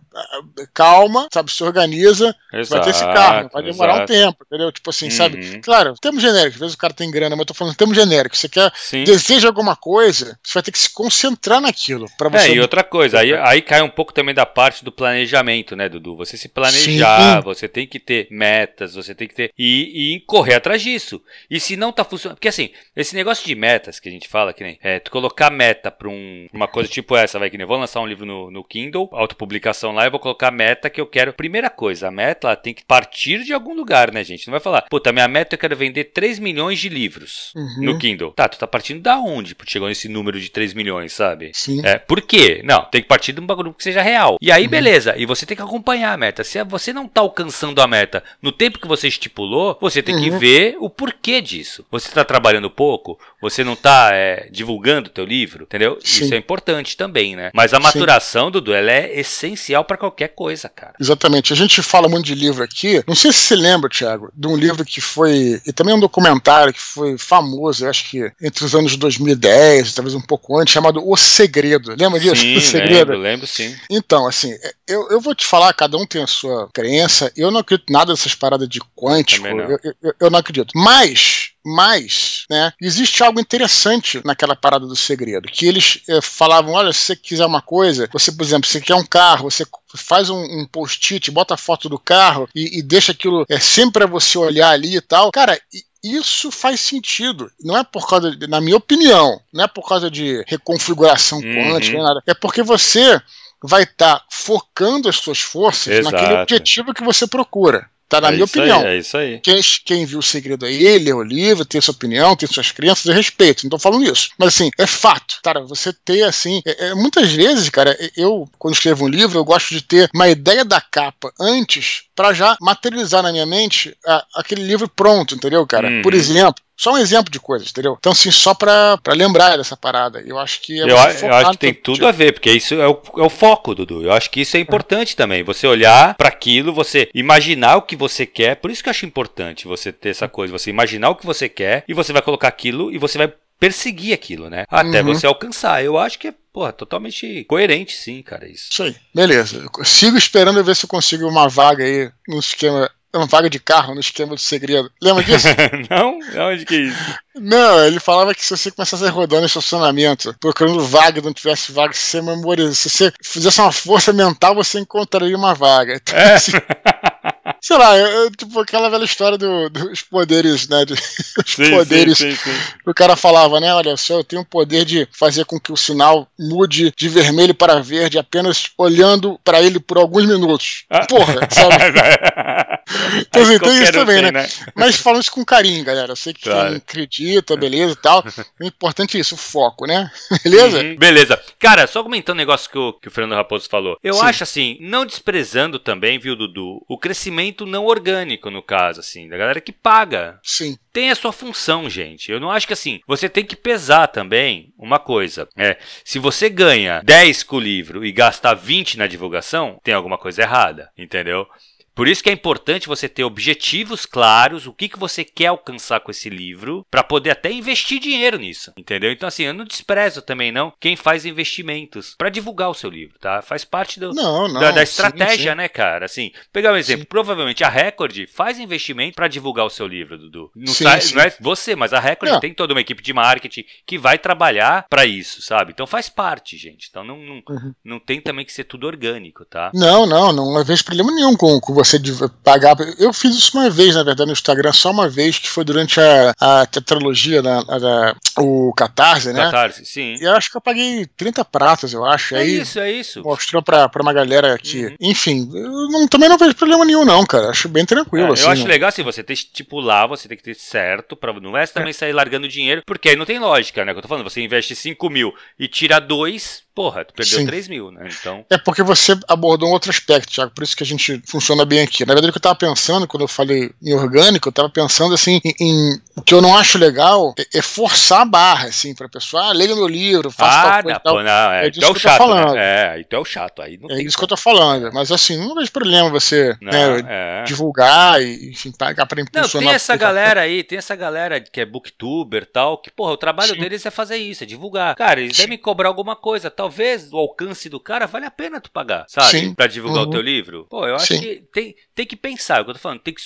calma, 0.72 1.28
sabe, 1.32 1.52
se 1.52 1.62
organiza, 1.62 2.34
exato, 2.52 2.70
vai 2.70 2.80
ter 2.82 2.90
esse 2.90 3.04
carro, 3.04 3.50
vai 3.52 3.62
demorar 3.62 3.94
exato. 3.94 4.12
um 4.12 4.16
tempo, 4.16 4.44
entendeu? 4.46 4.72
Tipo 4.72 4.90
assim, 4.90 5.06
uhum. 5.06 5.10
sabe? 5.10 5.60
Claro, 5.60 5.94
termo 6.00 6.20
genérico, 6.20 6.54
às 6.54 6.60
vezes 6.60 6.74
o 6.74 6.78
cara 6.78 6.92
tem 6.92 7.10
grana, 7.10 7.36
mas 7.36 7.40
eu 7.40 7.46
tô 7.46 7.54
falando 7.54 7.76
termo 7.76 7.94
genérico. 7.94 8.36
Você 8.36 8.48
quer, 8.48 8.72
Sim. 8.74 9.04
deseja 9.04 9.48
alguma 9.48 9.76
coisa, 9.76 10.38
você 10.42 10.54
vai 10.54 10.62
ter 10.62 10.72
que 10.72 10.78
se 10.78 10.92
concentrar 10.92 11.60
naquilo. 11.60 12.06
Pra 12.16 12.28
você... 12.28 12.48
É, 12.48 12.54
e 12.54 12.60
outra 12.60 12.84
coisa, 12.84 13.20
aí, 13.20 13.34
aí 13.34 13.62
cai 13.62 13.82
um 13.82 13.90
pouco 13.90 14.12
também 14.12 14.34
da 14.34 14.46
parte 14.46 14.84
do 14.84 14.92
planejamento, 14.92 15.76
né, 15.76 15.88
Dudu? 15.88 16.16
Você 16.16 16.36
se 16.36 16.48
planejar, 16.48 17.38
Sim. 17.38 17.44
você 17.44 17.68
tem 17.68 17.86
que 17.86 17.98
ter 17.98 18.28
metas, 18.30 18.94
você 18.94 19.14
tem 19.14 19.28
que 19.28 19.34
ter. 19.34 19.52
E, 19.58 20.14
e 20.14 20.20
correr 20.20 20.54
atrás 20.54 20.82
disso. 20.82 21.22
E 21.50 21.58
se 21.60 21.76
não 21.76 21.92
tá 21.92 22.04
funcionando. 22.04 22.36
Porque 22.36 22.48
assim, 22.48 22.70
esse 22.94 23.14
negócio 23.14 23.46
de 23.46 23.54
metas 23.54 23.98
que 24.00 24.08
a 24.08 24.12
gente 24.12 24.23
fala, 24.28 24.52
que 24.52 24.64
nem 24.64 24.78
é, 24.82 24.98
tu 24.98 25.10
colocar 25.10 25.50
meta 25.50 25.90
pra 25.90 26.08
um, 26.08 26.46
uma 26.52 26.68
coisa 26.68 26.88
tipo 26.88 27.16
essa, 27.16 27.38
vai 27.38 27.50
que 27.50 27.58
nem 27.58 27.66
vou 27.66 27.78
lançar 27.78 28.00
um 28.00 28.06
livro 28.06 28.26
no, 28.26 28.50
no 28.50 28.64
Kindle, 28.64 29.08
autopublicação 29.12 29.92
lá, 29.92 30.04
eu 30.04 30.10
vou 30.10 30.20
colocar 30.20 30.50
meta 30.50 30.90
que 30.90 31.00
eu 31.00 31.06
quero. 31.06 31.32
Primeira 31.32 31.70
coisa, 31.70 32.08
a 32.08 32.10
meta 32.10 32.48
ela 32.48 32.56
tem 32.56 32.74
que 32.74 32.84
partir 32.84 33.44
de 33.44 33.52
algum 33.52 33.74
lugar, 33.74 34.12
né, 34.12 34.22
gente? 34.24 34.46
Não 34.46 34.52
vai 34.52 34.60
falar, 34.60 34.82
puta, 34.82 35.12
minha 35.12 35.28
meta 35.28 35.54
eu 35.54 35.58
quero 35.58 35.76
vender 35.76 36.04
3 36.04 36.38
milhões 36.38 36.78
de 36.78 36.88
livros 36.88 37.52
uhum. 37.54 37.84
no 37.84 37.98
Kindle. 37.98 38.32
Tá, 38.32 38.48
tu 38.48 38.58
tá 38.58 38.66
partindo 38.66 39.00
da 39.00 39.18
onde? 39.18 39.54
Porque 39.54 39.72
chegou 39.72 39.88
nesse 39.88 40.08
número 40.08 40.40
de 40.40 40.50
3 40.50 40.74
milhões, 40.74 41.12
sabe? 41.12 41.50
Sim. 41.54 41.84
É, 41.84 41.98
por 41.98 42.20
quê? 42.22 42.62
Não, 42.64 42.84
tem 42.84 43.02
que 43.02 43.08
partir 43.08 43.32
de 43.32 43.40
um 43.40 43.46
bagulho 43.46 43.72
que 43.72 43.82
seja 43.82 44.02
real. 44.02 44.36
E 44.40 44.50
aí, 44.50 44.64
uhum. 44.64 44.70
beleza, 44.70 45.14
e 45.16 45.26
você 45.26 45.46
tem 45.46 45.56
que 45.56 45.62
acompanhar 45.62 46.12
a 46.12 46.16
meta. 46.16 46.44
Se 46.44 46.62
você 46.64 46.92
não 46.92 47.08
tá 47.08 47.20
alcançando 47.20 47.80
a 47.80 47.86
meta 47.86 48.22
no 48.40 48.52
tempo 48.52 48.78
que 48.78 48.88
você 48.88 49.08
estipulou, 49.08 49.78
você 49.80 50.02
tem 50.02 50.14
uhum. 50.14 50.22
que 50.22 50.30
ver 50.30 50.76
o 50.78 50.88
porquê 50.88 51.40
disso. 51.40 51.84
Você 51.90 52.10
tá 52.10 52.24
trabalhando 52.24 52.70
pouco? 52.70 53.18
Você 53.40 53.64
não 53.64 53.76
tá 53.76 54.13
é, 54.14 54.48
divulgando 54.50 55.08
o 55.08 55.12
teu 55.12 55.24
livro, 55.24 55.64
entendeu? 55.64 55.98
Sim. 56.02 56.24
Isso 56.24 56.34
é 56.34 56.36
importante 56.36 56.96
também, 56.96 57.36
né? 57.36 57.50
Mas 57.54 57.74
a 57.74 57.80
maturação, 57.80 58.46
Sim. 58.46 58.52
Dudu, 58.52 58.72
ela 58.72 58.90
é 58.90 59.18
essencial 59.18 59.84
para 59.84 59.96
qualquer 59.96 60.28
coisa, 60.28 60.68
cara. 60.68 60.94
Exatamente. 61.00 61.52
A 61.52 61.56
gente 61.56 61.82
fala 61.82 62.08
muito 62.08 62.26
de 62.26 62.34
livro 62.34 62.62
aqui. 62.62 63.02
Não 63.06 63.14
sei 63.14 63.32
se 63.32 63.40
você 63.40 63.56
lembra, 63.56 63.88
Thiago, 63.88 64.30
de 64.34 64.46
um 64.46 64.56
livro 64.56 64.84
que 64.84 65.00
foi. 65.00 65.60
E 65.66 65.72
também 65.72 65.94
um 65.94 66.00
documentário 66.00 66.72
que 66.72 66.80
foi 66.80 67.16
famoso, 67.18 67.84
eu 67.84 67.90
acho 67.90 68.08
que 68.08 68.30
entre 68.40 68.64
os 68.64 68.74
anos 68.74 68.96
2010, 68.96 69.92
talvez 69.92 70.14
um 70.14 70.20
pouco 70.20 70.58
antes, 70.58 70.72
chamado 70.72 71.06
O 71.06 71.16
Segredo. 71.16 71.94
Lembra 71.98 72.20
disso? 72.20 72.36
Sim, 72.36 72.56
o 72.56 72.60
Segredo? 72.60 73.12
Lembro, 73.12 73.18
lembro 73.18 73.46
sim. 73.46 73.74
Então, 73.90 74.26
assim, 74.26 74.54
eu, 74.86 75.08
eu 75.10 75.20
vou 75.20 75.34
te 75.34 75.46
falar, 75.46 75.72
cada 75.72 75.96
um 75.96 76.06
tem 76.06 76.22
a 76.22 76.26
sua 76.26 76.68
crença. 76.72 77.32
Eu 77.36 77.50
não 77.50 77.60
acredito 77.60 77.92
nada 77.92 78.12
dessas 78.12 78.34
paradas 78.34 78.68
de 78.68 78.80
quântico. 78.96 79.46
Eu, 79.46 79.78
eu, 80.02 80.14
eu 80.20 80.30
não 80.30 80.38
acredito. 80.38 80.72
Mas 80.74 81.54
mas, 81.66 82.44
né, 82.50 82.72
existe 82.78 83.22
algo 83.22 83.40
interessante 83.40 84.20
naquela 84.22 84.54
parada 84.54 84.86
do 84.86 84.94
segredo, 84.94 85.48
que 85.48 85.66
eles 85.66 86.02
é, 86.06 86.20
falavam, 86.20 86.74
olha, 86.74 86.92
se 86.92 87.00
você 87.00 87.16
quiser 87.16 87.46
uma 87.46 87.62
coisa, 87.62 88.06
você, 88.12 88.30
por 88.30 88.44
exemplo, 88.44 88.68
você 88.68 88.82
quer 88.82 88.94
um 88.94 89.06
carro, 89.06 89.50
você 89.50 89.64
faz 89.96 90.28
um, 90.28 90.42
um 90.42 90.66
post-it, 90.70 91.30
bota 91.30 91.54
a 91.54 91.56
foto 91.56 91.88
do 91.88 91.98
carro 91.98 92.46
e, 92.54 92.78
e 92.78 92.82
deixa 92.82 93.12
aquilo 93.12 93.46
é, 93.48 93.58
sempre 93.58 94.00
para 94.00 94.06
você 94.06 94.36
olhar 94.36 94.70
ali 94.70 94.96
e 94.96 95.00
tal. 95.00 95.32
Cara, 95.32 95.58
isso 96.02 96.50
faz 96.50 96.80
sentido. 96.80 97.50
Não 97.62 97.78
é 97.78 97.82
por 97.82 98.06
causa, 98.06 98.36
de, 98.36 98.46
na 98.46 98.60
minha 98.60 98.76
opinião, 98.76 99.40
não 99.50 99.64
é 99.64 99.68
por 99.68 99.88
causa 99.88 100.10
de 100.10 100.44
reconfiguração 100.46 101.38
uhum. 101.38 101.72
quântica, 101.72 102.02
nada. 102.02 102.22
É 102.26 102.34
porque 102.34 102.62
você 102.62 103.18
vai 103.66 103.84
estar 103.84 104.18
tá 104.18 104.24
focando 104.30 105.08
as 105.08 105.16
suas 105.16 105.40
forças 105.40 105.92
Exato. 105.92 106.14
naquele 106.14 106.40
objetivo 106.40 106.92
que 106.92 107.02
você 107.02 107.26
procura. 107.26 107.88
Tá 108.08 108.20
na 108.20 108.28
é 108.28 108.32
minha 108.32 108.44
opinião. 108.44 108.80
Aí, 108.80 108.86
é 108.86 108.98
isso 108.98 109.16
aí. 109.16 109.40
Quem, 109.40 109.60
quem 109.84 110.06
viu 110.06 110.18
o 110.18 110.22
segredo 110.22 110.66
aí, 110.66 110.86
ele 110.86 111.06
lê 111.06 111.12
o 111.12 111.22
livro, 111.22 111.64
tem 111.64 111.80
sua 111.80 111.94
opinião, 111.94 112.36
tem 112.36 112.48
suas 112.48 112.70
crenças, 112.70 113.06
eu 113.06 113.14
respeito. 113.14 113.64
Não 113.64 113.70
tô 113.70 113.78
falando 113.78 114.04
isso. 114.04 114.30
Mas 114.38 114.48
assim, 114.48 114.70
é 114.78 114.86
fato. 114.86 115.40
Cara, 115.42 115.62
você 115.62 115.92
ter 115.92 116.22
assim. 116.22 116.60
É, 116.66 116.88
é, 116.88 116.94
muitas 116.94 117.32
vezes, 117.32 117.68
cara, 117.70 117.96
eu, 118.16 118.48
quando 118.58 118.74
escrevo 118.74 119.06
um 119.06 119.08
livro, 119.08 119.38
eu 119.38 119.44
gosto 119.44 119.70
de 119.70 119.80
ter 119.82 120.10
uma 120.14 120.28
ideia 120.28 120.64
da 120.64 120.80
capa 120.80 121.32
antes 121.40 122.04
para 122.14 122.32
já 122.32 122.56
materializar 122.60 123.22
na 123.22 123.32
minha 123.32 123.46
mente 123.46 123.96
a, 124.06 124.24
aquele 124.36 124.62
livro 124.62 124.88
pronto, 124.88 125.34
entendeu, 125.34 125.66
cara? 125.66 125.88
Uhum. 125.88 126.02
Por 126.02 126.14
exemplo, 126.14 126.62
só 126.76 126.92
um 126.92 126.98
exemplo 126.98 127.30
de 127.30 127.38
coisas, 127.38 127.70
entendeu? 127.70 127.96
Então, 127.98 128.12
assim, 128.12 128.30
só 128.30 128.54
pra, 128.54 128.98
pra 128.98 129.14
lembrar 129.14 129.56
dessa 129.56 129.76
parada. 129.76 130.22
Eu 130.26 130.38
acho 130.38 130.60
que 130.60 130.80
é 130.80 130.82
eu, 130.82 130.88
eu 130.88 130.98
acho 131.34 131.50
que 131.52 131.58
tem 131.58 131.74
tudo 131.74 131.96
tipo. 131.96 132.06
a 132.06 132.12
ver, 132.12 132.32
porque 132.32 132.50
isso 132.50 132.74
é 132.74 132.88
o, 132.88 133.00
é 133.18 133.22
o 133.22 133.30
foco, 133.30 133.74
Dudu. 133.74 134.02
Eu 134.02 134.12
acho 134.12 134.30
que 134.30 134.40
isso 134.40 134.56
é 134.56 134.60
importante 134.60 135.12
é. 135.12 135.16
também. 135.16 135.44
Você 135.44 135.66
olhar 135.66 136.14
para 136.14 136.28
aquilo, 136.28 136.72
você 136.72 137.08
imaginar 137.14 137.76
o 137.76 137.82
que 137.82 137.96
você 137.96 138.26
quer. 138.26 138.56
Por 138.56 138.70
isso 138.70 138.82
que 138.82 138.88
eu 138.88 138.92
acho 138.92 139.06
importante 139.06 139.66
você 139.66 139.92
ter 139.92 140.10
essa 140.10 140.28
coisa. 140.28 140.52
Você 140.52 140.70
imaginar 140.70 141.10
o 141.10 141.16
que 141.16 141.26
você 141.26 141.48
quer 141.48 141.84
e 141.86 141.94
você 141.94 142.12
vai 142.12 142.22
colocar 142.22 142.48
aquilo 142.48 142.92
e 142.92 142.98
você 142.98 143.18
vai 143.18 143.32
perseguir 143.58 144.12
aquilo, 144.12 144.50
né? 144.50 144.64
Até 144.68 145.00
uhum. 145.00 145.14
você 145.14 145.26
alcançar. 145.26 145.82
Eu 145.84 145.96
acho 145.96 146.18
que 146.18 146.28
é 146.28 146.34
Porra, 146.54 146.72
totalmente 146.72 147.42
coerente, 147.48 147.96
sim, 147.96 148.22
cara, 148.22 148.48
isso. 148.48 148.68
Isso 148.70 148.84
aí, 148.84 148.94
beleza. 149.12 149.66
Eu 149.76 149.84
sigo 149.84 150.16
esperando 150.16 150.62
ver 150.62 150.76
se 150.76 150.84
eu 150.84 150.88
consigo 150.88 151.26
uma 151.26 151.48
vaga 151.48 151.82
aí 151.82 152.08
no 152.28 152.38
esquema 152.38 152.88
uma 153.18 153.26
vaga 153.26 153.48
de 153.48 153.58
carro 153.58 153.94
no 153.94 154.00
esquema 154.00 154.34
do 154.34 154.40
segredo. 154.40 154.90
Lembra 155.00 155.22
disso? 155.22 155.48
não? 155.90 156.18
Onde 156.50 156.64
que 156.64 156.74
é 156.74 156.78
isso? 156.78 157.14
Não, 157.36 157.84
ele 157.84 157.98
falava 157.98 158.34
que 158.34 158.44
se 158.44 158.56
você 158.56 158.70
começasse 158.70 159.02
no 159.02 159.44
estacionamento, 159.46 160.34
procurando 160.38 160.84
vaga, 160.84 161.20
não 161.20 161.32
tivesse 161.32 161.72
vaga, 161.72 161.92
se 161.92 162.00
você 162.00 162.22
memorizasse, 162.22 162.88
se 162.88 162.90
você 162.90 163.12
fizesse 163.22 163.60
uma 163.60 163.72
força 163.72 164.12
mental, 164.12 164.54
você 164.54 164.78
encontraria 164.78 165.36
uma 165.36 165.54
vaga. 165.54 165.96
Então, 165.96 166.16
é. 166.16 166.34
assim, 166.34 166.52
sei 167.60 167.76
lá, 167.76 167.96
eu, 167.98 168.30
tipo 168.30 168.58
aquela 168.60 168.88
velha 168.88 169.04
história 169.04 169.36
do, 169.36 169.68
dos 169.68 170.02
poderes, 170.02 170.68
né? 170.68 170.84
De, 170.84 170.94
os 170.94 171.00
sim, 171.46 171.70
poderes. 171.70 172.18
Sim, 172.18 172.34
sim, 172.34 172.50
o 172.86 172.94
cara 172.94 173.16
falava, 173.16 173.60
né? 173.60 173.74
Olha 173.74 173.96
só, 173.96 174.14
eu 174.14 174.24
tenho 174.24 174.42
o 174.42 174.46
poder 174.46 174.84
de 174.84 175.06
fazer 175.12 175.44
com 175.44 175.60
que 175.60 175.72
o 175.72 175.76
sinal 175.76 176.28
mude 176.38 176.92
de 176.96 177.08
vermelho 177.08 177.54
para 177.54 177.80
verde 177.80 178.18
apenas 178.18 178.70
olhando 178.78 179.38
para 179.44 179.60
ele 179.60 179.78
por 179.78 179.98
alguns 179.98 180.26
minutos. 180.26 180.84
Ah. 180.90 181.06
Porra, 181.06 181.48
sabe? 181.50 181.74
então, 183.20 183.42
assim, 183.42 183.58
tem 183.58 183.82
isso 183.82 183.92
também, 183.92 184.22
né? 184.22 184.30
né? 184.30 184.48
Mas 184.74 184.96
falam 184.96 185.20
isso 185.20 185.30
com 185.30 185.44
carinho, 185.44 185.84
galera. 185.84 186.12
Eu 186.12 186.16
sei 186.16 186.32
que 186.32 186.42
claro. 186.42 186.68
quem 186.68 186.76
acredita, 186.76 187.56
beleza 187.56 187.92
e 187.92 187.96
tal. 187.96 188.24
O 188.60 188.64
importante 188.64 189.16
é 189.16 189.20
isso, 189.20 189.34
o 189.34 189.38
foco, 189.38 189.86
né? 189.86 190.10
Beleza? 190.42 190.80
Uhum, 190.80 190.96
beleza. 190.96 191.40
Cara, 191.58 191.86
só 191.86 192.02
comentando 192.02 192.36
um 192.36 192.38
negócio 192.38 192.70
que 192.70 192.78
o, 192.78 192.92
que 192.92 193.08
o 193.08 193.10
Fernando 193.10 193.36
Raposo 193.36 193.68
falou. 193.68 193.98
Eu 194.02 194.20
acho 194.22 194.42
assim, 194.42 194.78
não 194.80 195.04
desprezando 195.04 195.78
também, 195.78 196.18
viu, 196.18 196.36
Dudu, 196.36 196.84
o 196.88 196.98
crescimento 196.98 197.33
não 197.66 197.84
orgânico, 197.84 198.50
no 198.50 198.62
caso, 198.62 199.00
assim, 199.00 199.28
da 199.28 199.36
galera 199.36 199.60
que 199.60 199.72
paga. 199.72 200.38
Sim. 200.42 200.76
Tem 200.92 201.10
a 201.10 201.14
sua 201.14 201.32
função, 201.32 201.90
gente. 201.90 202.30
Eu 202.30 202.38
não 202.38 202.50
acho 202.50 202.66
que 202.66 202.72
assim, 202.72 203.00
você 203.06 203.28
tem 203.28 203.44
que 203.44 203.56
pesar 203.56 204.06
também 204.08 204.72
uma 204.78 204.98
coisa. 204.98 205.48
É, 205.56 205.76
se 206.04 206.18
você 206.18 206.48
ganha 206.48 207.00
10 207.04 207.42
com 207.42 207.56
o 207.56 207.60
livro 207.60 208.04
e 208.04 208.12
gasta 208.12 208.54
20 208.54 208.98
na 208.98 209.06
divulgação, 209.06 209.80
tem 209.82 209.94
alguma 209.94 210.16
coisa 210.16 210.42
errada, 210.42 210.90
entendeu? 210.96 211.46
Por 211.94 212.08
isso 212.08 212.22
que 212.22 212.28
é 212.28 212.32
importante 212.32 212.88
você 212.88 213.08
ter 213.08 213.22
objetivos 213.22 214.04
claros, 214.04 214.66
o 214.66 214.72
que, 214.72 214.88
que 214.88 214.98
você 214.98 215.24
quer 215.24 215.46
alcançar 215.46 216.00
com 216.00 216.10
esse 216.10 216.28
livro, 216.28 216.84
para 216.90 217.04
poder 217.04 217.30
até 217.30 217.52
investir 217.52 218.00
dinheiro 218.00 218.36
nisso, 218.36 218.72
entendeu? 218.76 219.12
Então, 219.12 219.28
assim, 219.28 219.44
eu 219.44 219.54
não 219.54 219.64
desprezo 219.64 220.20
também 220.20 220.50
não 220.50 220.72
quem 220.80 220.96
faz 220.96 221.24
investimentos 221.24 222.14
para 222.18 222.28
divulgar 222.28 222.68
o 222.68 222.74
seu 222.74 222.90
livro, 222.90 223.16
tá? 223.20 223.42
Faz 223.42 223.64
parte 223.64 224.00
do, 224.00 224.12
não, 224.12 224.48
não, 224.48 224.60
da, 224.60 224.72
da, 224.72 224.82
estratégia, 224.82 225.36
sim, 225.36 225.48
sim. 225.50 225.54
né, 225.54 225.68
cara? 225.68 226.06
Assim, 226.06 226.32
pegar 226.52 226.72
um 226.72 226.76
exemplo, 226.76 227.02
sim. 227.02 227.08
provavelmente 227.08 227.62
a 227.62 227.68
Record 227.68 228.26
faz 228.28 228.58
investimento 228.58 229.14
para 229.14 229.28
divulgar 229.28 229.64
o 229.64 229.70
seu 229.70 229.86
livro, 229.86 230.18
Dudu. 230.18 230.50
Não, 230.56 230.74
sai, 230.74 231.00
não 231.14 231.22
é 231.22 231.32
você, 231.40 231.76
mas 231.76 231.92
a 231.92 232.00
Record 232.00 232.32
não. 232.32 232.40
tem 232.40 232.52
toda 232.52 232.74
uma 232.74 232.80
equipe 232.80 233.02
de 233.02 233.12
marketing 233.12 233.64
que 233.86 233.98
vai 233.98 234.18
trabalhar 234.18 234.86
para 234.90 235.06
isso, 235.06 235.42
sabe? 235.42 235.72
Então 235.72 235.86
faz 235.86 236.08
parte, 236.08 236.56
gente. 236.56 236.88
Então 236.90 237.04
não, 237.04 237.18
não, 237.18 237.42
uhum. 237.48 237.74
não 237.84 238.00
tem 238.00 238.20
também 238.20 238.44
que 238.44 238.52
ser 238.52 238.64
tudo 238.64 238.86
orgânico, 238.86 239.44
tá? 239.44 239.70
Não, 239.72 240.06
não, 240.06 240.32
não 240.32 240.64
vejo 240.64 240.84
problema 240.84 241.12
nenhum 241.12 241.36
com, 241.36 241.60
com 241.60 241.83
você 241.84 242.00
pagar. 242.42 242.76
Eu 242.98 243.12
fiz 243.12 243.34
isso 243.34 243.56
uma 243.56 243.70
vez, 243.70 243.94
na 243.94 244.02
verdade, 244.02 244.26
no 244.26 244.32
Instagram, 244.32 244.72
só 244.72 244.90
uma 244.90 245.08
vez, 245.08 245.38
que 245.38 245.48
foi 245.48 245.64
durante 245.64 246.00
a, 246.00 246.34
a 246.40 246.66
tetralogia, 246.66 247.42
da, 247.42 248.14
o 248.38 248.72
Catarse, 248.74 249.32
né? 249.32 249.42
Catarse, 249.44 249.84
sim. 249.84 250.16
E 250.20 250.24
eu 250.24 250.32
acho 250.32 250.50
que 250.50 250.56
eu 250.56 250.60
paguei 250.60 251.06
30 251.16 251.44
pratas, 251.44 251.92
eu 251.92 252.04
acho. 252.04 252.34
É 252.34 252.40
Aí 252.40 252.60
isso, 252.60 252.80
é 252.80 252.90
isso. 252.90 253.22
Mostrou 253.22 253.62
pra, 253.62 253.88
pra 253.88 254.02
uma 254.02 254.12
galera 254.12 254.58
que. 254.58 254.86
Uhum. 254.86 254.96
Enfim, 255.00 255.50
eu 255.54 255.88
não, 255.88 256.08
também 256.08 256.28
não 256.28 256.38
vejo 256.38 256.54
problema 256.54 256.84
nenhum, 256.84 257.04
não, 257.04 257.24
cara. 257.24 257.50
Acho 257.50 257.68
bem 257.68 257.84
tranquilo. 257.84 258.28
É, 258.28 258.32
assim, 258.32 258.44
eu 258.44 258.50
acho 258.50 258.66
legal 258.66 258.88
assim, 258.88 259.02
você 259.02 259.22
ter 259.22 259.34
estipular, 259.34 260.08
você 260.08 260.28
tem 260.28 260.36
que 260.36 260.42
ter 260.42 260.54
certo, 260.54 261.16
pra, 261.16 261.32
não 261.32 261.56
é 261.56 261.66
também 261.66 261.90
é. 261.90 261.92
sair 261.92 262.12
largando 262.12 262.48
dinheiro, 262.48 262.82
porque 262.86 263.10
aí 263.10 263.16
não 263.16 263.26
tem 263.26 263.38
lógica, 263.38 263.84
né? 263.84 263.92
Que 263.92 263.98
eu 263.98 264.02
tô 264.02 264.08
falando, 264.08 264.28
você 264.28 264.40
investe 264.40 264.74
5 264.74 265.10
mil 265.10 265.34
e 265.58 265.68
tira 265.68 266.00
2 266.00 266.63
Porra, 266.74 267.04
tu 267.04 267.14
perdeu 267.14 267.38
Sim. 267.38 267.46
3 267.46 267.68
mil, 267.68 267.90
né? 267.92 268.08
Então... 268.20 268.44
É 268.50 268.58
porque 268.58 268.82
você 268.82 269.16
abordou 269.28 269.68
um 269.68 269.72
outro 269.72 269.90
aspecto, 269.90 270.32
Thiago, 270.32 270.52
por 270.52 270.64
isso 270.64 270.76
que 270.76 270.82
a 270.82 270.86
gente 270.86 271.22
funciona 271.24 271.64
bem 271.64 271.80
aqui. 271.80 272.04
Na 272.04 272.14
verdade, 272.14 272.30
o 272.30 272.32
que 272.32 272.38
eu 272.38 272.42
tava 272.42 272.56
pensando, 272.56 273.06
quando 273.06 273.22
eu 273.22 273.28
falei 273.28 273.70
em 273.80 273.94
orgânico, 273.94 274.48
eu 274.48 274.52
tava 274.52 274.68
pensando 274.68 275.14
assim, 275.14 275.40
em, 275.44 275.54
em 275.60 276.00
o 276.16 276.22
que 276.22 276.34
eu 276.34 276.40
não 276.40 276.56
acho 276.56 276.76
legal 276.76 277.34
é, 277.38 277.58
é 277.58 277.62
forçar 277.62 278.22
a 278.22 278.24
barra, 278.24 278.68
assim, 278.68 278.94
pra 278.94 279.08
pessoa, 279.08 279.50
ah, 279.50 279.52
leia 279.52 279.74
meu 279.74 279.86
livro, 279.86 280.30
faça 280.30 280.58
ah, 280.58 280.62
tal 280.62 280.82
coisa 280.82 281.00
não, 281.04 281.12
Pô, 281.12 281.22
não, 281.22 281.52
é, 281.52 281.66
é 281.66 281.70
disso 281.70 281.84
então 281.84 281.94
que 281.94 282.06
eu 282.06 282.10
tô 282.10 282.18
falando. 282.18 282.54
Né? 282.54 282.96
É, 282.96 283.00
então 283.00 283.18
é 283.18 283.22
o 283.22 283.24
chato, 283.24 283.62
aí 283.62 283.78
É 283.90 284.02
isso 284.02 284.16
que 284.16 284.24
eu 284.24 284.28
tô 284.28 284.36
falando, 284.36 284.92
mas 284.92 285.12
assim, 285.12 285.36
não 285.36 285.54
vejo 285.54 285.70
problema 285.70 286.10
você 286.10 286.56
não, 286.60 286.72
né, 286.72 287.04
é. 287.08 287.44
divulgar 287.44 288.20
e, 288.20 288.50
enfim, 288.50 288.72
pagar 288.72 289.06
pra 289.06 289.20
impulsionar. 289.20 289.64
Não, 289.64 289.70
tem 289.70 289.74
essa 289.76 289.96
galera 289.96 290.40
aí, 290.40 290.64
tem 290.64 290.78
essa 290.78 290.96
galera 290.96 291.40
que 291.40 291.60
é 291.60 291.64
booktuber 291.64 292.42
e 292.42 292.46
tal, 292.46 292.78
que, 292.78 292.90
porra, 292.90 293.12
o 293.12 293.16
trabalho 293.16 293.54
Sim. 293.54 293.60
deles 293.60 293.86
é 293.86 293.90
fazer 293.90 294.16
isso, 294.16 294.42
é 294.42 294.46
divulgar. 294.46 294.94
Cara, 294.96 295.20
eles 295.20 295.36
Sim. 295.36 295.42
devem 295.42 295.58
cobrar 295.58 295.88
alguma 295.88 296.16
coisa, 296.16 296.50
tal 296.50 296.63
talvez 296.64 297.12
o 297.12 297.18
alcance 297.18 297.68
do 297.68 297.78
cara 297.78 298.06
vale 298.06 298.24
a 298.24 298.30
pena 298.30 298.58
tu 298.58 298.70
pagar, 298.70 299.04
sabe? 299.06 299.28
Sim. 299.28 299.54
Pra 299.54 299.66
divulgar 299.66 300.04
uhum. 300.04 300.08
o 300.08 300.10
teu 300.10 300.22
livro. 300.22 300.66
Pô, 300.70 300.86
eu 300.86 300.94
acho 300.94 301.12
Sim. 301.12 301.20
que 301.20 301.36
tem, 301.52 301.76
tem 301.94 302.06
que 302.06 302.16
pensar, 302.16 302.58
é 302.58 302.60
o 302.62 302.64
que 302.64 302.70
eu 302.70 302.74
tô 302.74 302.80
falando, 302.80 303.00
tem 303.00 303.12
que 303.12 303.22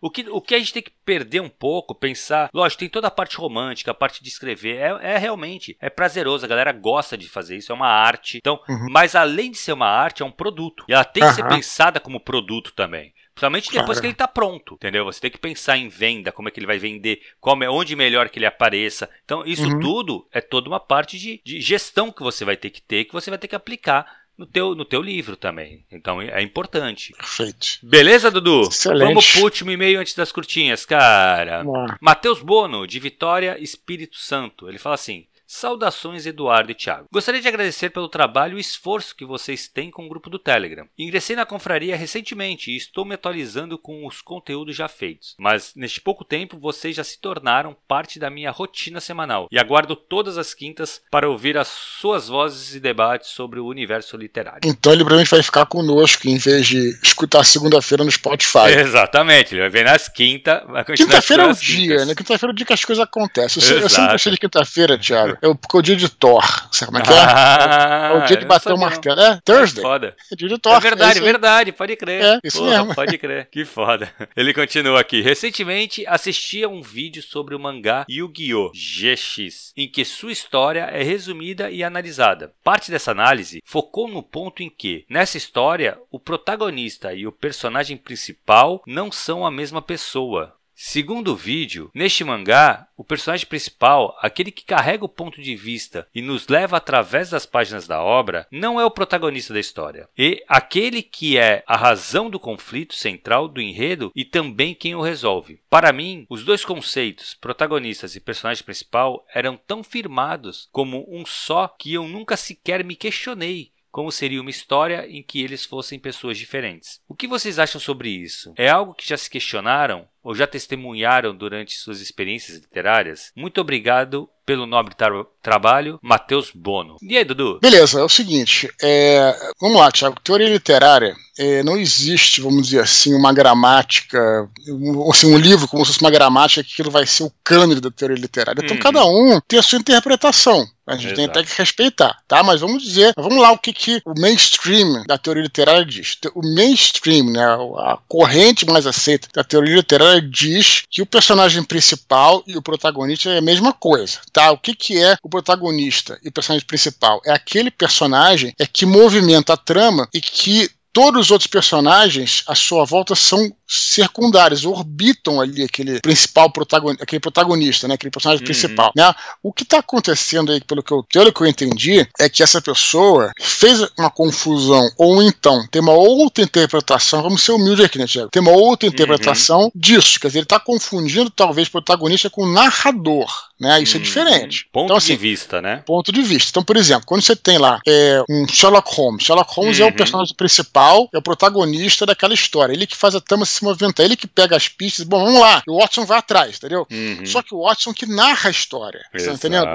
o 0.00 0.10
que 0.10 0.28
O 0.28 0.40
que 0.42 0.54
a 0.54 0.58
gente 0.58 0.74
tem 0.74 0.82
que 0.82 0.92
perder 1.04 1.40
um 1.40 1.48
pouco, 1.48 1.94
pensar. 1.94 2.50
Lógico, 2.52 2.80
tem 2.80 2.88
toda 2.90 3.08
a 3.08 3.10
parte 3.10 3.36
romântica, 3.38 3.90
a 3.90 3.94
parte 3.94 4.22
de 4.22 4.28
escrever. 4.28 4.76
É, 4.76 5.14
é 5.14 5.18
realmente, 5.18 5.76
é 5.80 5.88
prazeroso, 5.88 6.44
a 6.44 6.48
galera 6.48 6.70
gosta 6.70 7.16
de 7.16 7.28
fazer 7.28 7.56
isso, 7.56 7.72
é 7.72 7.74
uma 7.74 7.88
arte. 7.88 8.38
Então, 8.38 8.60
uhum. 8.68 8.88
mas 8.90 9.14
além 9.14 9.50
de 9.50 9.56
ser 9.56 9.72
uma 9.72 9.88
arte, 9.88 10.22
é 10.22 10.26
um 10.26 10.30
produto. 10.30 10.84
E 10.86 10.92
ela 10.92 11.04
tem 11.04 11.22
que 11.22 11.28
uhum. 11.30 11.34
ser 11.34 11.48
pensada 11.48 11.98
como 11.98 12.20
produto 12.20 12.72
também. 12.74 13.14
Principalmente 13.42 13.72
depois 13.72 13.98
Cara. 13.98 14.00
que 14.00 14.06
ele 14.06 14.12
está 14.12 14.28
pronto, 14.28 14.74
entendeu? 14.74 15.04
Você 15.04 15.20
tem 15.20 15.30
que 15.30 15.38
pensar 15.38 15.76
em 15.76 15.88
venda, 15.88 16.30
como 16.30 16.48
é 16.48 16.50
que 16.50 16.60
ele 16.60 16.66
vai 16.66 16.78
vender, 16.78 17.20
como 17.40 17.64
é, 17.64 17.70
onde 17.70 17.96
melhor 17.96 18.28
que 18.28 18.38
ele 18.38 18.46
apareça. 18.46 19.10
Então, 19.24 19.44
isso 19.44 19.64
uhum. 19.64 19.80
tudo 19.80 20.28
é 20.30 20.40
toda 20.40 20.68
uma 20.68 20.78
parte 20.78 21.18
de, 21.18 21.40
de 21.44 21.60
gestão 21.60 22.12
que 22.12 22.22
você 22.22 22.44
vai 22.44 22.56
ter 22.56 22.70
que 22.70 22.80
ter, 22.80 23.04
que 23.04 23.12
você 23.12 23.30
vai 23.30 23.38
ter 23.38 23.48
que 23.48 23.56
aplicar 23.56 24.22
no 24.38 24.46
teu, 24.46 24.74
no 24.74 24.84
teu 24.84 25.02
livro 25.02 25.36
também. 25.36 25.84
Então 25.90 26.22
é 26.22 26.40
importante. 26.40 27.12
Perfeito. 27.14 27.78
Beleza, 27.82 28.30
Dudu? 28.30 28.62
Excelente. 28.62 29.08
Vamos 29.08 29.32
pro 29.32 29.42
último 29.42 29.70
e-mail 29.70 30.00
antes 30.00 30.14
das 30.14 30.30
curtinhas, 30.30 30.86
cara. 30.86 31.64
Matheus 32.00 32.40
Bono, 32.40 32.86
de 32.86 32.98
Vitória, 33.00 33.56
Espírito 33.60 34.16
Santo. 34.16 34.68
Ele 34.68 34.78
fala 34.78 34.94
assim: 34.94 35.26
Saudações 35.52 36.24
Eduardo 36.24 36.72
e 36.72 36.74
Thiago. 36.74 37.08
Gostaria 37.12 37.40
de 37.40 37.46
agradecer 37.46 37.90
pelo 37.90 38.08
trabalho 38.08 38.56
e 38.56 38.60
esforço 38.60 39.14
que 39.14 39.24
vocês 39.24 39.68
têm 39.68 39.90
com 39.90 40.06
o 40.06 40.08
grupo 40.08 40.30
do 40.30 40.38
Telegram. 40.38 40.86
Ingressei 40.98 41.36
na 41.36 41.44
confraria 41.44 41.94
recentemente 41.94 42.70
e 42.70 42.76
estou 42.76 43.04
me 43.04 43.14
atualizando 43.14 43.76
com 43.76 44.06
os 44.06 44.22
conteúdos 44.22 44.74
já 44.74 44.88
feitos, 44.88 45.36
mas 45.38 45.74
neste 45.76 46.00
pouco 46.00 46.24
tempo 46.24 46.58
vocês 46.58 46.96
já 46.96 47.04
se 47.04 47.20
tornaram 47.20 47.76
parte 47.86 48.18
da 48.18 48.30
minha 48.30 48.50
rotina 48.50 48.98
semanal 48.98 49.46
e 49.52 49.58
aguardo 49.58 49.94
todas 49.94 50.38
as 50.38 50.54
quintas 50.54 51.02
para 51.10 51.28
ouvir 51.28 51.58
as 51.58 51.68
suas 51.68 52.28
vozes 52.28 52.74
e 52.74 52.80
debates 52.80 53.28
sobre 53.28 53.60
o 53.60 53.66
universo 53.66 54.16
literário. 54.16 54.60
Então 54.64 54.90
ele 54.90 55.04
provavelmente 55.04 55.30
vai 55.30 55.42
ficar 55.42 55.66
conosco 55.66 56.28
em 56.28 56.38
vez 56.38 56.66
de 56.66 56.98
escutar 57.02 57.44
segunda-feira 57.44 58.02
no 58.02 58.10
Spotify. 58.10 58.72
Exatamente, 58.80 59.54
ele 59.54 59.60
vai 59.60 59.70
ver 59.70 59.84
nas 59.84 60.08
quintas. 60.08 60.62
Quinta-feira 60.96 61.42
é 61.42 61.46
o 61.46 61.54
dia, 61.54 62.06
né? 62.06 62.14
Quinta-feira 62.14 62.50
é 62.50 62.54
o 62.54 62.56
dia 62.56 62.66
que 62.66 62.72
as 62.72 62.84
coisas 62.86 63.04
acontecem. 63.04 63.62
Eu, 63.62 63.80
eu 63.80 63.88
sempre 63.90 64.12
gostei 64.12 64.32
de 64.32 64.38
quinta-feira, 64.38 64.98
Thiago. 64.98 65.41
É 65.42 65.48
o, 65.48 65.56
porque 65.56 65.76
é 65.76 65.80
o 65.80 65.82
dia 65.82 65.96
de 65.96 66.08
Thor. 66.08 66.44
Sabe 66.70 66.92
como 66.92 66.98
é 66.98 67.02
que 67.02 67.12
é? 67.12 67.18
Ah, 67.18 68.10
é 68.12 68.16
o 68.16 68.26
dia 68.26 68.36
de 68.36 68.46
bater 68.46 68.72
o 68.72 68.78
martelo. 68.78 69.20
É 69.20 69.40
Thursday. 69.44 69.82
É 69.82 69.86
foda. 69.86 70.16
É 70.30 70.36
dia 70.36 70.48
de 70.48 70.56
Thor. 70.56 70.76
É 70.76 70.80
verdade, 70.80 71.18
é 71.18 71.22
verdade. 71.22 71.72
Pode 71.72 71.96
crer. 71.96 72.22
É, 72.22 72.40
isso 72.44 72.58
Porra, 72.58 72.70
mesmo. 72.70 72.94
Pode 72.94 73.18
crer. 73.18 73.48
Que 73.50 73.64
foda. 73.64 74.08
Ele 74.36 74.54
continua 74.54 75.00
aqui. 75.00 75.20
Recentemente 75.20 76.06
assisti 76.06 76.62
a 76.62 76.68
um 76.68 76.80
vídeo 76.80 77.22
sobre 77.22 77.56
o 77.56 77.58
mangá 77.58 78.06
Yu-Gi-Oh! 78.08 78.70
GX, 78.72 79.72
em 79.76 79.88
que 79.88 80.04
sua 80.04 80.30
história 80.30 80.82
é 80.82 81.02
resumida 81.02 81.70
e 81.72 81.82
analisada. 81.82 82.52
Parte 82.62 82.92
dessa 82.92 83.10
análise 83.10 83.60
focou 83.64 84.06
no 84.06 84.22
ponto 84.22 84.62
em 84.62 84.70
que, 84.70 85.04
nessa 85.10 85.36
história, 85.36 85.98
o 86.08 86.20
protagonista 86.20 87.12
e 87.12 87.26
o 87.26 87.32
personagem 87.32 87.96
principal 87.96 88.80
não 88.86 89.10
são 89.10 89.44
a 89.44 89.50
mesma 89.50 89.82
pessoa. 89.82 90.54
Segundo 90.84 91.32
o 91.32 91.36
vídeo, 91.36 91.92
neste 91.94 92.24
mangá, 92.24 92.88
o 92.96 93.04
personagem 93.04 93.46
principal, 93.46 94.18
aquele 94.20 94.50
que 94.50 94.64
carrega 94.64 95.04
o 95.04 95.08
ponto 95.08 95.40
de 95.40 95.54
vista 95.54 96.08
e 96.12 96.20
nos 96.20 96.48
leva 96.48 96.76
através 96.76 97.30
das 97.30 97.46
páginas 97.46 97.86
da 97.86 98.02
obra, 98.02 98.48
não 98.50 98.80
é 98.80 98.84
o 98.84 98.90
protagonista 98.90 99.54
da 99.54 99.60
história. 99.60 100.08
E 100.18 100.42
aquele 100.48 101.00
que 101.00 101.38
é 101.38 101.62
a 101.68 101.76
razão 101.76 102.28
do 102.28 102.38
conflito 102.40 102.96
central 102.96 103.46
do 103.46 103.60
enredo 103.60 104.10
e 104.12 104.24
também 104.24 104.74
quem 104.74 104.96
o 104.96 105.00
resolve. 105.00 105.60
Para 105.70 105.92
mim, 105.92 106.26
os 106.28 106.44
dois 106.44 106.64
conceitos, 106.64 107.32
protagonistas 107.32 108.16
e 108.16 108.20
personagem 108.20 108.64
principal, 108.64 109.24
eram 109.32 109.56
tão 109.56 109.84
firmados 109.84 110.68
como 110.72 111.06
um 111.08 111.24
só 111.24 111.68
que 111.68 111.94
eu 111.94 112.08
nunca 112.08 112.36
sequer 112.36 112.84
me 112.84 112.96
questionei 112.96 113.70
como 113.92 114.10
seria 114.10 114.40
uma 114.40 114.48
história 114.48 115.06
em 115.06 115.22
que 115.22 115.42
eles 115.42 115.66
fossem 115.66 115.98
pessoas 115.98 116.38
diferentes. 116.38 116.98
O 117.06 117.14
que 117.14 117.28
vocês 117.28 117.58
acham 117.58 117.78
sobre 117.78 118.08
isso? 118.08 118.54
É 118.56 118.68
algo 118.70 118.94
que 118.94 119.06
já 119.06 119.18
se 119.18 119.28
questionaram 119.28 120.08
ou 120.22 120.34
já 120.34 120.46
testemunharam 120.46 121.34
durante 121.34 121.76
suas 121.76 122.00
experiências 122.00 122.58
literárias? 122.58 123.32
Muito 123.36 123.60
obrigado 123.60 124.28
pelo 124.44 124.66
nobre 124.66 124.94
tra 124.94 125.10
trabalho, 125.40 125.98
Matheus 126.02 126.50
Bono. 126.54 126.96
E 127.02 127.16
aí, 127.16 127.24
Dudu? 127.24 127.58
Beleza, 127.60 128.00
é 128.00 128.04
o 128.04 128.08
seguinte, 128.08 128.68
é, 128.80 129.34
vamos 129.60 129.78
lá, 129.78 129.90
Tiago. 129.90 130.20
Teoria 130.22 130.48
literária, 130.48 131.14
é, 131.38 131.62
não 131.62 131.76
existe, 131.76 132.40
vamos 132.40 132.66
dizer 132.66 132.80
assim, 132.80 133.14
uma 133.14 133.32
gramática, 133.32 134.48
um, 134.68 135.10
assim, 135.10 135.32
um 135.32 135.38
livro 135.38 135.66
como 135.66 135.84
se 135.84 135.92
fosse 135.92 136.04
uma 136.04 136.10
gramática 136.10 136.62
que 136.62 136.72
aquilo 136.72 136.90
vai 136.90 137.06
ser 137.06 137.24
o 137.24 137.32
cânone 137.42 137.80
da 137.80 137.90
teoria 137.90 138.16
literária. 138.16 138.60
Então, 138.62 138.76
uhum. 138.76 138.82
cada 138.82 139.04
um 139.04 139.40
tem 139.48 139.58
a 139.58 139.62
sua 139.62 139.78
interpretação. 139.78 140.66
A 140.84 140.94
gente 140.96 141.06
Exato. 141.06 141.16
tem 141.16 141.24
até 141.26 141.44
que 141.44 141.58
respeitar, 141.58 142.18
tá? 142.26 142.42
Mas 142.42 142.60
vamos 142.60 142.82
dizer, 142.82 143.12
vamos 143.16 143.40
lá 143.40 143.52
o 143.52 143.58
que, 143.58 143.72
que 143.72 144.02
o 144.04 144.20
mainstream 144.20 145.04
da 145.06 145.16
teoria 145.16 145.44
literária 145.44 145.84
diz. 145.84 146.18
O 146.34 146.42
mainstream, 146.42 147.30
né, 147.30 147.44
a 147.44 147.98
corrente 148.08 148.66
mais 148.66 148.84
aceita 148.84 149.28
da 149.32 149.44
teoria 149.44 149.76
literária 149.76 150.11
diz 150.20 150.84
que 150.90 151.02
o 151.02 151.06
personagem 151.06 151.62
principal 151.62 152.42
e 152.46 152.56
o 152.56 152.62
protagonista 152.62 153.30
é 153.30 153.38
a 153.38 153.42
mesma 153.42 153.72
coisa, 153.72 154.18
tá? 154.32 154.50
O 154.50 154.58
que, 154.58 154.74
que 154.74 155.02
é 155.02 155.16
o 155.22 155.28
protagonista 155.28 156.18
e 156.22 156.28
o 156.28 156.32
personagem 156.32 156.66
principal? 156.66 157.20
É 157.24 157.32
aquele 157.32 157.70
personagem 157.70 158.54
é 158.58 158.66
que 158.66 158.86
movimenta 158.86 159.54
a 159.54 159.56
trama 159.56 160.08
e 160.12 160.20
que 160.20 160.70
todos 160.92 161.26
os 161.26 161.30
outros 161.30 161.46
personagens 161.46 162.42
à 162.46 162.54
sua 162.54 162.84
volta 162.84 163.14
são 163.14 163.50
secundários, 163.66 164.64
orbitam 164.64 165.40
ali 165.40 165.62
aquele 165.62 166.00
principal 166.00 166.50
protagonista, 166.50 167.02
aquele 167.02 167.20
protagonista, 167.20 167.88
né, 167.88 167.94
aquele 167.94 168.10
personagem 168.10 168.42
uhum. 168.42 168.46
principal. 168.46 168.92
Né? 168.94 169.14
O 169.42 169.52
que 169.52 169.62
está 169.62 169.78
acontecendo 169.78 170.52
aí, 170.52 170.60
pelo 170.60 170.82
que, 170.82 170.92
eu, 170.92 171.02
pelo 171.10 171.32
que 171.32 171.40
eu 171.40 171.46
entendi, 171.46 172.06
é 172.18 172.28
que 172.28 172.42
essa 172.42 172.60
pessoa 172.60 173.32
fez 173.40 173.80
uma 173.98 174.10
confusão, 174.10 174.86
ou 174.98 175.22
então 175.22 175.66
tem 175.70 175.80
uma 175.80 175.94
outra 175.94 176.44
interpretação, 176.44 177.22
vamos 177.22 177.42
ser 177.42 177.52
humildes 177.52 177.84
aqui, 177.84 177.98
né, 177.98 178.06
Tiago? 178.06 178.30
Tem 178.30 178.42
uma 178.42 178.52
outra 178.52 178.86
uhum. 178.86 178.92
interpretação 178.92 179.62
uhum. 179.62 179.70
disso, 179.74 180.20
quer 180.20 180.28
dizer, 180.28 180.40
ele 180.40 180.44
está 180.44 180.60
confundindo 180.60 181.30
talvez 181.30 181.68
protagonista 181.68 182.28
com 182.28 182.46
narrador. 182.46 183.30
Né? 183.62 183.80
Isso 183.80 183.96
é 183.96 184.00
hum, 184.00 184.02
é 184.02 184.04
diferente. 184.04 184.68
Ponto 184.72 184.84
então, 184.86 184.96
assim, 184.96 185.12
de 185.12 185.18
vista, 185.18 185.62
né? 185.62 185.84
Ponto 185.86 186.10
de 186.10 186.20
vista. 186.20 186.50
Então, 186.50 186.64
por 186.64 186.76
exemplo, 186.76 187.06
quando 187.06 187.22
você 187.22 187.36
tem 187.36 187.58
lá 187.58 187.78
é, 187.86 188.20
um 188.28 188.44
Sherlock 188.48 188.92
Holmes, 188.92 189.22
Sherlock 189.22 189.54
Holmes 189.54 189.78
uhum. 189.78 189.84
é 189.84 189.86
o 189.86 189.90
uhum. 189.90 189.96
personagem 189.96 190.34
principal, 190.34 190.81
é 191.12 191.18
o 191.18 191.22
protagonista 191.22 192.06
daquela 192.06 192.34
história. 192.34 192.72
Ele 192.72 192.86
que 192.86 192.96
faz 192.96 193.14
a 193.14 193.20
trama 193.20 193.44
se 193.44 193.62
movimentar, 193.64 194.04
ele 194.04 194.16
que 194.16 194.26
pega 194.26 194.56
as 194.56 194.68
pistas. 194.68 195.04
Bom, 195.04 195.24
vamos 195.24 195.40
lá. 195.40 195.62
O 195.66 195.78
Watson 195.78 196.04
vai 196.04 196.18
atrás, 196.18 196.56
entendeu? 196.56 196.86
Uhum. 196.90 197.26
Só 197.26 197.42
que 197.42 197.54
o 197.54 197.62
Watson 197.62 197.92
que 197.92 198.06
narra 198.06 198.48
a 198.48 198.50
história. 198.50 199.04
Você 199.12 199.26
tá 199.26 199.32
entendendo? 199.32 199.66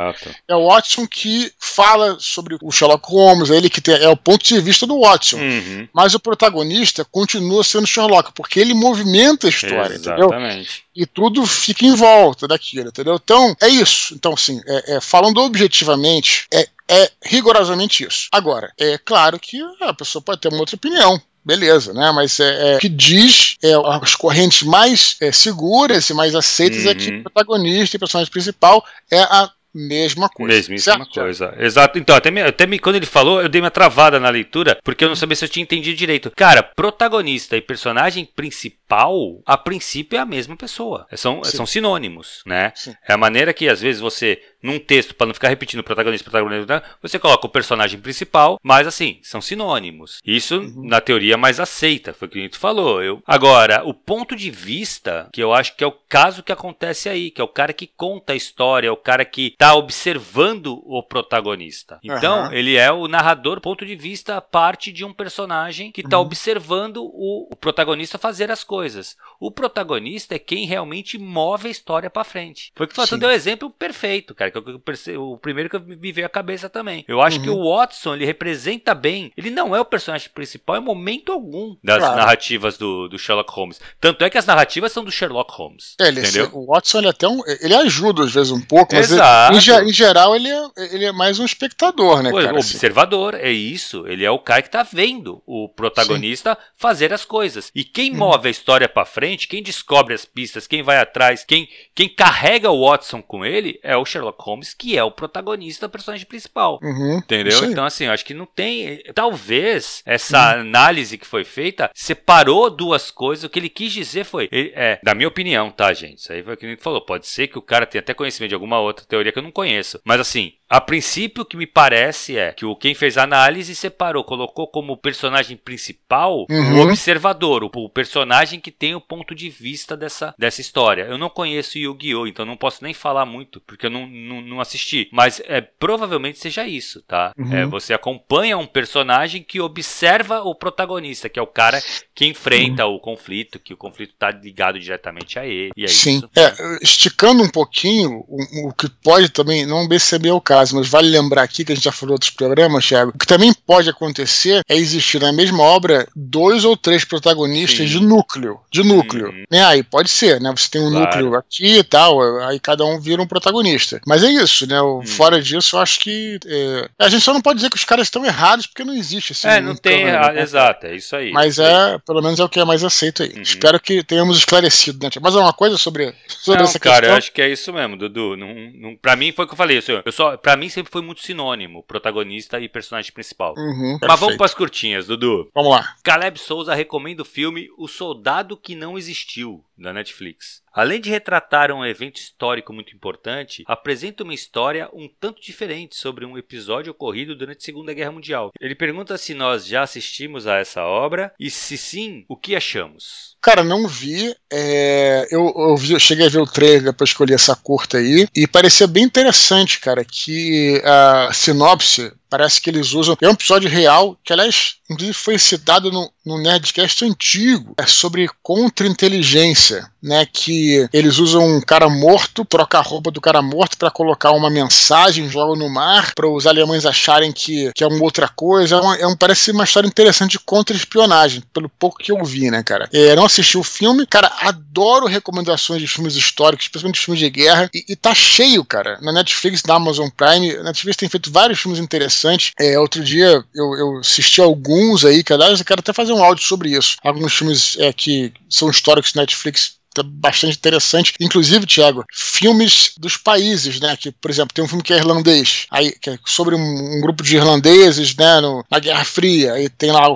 É 0.47 0.55
o 0.55 0.67
Watson 0.67 1.07
que 1.07 1.51
fala 1.59 2.17
sobre 2.19 2.57
o 2.61 2.71
Sherlock 2.71 3.09
Holmes, 3.09 3.49
é 3.49 3.57
ele 3.57 3.69
que 3.69 3.81
tem, 3.81 3.95
é 3.95 4.09
o 4.09 4.17
ponto 4.17 4.45
de 4.45 4.59
vista 4.59 4.85
do 4.85 4.99
Watson. 5.01 5.37
Uhum. 5.37 5.87
Mas 5.93 6.13
o 6.13 6.19
protagonista 6.19 7.05
continua 7.05 7.63
sendo 7.63 7.87
Sherlock, 7.87 8.31
porque 8.33 8.59
ele 8.59 8.73
movimenta 8.73 9.47
a 9.47 9.49
história, 9.49 9.95
Exatamente. 9.95 10.23
entendeu? 10.27 10.87
e 10.97 11.05
tudo 11.05 11.45
fica 11.45 11.85
em 11.85 11.93
volta 11.93 12.47
daquilo, 12.47 12.89
entendeu? 12.89 13.19
Então, 13.23 13.55
é 13.61 13.67
isso. 13.67 14.15
Então, 14.15 14.33
assim, 14.33 14.59
é, 14.65 14.95
é, 14.95 15.01
falando 15.01 15.37
objetivamente, 15.37 16.47
é, 16.51 16.67
é 16.89 17.11
rigorosamente 17.23 18.05
isso. 18.05 18.27
Agora, 18.31 18.71
é 18.79 18.97
claro 18.97 19.39
que 19.39 19.61
a 19.81 19.93
pessoa 19.93 20.21
pode 20.21 20.41
ter 20.41 20.49
uma 20.49 20.59
outra 20.59 20.75
opinião 20.75 21.21
beleza, 21.47 21.93
né? 21.93 22.11
Mas 22.11 22.41
é, 22.41 22.73
é, 22.73 22.75
o 22.75 22.79
que 22.79 22.89
diz 22.89 23.55
é, 23.63 23.71
as 24.03 24.15
correntes 24.15 24.63
mais 24.63 25.15
é, 25.21 25.31
seguras 25.31 26.09
e 26.09 26.13
mais 26.13 26.35
aceitas 26.35 26.83
uhum. 26.83 26.91
é 26.91 26.95
que 26.95 27.09
o 27.09 27.23
protagonista 27.23 27.95
e 27.95 27.99
personagem 27.99 28.29
principal 28.29 28.85
é 29.09 29.21
a 29.21 29.49
mesma 29.73 30.29
coisa. 30.29 30.53
Mesmíssima 30.53 30.95
certo? 30.97 31.13
coisa. 31.13 31.55
Exato. 31.57 31.97
Então, 31.99 32.15
até, 32.15 32.31
me, 32.31 32.41
até 32.41 32.65
me, 32.65 32.79
quando 32.79 32.95
ele 32.95 33.05
falou, 33.05 33.41
eu 33.41 33.49
dei 33.49 33.61
uma 33.61 33.71
travada 33.71 34.19
na 34.19 34.29
leitura, 34.29 34.77
porque 34.83 35.03
eu 35.03 35.09
não 35.09 35.15
sabia 35.15 35.35
se 35.35 35.45
eu 35.45 35.49
tinha 35.49 35.63
entendido 35.63 35.95
direito. 35.95 36.31
Cara, 36.35 36.63
protagonista 36.63 37.55
e 37.55 37.61
personagem 37.61 38.25
principal, 38.25 39.41
a 39.45 39.57
princípio 39.57 40.17
é 40.17 40.19
a 40.19 40.25
mesma 40.25 40.55
pessoa. 40.55 41.07
São, 41.15 41.43
são 41.43 41.65
sinônimos, 41.65 42.41
né? 42.45 42.71
Sim. 42.75 42.93
É 43.07 43.13
a 43.13 43.17
maneira 43.17 43.53
que, 43.53 43.67
às 43.67 43.81
vezes, 43.81 44.01
você 44.01 44.41
num 44.61 44.79
texto, 44.79 45.15
para 45.15 45.27
não 45.27 45.33
ficar 45.33 45.49
repetindo 45.49 45.83
protagonista, 45.83 46.29
protagonista, 46.29 46.83
você 47.01 47.19
coloca 47.19 47.45
o 47.45 47.49
personagem 47.49 47.99
principal, 47.99 48.59
mas 48.63 48.87
assim, 48.87 49.19
são 49.21 49.41
sinônimos. 49.41 50.19
Isso, 50.25 50.59
uhum. 50.59 50.87
na 50.87 50.99
teoria, 50.99 51.37
mais 51.37 51.59
aceita, 51.59 52.13
foi 52.13 52.27
o 52.27 52.31
que 52.31 52.39
gente 52.39 52.57
falou. 52.57 53.03
Eu... 53.03 53.21
Agora, 53.25 53.83
o 53.85 53.93
ponto 53.93 54.35
de 54.35 54.49
vista, 54.49 55.29
que 55.31 55.41
eu 55.41 55.53
acho 55.53 55.75
que 55.75 55.83
é 55.83 55.87
o 55.87 55.91
caso 55.91 56.43
que 56.43 56.51
acontece 56.51 57.07
aí, 57.07 57.31
que 57.31 57.41
é 57.41 57.43
o 57.43 57.47
cara 57.47 57.73
que 57.73 57.87
conta 57.87 58.33
a 58.33 58.35
história, 58.35 58.87
é 58.87 58.91
o 58.91 58.97
cara 58.97 59.23
que 59.23 59.55
tá 59.57 59.73
observando 59.73 60.81
o 60.85 61.01
protagonista. 61.01 61.99
Então, 62.03 62.45
uhum. 62.45 62.53
ele 62.53 62.75
é 62.75 62.91
o 62.91 63.07
narrador, 63.07 63.59
ponto 63.59 63.85
de 63.85 63.95
vista, 63.95 64.39
parte 64.39 64.91
de 64.91 65.03
um 65.03 65.11
personagem 65.11 65.91
que 65.91 66.03
tá 66.03 66.19
uhum. 66.19 66.25
observando 66.25 66.97
o, 66.97 67.47
o 67.51 67.55
protagonista 67.55 68.19
fazer 68.19 68.51
as 68.51 68.63
coisas. 68.63 69.17
O 69.39 69.49
protagonista 69.49 70.35
é 70.35 70.39
quem 70.39 70.67
realmente 70.67 71.17
move 71.17 71.67
a 71.67 71.71
história 71.71 72.09
para 72.09 72.23
frente. 72.23 72.71
Foi 72.75 72.85
o 72.85 72.89
que 72.89 72.95
tu 72.95 73.17
deu 73.17 73.29
um 73.29 73.31
exemplo 73.31 73.69
perfeito, 73.69 74.35
cara 74.35 74.51
que 74.51 74.57
eu 74.57 74.79
percebo, 74.79 75.33
o 75.33 75.37
primeiro 75.37 75.69
que 75.69 75.79
me 75.79 76.11
veio 76.11 76.27
à 76.27 76.29
cabeça 76.29 76.69
também. 76.69 77.03
Eu 77.07 77.19
acho 77.19 77.37
uhum. 77.37 77.43
que 77.43 77.49
o 77.49 77.75
Watson, 77.75 78.13
ele 78.13 78.25
representa 78.25 78.93
bem, 78.93 79.31
ele 79.35 79.49
não 79.49 79.75
é 79.75 79.81
o 79.81 79.85
personagem 79.85 80.29
principal 80.29 80.77
em 80.77 80.81
momento 80.81 81.31
algum 81.31 81.75
das 81.83 81.97
claro. 81.97 82.15
narrativas 82.15 82.77
do, 82.77 83.07
do 83.07 83.17
Sherlock 83.17 83.51
Holmes. 83.51 83.81
Tanto 83.99 84.23
é 84.23 84.29
que 84.29 84.37
as 84.37 84.45
narrativas 84.45 84.91
são 84.91 85.03
do 85.03 85.11
Sherlock 85.11 85.51
Holmes. 85.53 85.95
É, 85.99 86.09
ele, 86.09 86.19
entendeu? 86.19 86.51
O 86.53 86.67
Watson, 86.67 86.99
ele 86.99 87.07
até 87.07 87.27
um, 87.27 87.41
ele 87.59 87.73
ajuda 87.73 88.23
às 88.23 88.33
vezes 88.33 88.51
um 88.51 88.61
pouco, 88.61 88.93
mas 88.93 89.11
Exato. 89.11 89.46
Ele, 89.46 89.46
em, 89.53 89.89
em, 89.89 89.93
geral 89.93 90.35
ele 90.35 90.49
é, 90.49 90.67
ele 90.91 91.05
é 91.05 91.11
mais 91.11 91.39
um 91.39 91.45
espectador, 91.45 92.21
né, 92.21 92.31
cara? 92.31 92.57
Assim. 92.57 92.75
Observador, 92.75 93.35
assim. 93.35 93.45
é 93.45 93.51
isso. 93.51 94.05
Ele 94.07 94.23
é 94.23 94.31
o 94.31 94.39
cara 94.39 94.61
que 94.61 94.69
tá 94.69 94.83
vendo 94.83 95.41
o 95.45 95.69
protagonista 95.69 96.55
Sim. 96.55 96.71
fazer 96.77 97.13
as 97.13 97.25
coisas. 97.25 97.71
E 97.73 97.83
quem 97.83 98.11
uhum. 98.11 98.17
move 98.17 98.47
a 98.47 98.51
história 98.51 98.89
para 98.89 99.05
frente, 99.05 99.47
quem 99.47 99.61
descobre 99.61 100.13
as 100.13 100.25
pistas, 100.25 100.67
quem 100.67 100.81
vai 100.81 100.97
atrás, 100.99 101.43
quem, 101.43 101.67
quem 101.93 102.09
carrega 102.09 102.71
o 102.71 102.87
Watson 102.87 103.21
com 103.21 103.45
ele 103.45 103.79
é 103.83 103.95
o 103.95 104.05
Sherlock 104.05 104.41
Holmes, 104.41 104.73
que 104.73 104.97
é 104.97 105.03
o 105.03 105.11
protagonista, 105.11 105.85
o 105.85 105.89
personagem 105.89 106.25
principal. 106.25 106.79
Uhum, 106.81 107.17
entendeu? 107.17 107.63
Então, 107.65 107.85
assim, 107.85 108.05
eu 108.05 108.11
acho 108.11 108.25
que 108.25 108.33
não 108.33 108.45
tem. 108.45 109.01
Talvez 109.13 110.01
essa 110.05 110.55
uhum. 110.55 110.61
análise 110.61 111.17
que 111.17 111.27
foi 111.27 111.43
feita 111.43 111.89
separou 111.93 112.69
duas 112.69 113.11
coisas. 113.11 113.43
O 113.43 113.49
que 113.49 113.59
ele 113.59 113.69
quis 113.69 113.91
dizer 113.91 114.23
foi. 114.23 114.47
Ele, 114.51 114.71
é, 114.75 114.99
da 115.03 115.13
minha 115.13 115.27
opinião, 115.27 115.69
tá, 115.69 115.93
gente? 115.93 116.19
Isso 116.19 116.31
aí 116.31 116.43
foi 116.43 116.53
o 116.53 116.57
que 116.57 116.65
ele 116.65 116.77
falou. 116.77 117.01
Pode 117.01 117.27
ser 117.27 117.47
que 117.47 117.57
o 117.57 117.61
cara 117.61 117.85
tenha 117.85 118.01
até 118.01 118.13
conhecimento 118.13 118.49
de 118.49 118.55
alguma 118.55 118.79
outra 118.79 119.05
teoria 119.05 119.31
que 119.37 119.39
eu 119.39 119.43
não 119.43 119.51
conheço. 119.51 120.01
Mas 120.03 120.19
assim, 120.19 120.53
a 120.69 120.81
princípio, 120.81 121.43
o 121.43 121.45
que 121.45 121.55
me 121.55 121.65
parece 121.65 122.37
é 122.37 122.51
que 122.51 122.65
o 122.65 122.75
quem 122.75 122.93
fez 122.93 123.17
a 123.17 123.23
análise 123.23 123.73
separou, 123.73 124.23
colocou 124.23 124.67
como 124.67 124.97
personagem 124.97 125.55
principal 125.55 126.45
uhum. 126.49 126.79
o 126.79 126.81
observador, 126.81 127.63
o, 127.63 127.71
o, 127.73 127.89
personagem 127.89 128.59
que 128.59 128.69
tem 128.69 128.93
o 128.93 128.99
ponto 128.99 129.33
de 129.33 129.49
vista 129.49 129.95
dessa, 129.95 130.35
dessa 130.37 130.59
história. 130.59 131.03
Eu 131.03 131.17
não 131.17 131.29
conheço 131.29 131.77
Yu-Gi-Oh!, 131.77 132.27
então 132.27 132.45
não 132.45 132.57
posso 132.57 132.83
nem 132.83 132.93
falar 132.93 133.25
muito, 133.25 133.61
porque 133.61 133.85
eu 133.85 133.89
não, 133.89 134.05
não, 134.05 134.41
não 134.41 134.61
assisti. 134.61 135.07
Mas 135.11 135.41
é, 135.45 135.61
provavelmente 135.61 136.37
seja 136.39 136.67
isso, 136.67 137.01
tá? 137.03 137.31
Uhum. 137.37 137.53
É, 137.53 137.65
você 137.65 137.93
acompanha 137.93 138.57
um 138.57 138.67
personagem 138.67 139.43
que 139.43 139.61
observa 139.61 140.41
o 140.41 140.53
protagonista, 140.53 141.29
que 141.29 141.39
é 141.39 141.41
o 141.41 141.47
cara 141.47 141.81
que 142.13 142.25
enfrenta 142.25 142.85
uhum. 142.85 142.95
o 142.95 142.99
conflito, 142.99 143.57
que 143.57 143.73
o 143.73 143.77
conflito 143.77 144.11
está 144.13 144.31
ligado 144.31 144.79
diretamente 144.79 145.39
a 145.39 145.45
ele. 145.45 145.71
É 145.77 145.87
Sim. 145.87 146.17
Isso. 146.17 146.29
É, 146.35 146.79
esticando 146.81 147.41
um 147.41 147.49
pouquinho, 147.49 148.25
o, 148.27 148.67
o 148.67 148.73
que 148.73 148.89
pode 148.89 149.29
também 149.29 149.65
não 149.65 149.87
perceber 149.87 150.31
o 150.31 150.41
caso 150.41 150.56
caso, 150.57 150.75
mas 150.75 150.87
vale 150.87 151.09
lembrar 151.09 151.43
aqui 151.43 151.63
que 151.63 151.71
a 151.71 151.75
gente 151.75 151.85
já 151.85 151.91
falou 151.91 152.13
outros 152.13 152.31
programas, 152.31 152.85
Thiago, 152.85 153.11
o 153.13 153.17
que 153.17 153.27
também 153.27 153.53
pode 153.53 153.89
acontecer 153.89 154.61
é 154.67 154.75
existir 154.75 155.21
na 155.21 155.31
mesma 155.31 155.63
obra 155.63 156.07
dois 156.15 156.65
ou 156.65 156.75
três 156.75 157.05
protagonistas 157.05 157.89
Sim. 157.89 157.99
de 157.99 158.05
núcleo. 158.05 158.59
De 158.71 158.83
núcleo. 158.83 159.27
Uhum. 159.27 159.43
Né? 159.49 159.63
Aí 159.65 159.83
pode 159.83 160.09
ser, 160.09 160.41
né? 160.41 160.51
Você 160.55 160.69
tem 160.69 160.81
um 160.81 160.89
claro. 160.89 161.05
núcleo 161.05 161.35
aqui 161.35 161.77
e 161.77 161.83
tal, 161.83 162.21
aí 162.45 162.59
cada 162.59 162.83
um 162.85 162.99
vira 162.99 163.21
um 163.21 163.27
protagonista. 163.27 164.01
Mas 164.05 164.23
é 164.23 164.29
isso, 164.29 164.67
né? 164.67 164.81
Uhum. 164.81 165.05
Fora 165.05 165.41
disso, 165.41 165.75
eu 165.75 165.79
acho 165.79 165.99
que. 165.99 166.39
É... 166.45 166.89
A 166.99 167.09
gente 167.09 167.23
só 167.23 167.33
não 167.33 167.41
pode 167.41 167.57
dizer 167.57 167.69
que 167.69 167.77
os 167.77 167.85
caras 167.85 168.07
estão 168.07 168.25
errados, 168.25 168.67
porque 168.67 168.83
não 168.83 168.93
existe 168.93 169.33
assim. 169.33 169.47
É, 169.47 169.61
não 169.61 169.75
tem 169.75 170.01
errado, 170.03 170.33
né? 170.33 170.41
exato, 170.41 170.87
é 170.87 170.95
isso 170.95 171.15
aí. 171.15 171.31
Mas 171.31 171.59
é, 171.59 171.97
pelo 172.05 172.21
menos 172.21 172.39
é 172.39 172.43
o 172.43 172.49
que 172.49 172.59
é 172.59 172.65
mais 172.65 172.83
aceito 172.83 173.23
aí. 173.23 173.33
Uhum. 173.35 173.41
Espero 173.41 173.79
que 173.79 174.03
tenhamos 174.03 174.37
esclarecido, 174.37 175.03
né? 175.03 175.09
Mas 175.21 175.35
alguma 175.35 175.53
coisa 175.53 175.77
sobre, 175.77 176.13
sobre 176.27 176.59
não, 176.59 176.69
essa 176.69 176.79
cara, 176.79 176.95
questão? 176.95 177.01
Cara, 177.01 177.07
eu 177.07 177.17
acho 177.17 177.31
que 177.31 177.41
é 177.41 177.49
isso 177.49 177.71
mesmo, 177.71 177.97
Dudu. 177.97 178.35
Não, 178.35 178.53
não, 178.73 178.95
pra 178.95 179.15
mim 179.15 179.31
foi 179.31 179.45
o 179.45 179.47
que 179.47 179.53
eu 179.53 179.57
falei. 179.57 179.81
Eu 180.05 180.11
só, 180.11 180.35
para 180.47 180.55
mim 180.55 180.69
sempre 180.69 180.89
foi 180.89 181.01
muito 181.01 181.19
sinônimo, 181.19 181.83
protagonista 181.83 182.57
e 182.57 182.69
personagem 182.69 183.11
principal. 183.11 183.53
Uhum, 183.57 183.97
Mas 184.01 184.17
vamos 184.17 184.37
para 184.37 184.45
as 184.45 184.53
curtinhas, 184.53 185.05
Dudu. 185.05 185.49
Vamos 185.53 185.71
lá. 185.71 185.93
Caleb 186.01 186.39
Souza 186.39 186.73
recomenda 186.73 187.21
o 187.21 187.25
filme 187.25 187.69
O 187.77 187.85
Soldado 187.85 188.55
que 188.55 188.73
Não 188.73 188.97
Existiu, 188.97 189.61
da 189.77 189.93
Netflix. 189.93 190.61
Além 190.73 191.01
de 191.01 191.09
retratar 191.09 191.71
um 191.71 191.83
evento 191.83 192.17
histórico 192.17 192.71
muito 192.71 192.95
importante, 192.95 193.63
apresenta 193.65 194.23
uma 194.23 194.33
história 194.33 194.89
um 194.93 195.09
tanto 195.19 195.41
diferente 195.41 195.95
sobre 195.95 196.23
um 196.23 196.37
episódio 196.37 196.91
ocorrido 196.91 197.35
durante 197.35 197.57
a 197.57 197.65
Segunda 197.65 197.93
Guerra 197.93 198.11
Mundial. 198.11 198.51
Ele 198.59 198.75
pergunta 198.75 199.17
se 199.17 199.33
nós 199.33 199.65
já 199.65 199.81
assistimos 199.81 200.45
a 200.45 200.57
essa 200.57 200.83
obra 200.83 201.33
e, 201.39 201.49
se 201.49 201.77
sim, 201.77 202.25
o 202.29 202.37
que 202.37 202.55
achamos. 202.55 203.35
Cara, 203.41 203.63
não 203.63 203.87
vi. 203.87 204.35
É, 204.53 205.27
eu, 205.31 205.51
eu, 205.55 205.77
vi, 205.77 205.93
eu, 205.93 205.99
cheguei 205.99 206.27
a 206.27 206.29
ver 206.29 206.39
o 206.39 206.45
trailer 206.45 206.93
para 206.93 207.05
escolher 207.05 207.33
essa 207.33 207.55
curta 207.55 207.97
aí 207.97 208.27
e 208.35 208.47
parecia 208.47 208.85
bem 208.85 209.03
interessante, 209.03 209.79
cara, 209.79 210.05
que 210.05 210.79
a 210.85 211.31
sinopse 211.33 212.13
Parece 212.29 212.61
que 212.61 212.69
eles 212.69 212.93
usam. 212.93 213.17
É 213.21 213.27
um 213.27 213.31
episódio 213.31 213.69
real, 213.69 214.17
que 214.23 214.33
aliás, 214.33 214.75
inclusive 214.89 215.13
foi 215.13 215.39
citado 215.39 215.91
no, 215.91 216.11
no 216.25 216.41
Nerdcast 216.41 217.05
antigo. 217.05 217.73
É 217.77 217.85
sobre 217.85 218.29
contra-inteligência, 218.43 219.89
né? 220.07 220.25
Que 220.25 220.87
eles 220.91 221.17
usam 221.19 221.57
um 221.57 221.61
cara 221.61 221.89
morto, 221.89 222.45
troca 222.45 222.79
a 222.79 222.81
roupa 222.81 223.11
do 223.11 223.21
cara 223.21 223.41
morto 223.41 223.77
para 223.77 223.91
colocar 223.91 224.31
uma 224.31 224.49
mensagem, 224.49 225.29
joga 225.29 225.57
no 225.57 225.69
mar, 225.69 226.13
para 226.15 226.27
os 226.27 226.47
alemães 226.47 226.85
acharem 226.85 227.31
que, 227.31 227.71
que 227.73 227.83
é 227.83 227.87
uma 227.87 228.03
outra 228.03 228.27
coisa. 228.27 228.75
É, 228.75 228.79
uma, 228.79 228.95
é 228.97 229.07
um, 229.07 229.15
parece 229.15 229.51
uma 229.51 229.63
história 229.63 229.87
interessante 229.87 230.31
de 230.31 230.39
contra-espionagem, 230.39 231.43
pelo 231.53 231.69
pouco 231.69 231.97
que 231.97 232.11
eu 232.11 232.23
vi, 232.23 232.49
né, 232.49 232.63
cara? 232.63 232.89
É, 232.91 233.15
não 233.15 233.25
assisti 233.25 233.57
o 233.57 233.63
filme. 233.63 234.05
Cara, 234.05 234.31
adoro 234.41 235.05
recomendações 235.05 235.81
de 235.81 235.87
filmes 235.87 236.15
históricos, 236.15 236.65
especialmente 236.65 236.99
filmes 236.99 237.19
de 237.19 237.29
guerra. 237.29 237.69
E, 237.73 237.85
e 237.89 237.95
tá 237.95 238.13
cheio, 238.15 238.63
cara. 238.63 238.97
Na 239.01 239.11
Netflix, 239.11 239.63
na 239.63 239.75
Amazon 239.75 240.09
Prime. 240.09 240.51
A 240.55 240.63
Netflix 240.63 240.97
tem 240.97 241.09
feito 241.09 241.31
vários 241.31 241.59
filmes 241.59 241.79
interessantes 241.79 242.07
interessante. 242.07 242.53
É, 242.59 242.79
outro 242.79 243.03
dia 243.03 243.43
eu, 243.53 243.75
eu 243.75 243.97
assisti 243.99 244.41
alguns 244.41 245.03
aí, 245.03 245.23
aliás 245.29 245.59
eu 245.59 245.65
quero 245.65 245.79
até 245.79 245.91
fazer 245.91 246.13
um 246.13 246.23
áudio 246.23 246.43
sobre 246.43 246.71
isso. 246.71 246.97
Alguns 247.03 247.33
filmes 247.33 247.77
é, 247.79 247.91
que 247.91 248.31
são 248.49 248.69
históricos 248.69 249.13
Netflix 249.13 249.77
bastante 250.03 250.57
interessante. 250.57 251.13
Inclusive, 251.19 251.65
Thiago, 251.65 252.05
filmes 252.11 252.91
dos 252.97 253.17
países, 253.17 253.79
né? 253.79 253.95
Que, 253.97 254.11
por 254.11 254.31
exemplo, 254.31 254.53
tem 254.53 254.63
um 254.63 254.67
filme 254.67 254.83
que 254.83 254.93
é 254.93 254.97
irlandês, 254.97 255.65
aí, 255.71 255.91
que 255.91 256.09
é 256.09 256.19
sobre 256.25 256.55
um, 256.55 257.01
grupo 257.01 257.23
de 257.23 257.35
irlandeses, 257.35 258.15
né? 258.15 258.39
No, 258.41 258.63
na 258.69 258.79
Guerra 258.79 259.05
Fria. 259.05 259.53
Aí 259.53 259.69
tem 259.69 259.91
lá, 259.91 260.07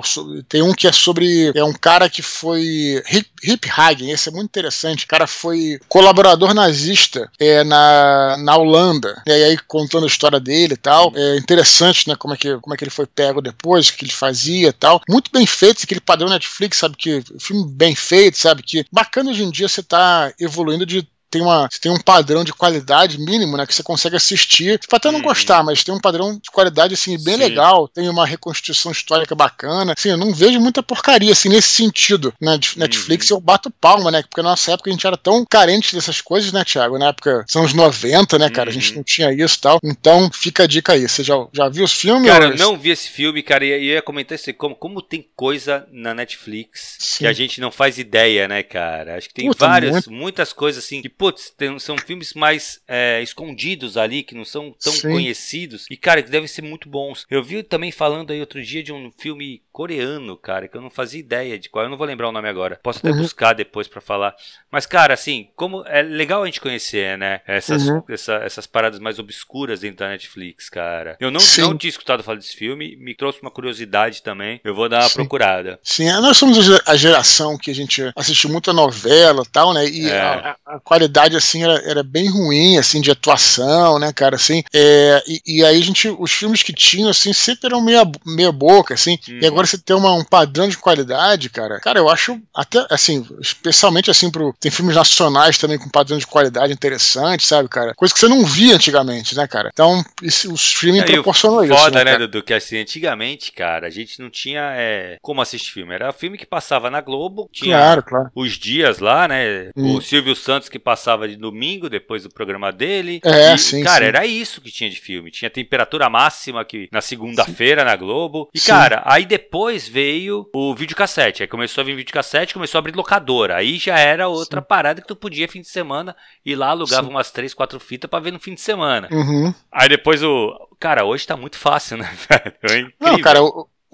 tem 0.48 0.62
um 0.62 0.72
que 0.72 0.86
é 0.86 0.92
sobre 0.92 1.52
é 1.54 1.64
um 1.64 1.72
cara 1.72 2.08
que 2.08 2.22
foi 2.22 3.02
Hip, 3.42 3.68
Hagen, 3.70 4.10
esse 4.10 4.28
é 4.28 4.32
muito 4.32 4.46
interessante. 4.46 5.04
O 5.04 5.08
cara 5.08 5.26
foi 5.26 5.78
colaborador 5.88 6.54
nazista 6.54 7.30
é, 7.38 7.64
na, 7.64 8.36
na 8.38 8.56
Holanda. 8.56 9.22
E 9.26 9.32
aí 9.32 9.58
contando 9.66 10.04
a 10.04 10.08
história 10.08 10.40
dele 10.40 10.74
e 10.74 10.76
tal. 10.76 11.12
É 11.14 11.36
interessante, 11.36 12.08
né? 12.08 12.14
Como 12.16 12.34
é 12.34 12.36
que, 12.36 12.56
como 12.58 12.74
é 12.74 12.76
que 12.76 12.84
ele 12.84 12.90
foi 12.90 13.06
pego 13.06 13.40
depois, 13.40 13.88
o 13.88 13.96
que 13.96 14.04
ele 14.04 14.12
fazia 14.12 14.68
e 14.68 14.72
tal. 14.72 15.00
Muito 15.08 15.30
bem 15.32 15.46
feito, 15.46 15.82
aquele 15.82 16.00
padrão 16.00 16.28
Netflix, 16.28 16.78
sabe? 16.78 16.96
Que 16.96 17.22
filme 17.38 17.66
bem 17.68 17.94
feito, 17.94 18.38
sabe? 18.38 18.62
Que 18.62 18.84
bacana 18.92 19.30
hoje 19.30 19.42
em 19.42 19.50
dia 19.50 19.68
você 19.72 19.82
tá 19.82 20.32
evoluindo 20.38 20.84
de 20.86 21.08
tem, 21.32 21.40
uma, 21.40 21.68
tem 21.80 21.90
um 21.90 21.98
padrão 21.98 22.44
de 22.44 22.52
qualidade 22.52 23.18
mínimo, 23.18 23.56
né? 23.56 23.66
Que 23.66 23.74
você 23.74 23.82
consegue 23.82 24.14
assistir. 24.14 24.78
Você 24.78 24.86
pode 24.86 25.00
até 25.00 25.10
não 25.10 25.18
uhum. 25.18 25.24
gostar, 25.24 25.64
mas 25.64 25.82
tem 25.82 25.94
um 25.94 26.00
padrão 26.00 26.38
de 26.38 26.50
qualidade, 26.50 26.92
assim, 26.92 27.16
bem 27.24 27.34
Sim. 27.34 27.40
legal. 27.40 27.88
Tem 27.88 28.08
uma 28.08 28.26
reconstrução 28.26 28.92
histórica 28.92 29.34
bacana. 29.34 29.94
Assim, 29.96 30.10
eu 30.10 30.18
não 30.18 30.32
vejo 30.32 30.60
muita 30.60 30.82
porcaria, 30.82 31.32
assim, 31.32 31.48
nesse 31.48 31.68
sentido. 31.68 32.34
Né? 32.40 32.58
De 32.58 32.78
Netflix 32.78 33.30
uhum. 33.30 33.38
eu 33.38 33.40
bato 33.40 33.70
palma, 33.70 34.10
né? 34.10 34.22
Porque 34.22 34.42
na 34.42 34.50
nossa 34.50 34.72
época 34.72 34.90
a 34.90 34.92
gente 34.92 35.06
era 35.06 35.16
tão 35.16 35.44
carente 35.46 35.94
dessas 35.94 36.20
coisas, 36.20 36.52
né, 36.52 36.62
Thiago? 36.64 36.98
Na 36.98 37.08
época, 37.08 37.44
são 37.48 37.64
os 37.64 37.72
90, 37.72 38.38
né, 38.38 38.50
cara? 38.50 38.68
A 38.68 38.72
gente 38.72 38.90
uhum. 38.90 38.96
não 38.96 39.02
tinha 39.02 39.32
isso 39.32 39.56
e 39.56 39.60
tal. 39.60 39.78
Então, 39.82 40.30
fica 40.30 40.64
a 40.64 40.66
dica 40.66 40.92
aí. 40.92 41.08
Você 41.08 41.24
já, 41.24 41.34
já 41.50 41.68
viu 41.70 41.84
os 41.84 41.92
filmes? 41.92 42.30
Cara, 42.30 42.44
eu 42.46 42.56
não 42.56 42.76
vi 42.76 42.90
esse 42.90 43.08
filme, 43.08 43.42
cara. 43.42 43.64
E 43.64 43.70
eu 43.70 43.82
ia 43.82 44.02
comentar 44.02 44.34
assim, 44.34 44.52
como, 44.52 44.76
como 44.76 45.00
tem 45.00 45.26
coisa 45.34 45.86
na 45.90 46.12
Netflix 46.12 46.96
Sim. 46.98 47.18
que 47.20 47.26
a 47.26 47.32
gente 47.32 47.58
não 47.60 47.70
faz 47.70 47.98
ideia, 47.98 48.46
né, 48.46 48.62
cara? 48.62 49.16
Acho 49.16 49.28
que 49.28 49.34
tem 49.34 49.46
Puta, 49.46 49.66
várias, 49.66 49.92
muito... 49.92 50.12
muitas 50.12 50.52
coisas 50.52 50.84
assim 50.84 51.00
que, 51.00 51.08
putz, 51.22 51.50
tem, 51.56 51.78
são 51.78 51.96
filmes 51.96 52.34
mais 52.34 52.80
é, 52.88 53.22
escondidos 53.22 53.96
ali, 53.96 54.24
que 54.24 54.34
não 54.34 54.44
são 54.44 54.74
tão 54.82 54.92
Sim. 54.92 55.12
conhecidos. 55.12 55.86
E, 55.88 55.96
cara, 55.96 56.20
que 56.20 56.28
devem 56.28 56.48
ser 56.48 56.62
muito 56.62 56.88
bons. 56.88 57.24
Eu 57.30 57.44
vi 57.44 57.62
também 57.62 57.92
falando 57.92 58.32
aí 58.32 58.40
outro 58.40 58.60
dia 58.60 58.82
de 58.82 58.92
um 58.92 59.08
filme 59.16 59.62
coreano, 59.70 60.36
cara, 60.36 60.66
que 60.66 60.76
eu 60.76 60.80
não 60.80 60.90
fazia 60.90 61.20
ideia 61.20 61.56
de 61.56 61.68
qual. 61.68 61.84
Eu 61.84 61.90
não 61.90 61.96
vou 61.96 62.08
lembrar 62.08 62.28
o 62.28 62.32
nome 62.32 62.48
agora. 62.48 62.80
Posso 62.82 62.98
até 62.98 63.10
uhum. 63.10 63.18
buscar 63.18 63.52
depois 63.52 63.86
para 63.86 64.00
falar. 64.00 64.34
Mas, 64.68 64.84
cara, 64.84 65.14
assim, 65.14 65.48
como 65.54 65.86
é 65.86 66.02
legal 66.02 66.42
a 66.42 66.46
gente 66.46 66.60
conhecer, 66.60 67.16
né? 67.16 67.40
Essas, 67.46 67.86
uhum. 67.86 68.02
essa, 68.08 68.34
essas 68.34 68.66
paradas 68.66 68.98
mais 68.98 69.20
obscuras 69.20 69.80
dentro 69.80 69.98
da 69.98 70.08
Netflix, 70.08 70.68
cara. 70.68 71.16
Eu 71.20 71.30
não, 71.30 71.40
não 71.58 71.78
tinha 71.78 71.88
escutado 71.88 72.24
falar 72.24 72.38
desse 72.38 72.56
filme, 72.56 72.96
me 72.96 73.14
trouxe 73.14 73.40
uma 73.40 73.50
curiosidade 73.50 74.22
também. 74.22 74.60
Eu 74.64 74.74
vou 74.74 74.88
dar 74.88 75.02
uma 75.02 75.08
Sim. 75.08 75.14
procurada. 75.14 75.78
Sim, 75.84 76.08
é, 76.08 76.20
nós 76.20 76.36
somos 76.36 76.58
a 76.84 76.96
geração 76.96 77.56
que 77.56 77.70
a 77.70 77.74
gente 77.74 78.10
assistiu 78.16 78.50
muita 78.50 78.72
novela 78.72 79.44
e 79.46 79.50
tal, 79.50 79.72
né? 79.72 79.86
E 79.86 80.10
é. 80.10 80.20
a, 80.20 80.56
a, 80.66 80.80
qualidade, 80.80 81.11
assim, 81.36 81.62
era, 81.62 81.82
era, 81.88 82.02
bem 82.02 82.28
ruim, 82.28 82.76
assim, 82.76 83.00
de 83.00 83.10
atuação, 83.10 83.98
né, 83.98 84.12
cara? 84.12 84.36
Assim, 84.36 84.62
é, 84.74 85.22
e, 85.26 85.42
e, 85.46 85.64
aí 85.64 85.78
a 85.78 85.84
gente, 85.84 86.08
os 86.08 86.30
filmes 86.30 86.62
que 86.62 86.72
tinham, 86.72 87.08
assim, 87.08 87.32
sempre 87.32 87.66
eram 87.66 87.80
meia, 87.80 88.02
meia 88.26 88.52
boca, 88.52 88.94
assim. 88.94 89.18
Uhum. 89.28 89.38
E 89.40 89.46
agora 89.46 89.62
agora 89.62 89.66
você 89.66 89.78
ter 89.78 89.94
uma, 89.94 90.12
um 90.14 90.24
padrão 90.24 90.68
de 90.68 90.76
qualidade, 90.76 91.48
cara, 91.48 91.80
cara, 91.80 91.98
eu 91.98 92.08
acho 92.08 92.40
até 92.54 92.84
assim, 92.90 93.26
especialmente 93.40 94.10
assim 94.10 94.30
pro. 94.30 94.54
Tem 94.58 94.70
filmes 94.70 94.96
nacionais 94.96 95.56
também 95.56 95.78
com 95.78 95.88
padrão 95.88 96.18
de 96.18 96.26
qualidade 96.26 96.72
interessante, 96.72 97.46
sabe, 97.46 97.68
cara? 97.68 97.94
Coisa 97.94 98.12
que 98.12 98.20
você 98.20 98.28
não 98.28 98.44
via 98.44 98.74
antigamente, 98.74 99.36
né, 99.36 99.46
cara? 99.46 99.70
Então, 99.72 100.04
isso, 100.22 100.50
o 100.50 100.54
streaming 100.54 101.00
é, 101.00 101.04
proporcionou 101.04 101.64
isso. 101.64 101.74
Foda, 101.74 102.04
né, 102.04 102.12
né 102.12 102.18
Dudu? 102.18 102.42
Que 102.42 102.54
assim, 102.54 102.78
antigamente, 102.78 103.52
cara, 103.52 103.86
a 103.86 103.90
gente 103.90 104.20
não 104.20 104.30
tinha 104.30 104.72
é, 104.74 105.18
como 105.22 105.40
assistir 105.40 105.72
filme. 105.72 105.94
Era 105.94 106.12
filme 106.12 106.36
que 106.36 106.46
passava 106.46 106.90
na 106.90 107.00
Globo, 107.00 107.48
tinha 107.52 107.76
claro, 107.76 108.02
claro. 108.02 108.30
os 108.34 108.52
dias 108.52 108.98
lá, 108.98 109.28
né? 109.28 109.70
Hum. 109.76 109.96
O 109.96 110.00
Silvio 110.00 110.34
Santos 110.34 110.68
que 110.68 110.78
passava 110.78 111.01
de 111.28 111.36
domingo, 111.36 111.88
depois 111.88 112.22
do 112.22 112.30
programa 112.30 112.72
dele. 112.72 113.20
É, 113.24 113.54
e, 113.54 113.58
sim. 113.58 113.82
Cara, 113.82 114.04
sim. 114.04 114.08
era 114.08 114.26
isso 114.26 114.60
que 114.60 114.70
tinha 114.70 114.90
de 114.90 115.00
filme. 115.00 115.30
Tinha 115.30 115.50
temperatura 115.50 116.08
máxima 116.08 116.64
que 116.64 116.88
na 116.92 117.00
segunda-feira 117.00 117.84
na 117.84 117.96
Globo. 117.96 118.48
E, 118.54 118.58
sim. 118.58 118.70
cara, 118.70 119.02
aí 119.04 119.24
depois 119.24 119.88
veio 119.88 120.48
o 120.54 120.74
videocassete. 120.74 121.42
Aí 121.42 121.48
começou 121.48 121.82
a 121.82 121.84
vir 121.84 121.96
videocassete, 121.96 122.54
começou 122.54 122.78
a 122.78 122.80
abrir 122.80 122.94
locadora. 122.94 123.56
Aí 123.56 123.78
já 123.78 123.98
era 123.98 124.28
outra 124.28 124.60
Sim. 124.60 124.66
parada 124.68 125.00
que 125.00 125.08
tu 125.08 125.16
podia 125.16 125.48
fim 125.48 125.60
de 125.60 125.68
semana 125.68 126.16
ir 126.44 126.54
lá, 126.54 126.68
alugava 126.68 127.08
umas 127.08 127.30
três, 127.30 127.54
quatro 127.54 127.78
fitas 127.78 128.10
para 128.10 128.22
ver 128.22 128.32
no 128.32 128.40
fim 128.40 128.54
de 128.54 128.60
semana. 128.60 129.08
Uhum. 129.10 129.54
Aí 129.70 129.88
depois 129.88 130.22
o. 130.22 130.68
Cara, 130.78 131.04
hoje 131.04 131.26
tá 131.26 131.36
muito 131.36 131.56
fácil, 131.58 131.96
né, 131.96 132.10
velho? 132.62 132.92
É 133.00 133.04
Não, 133.04 133.20
cara, 133.20 133.40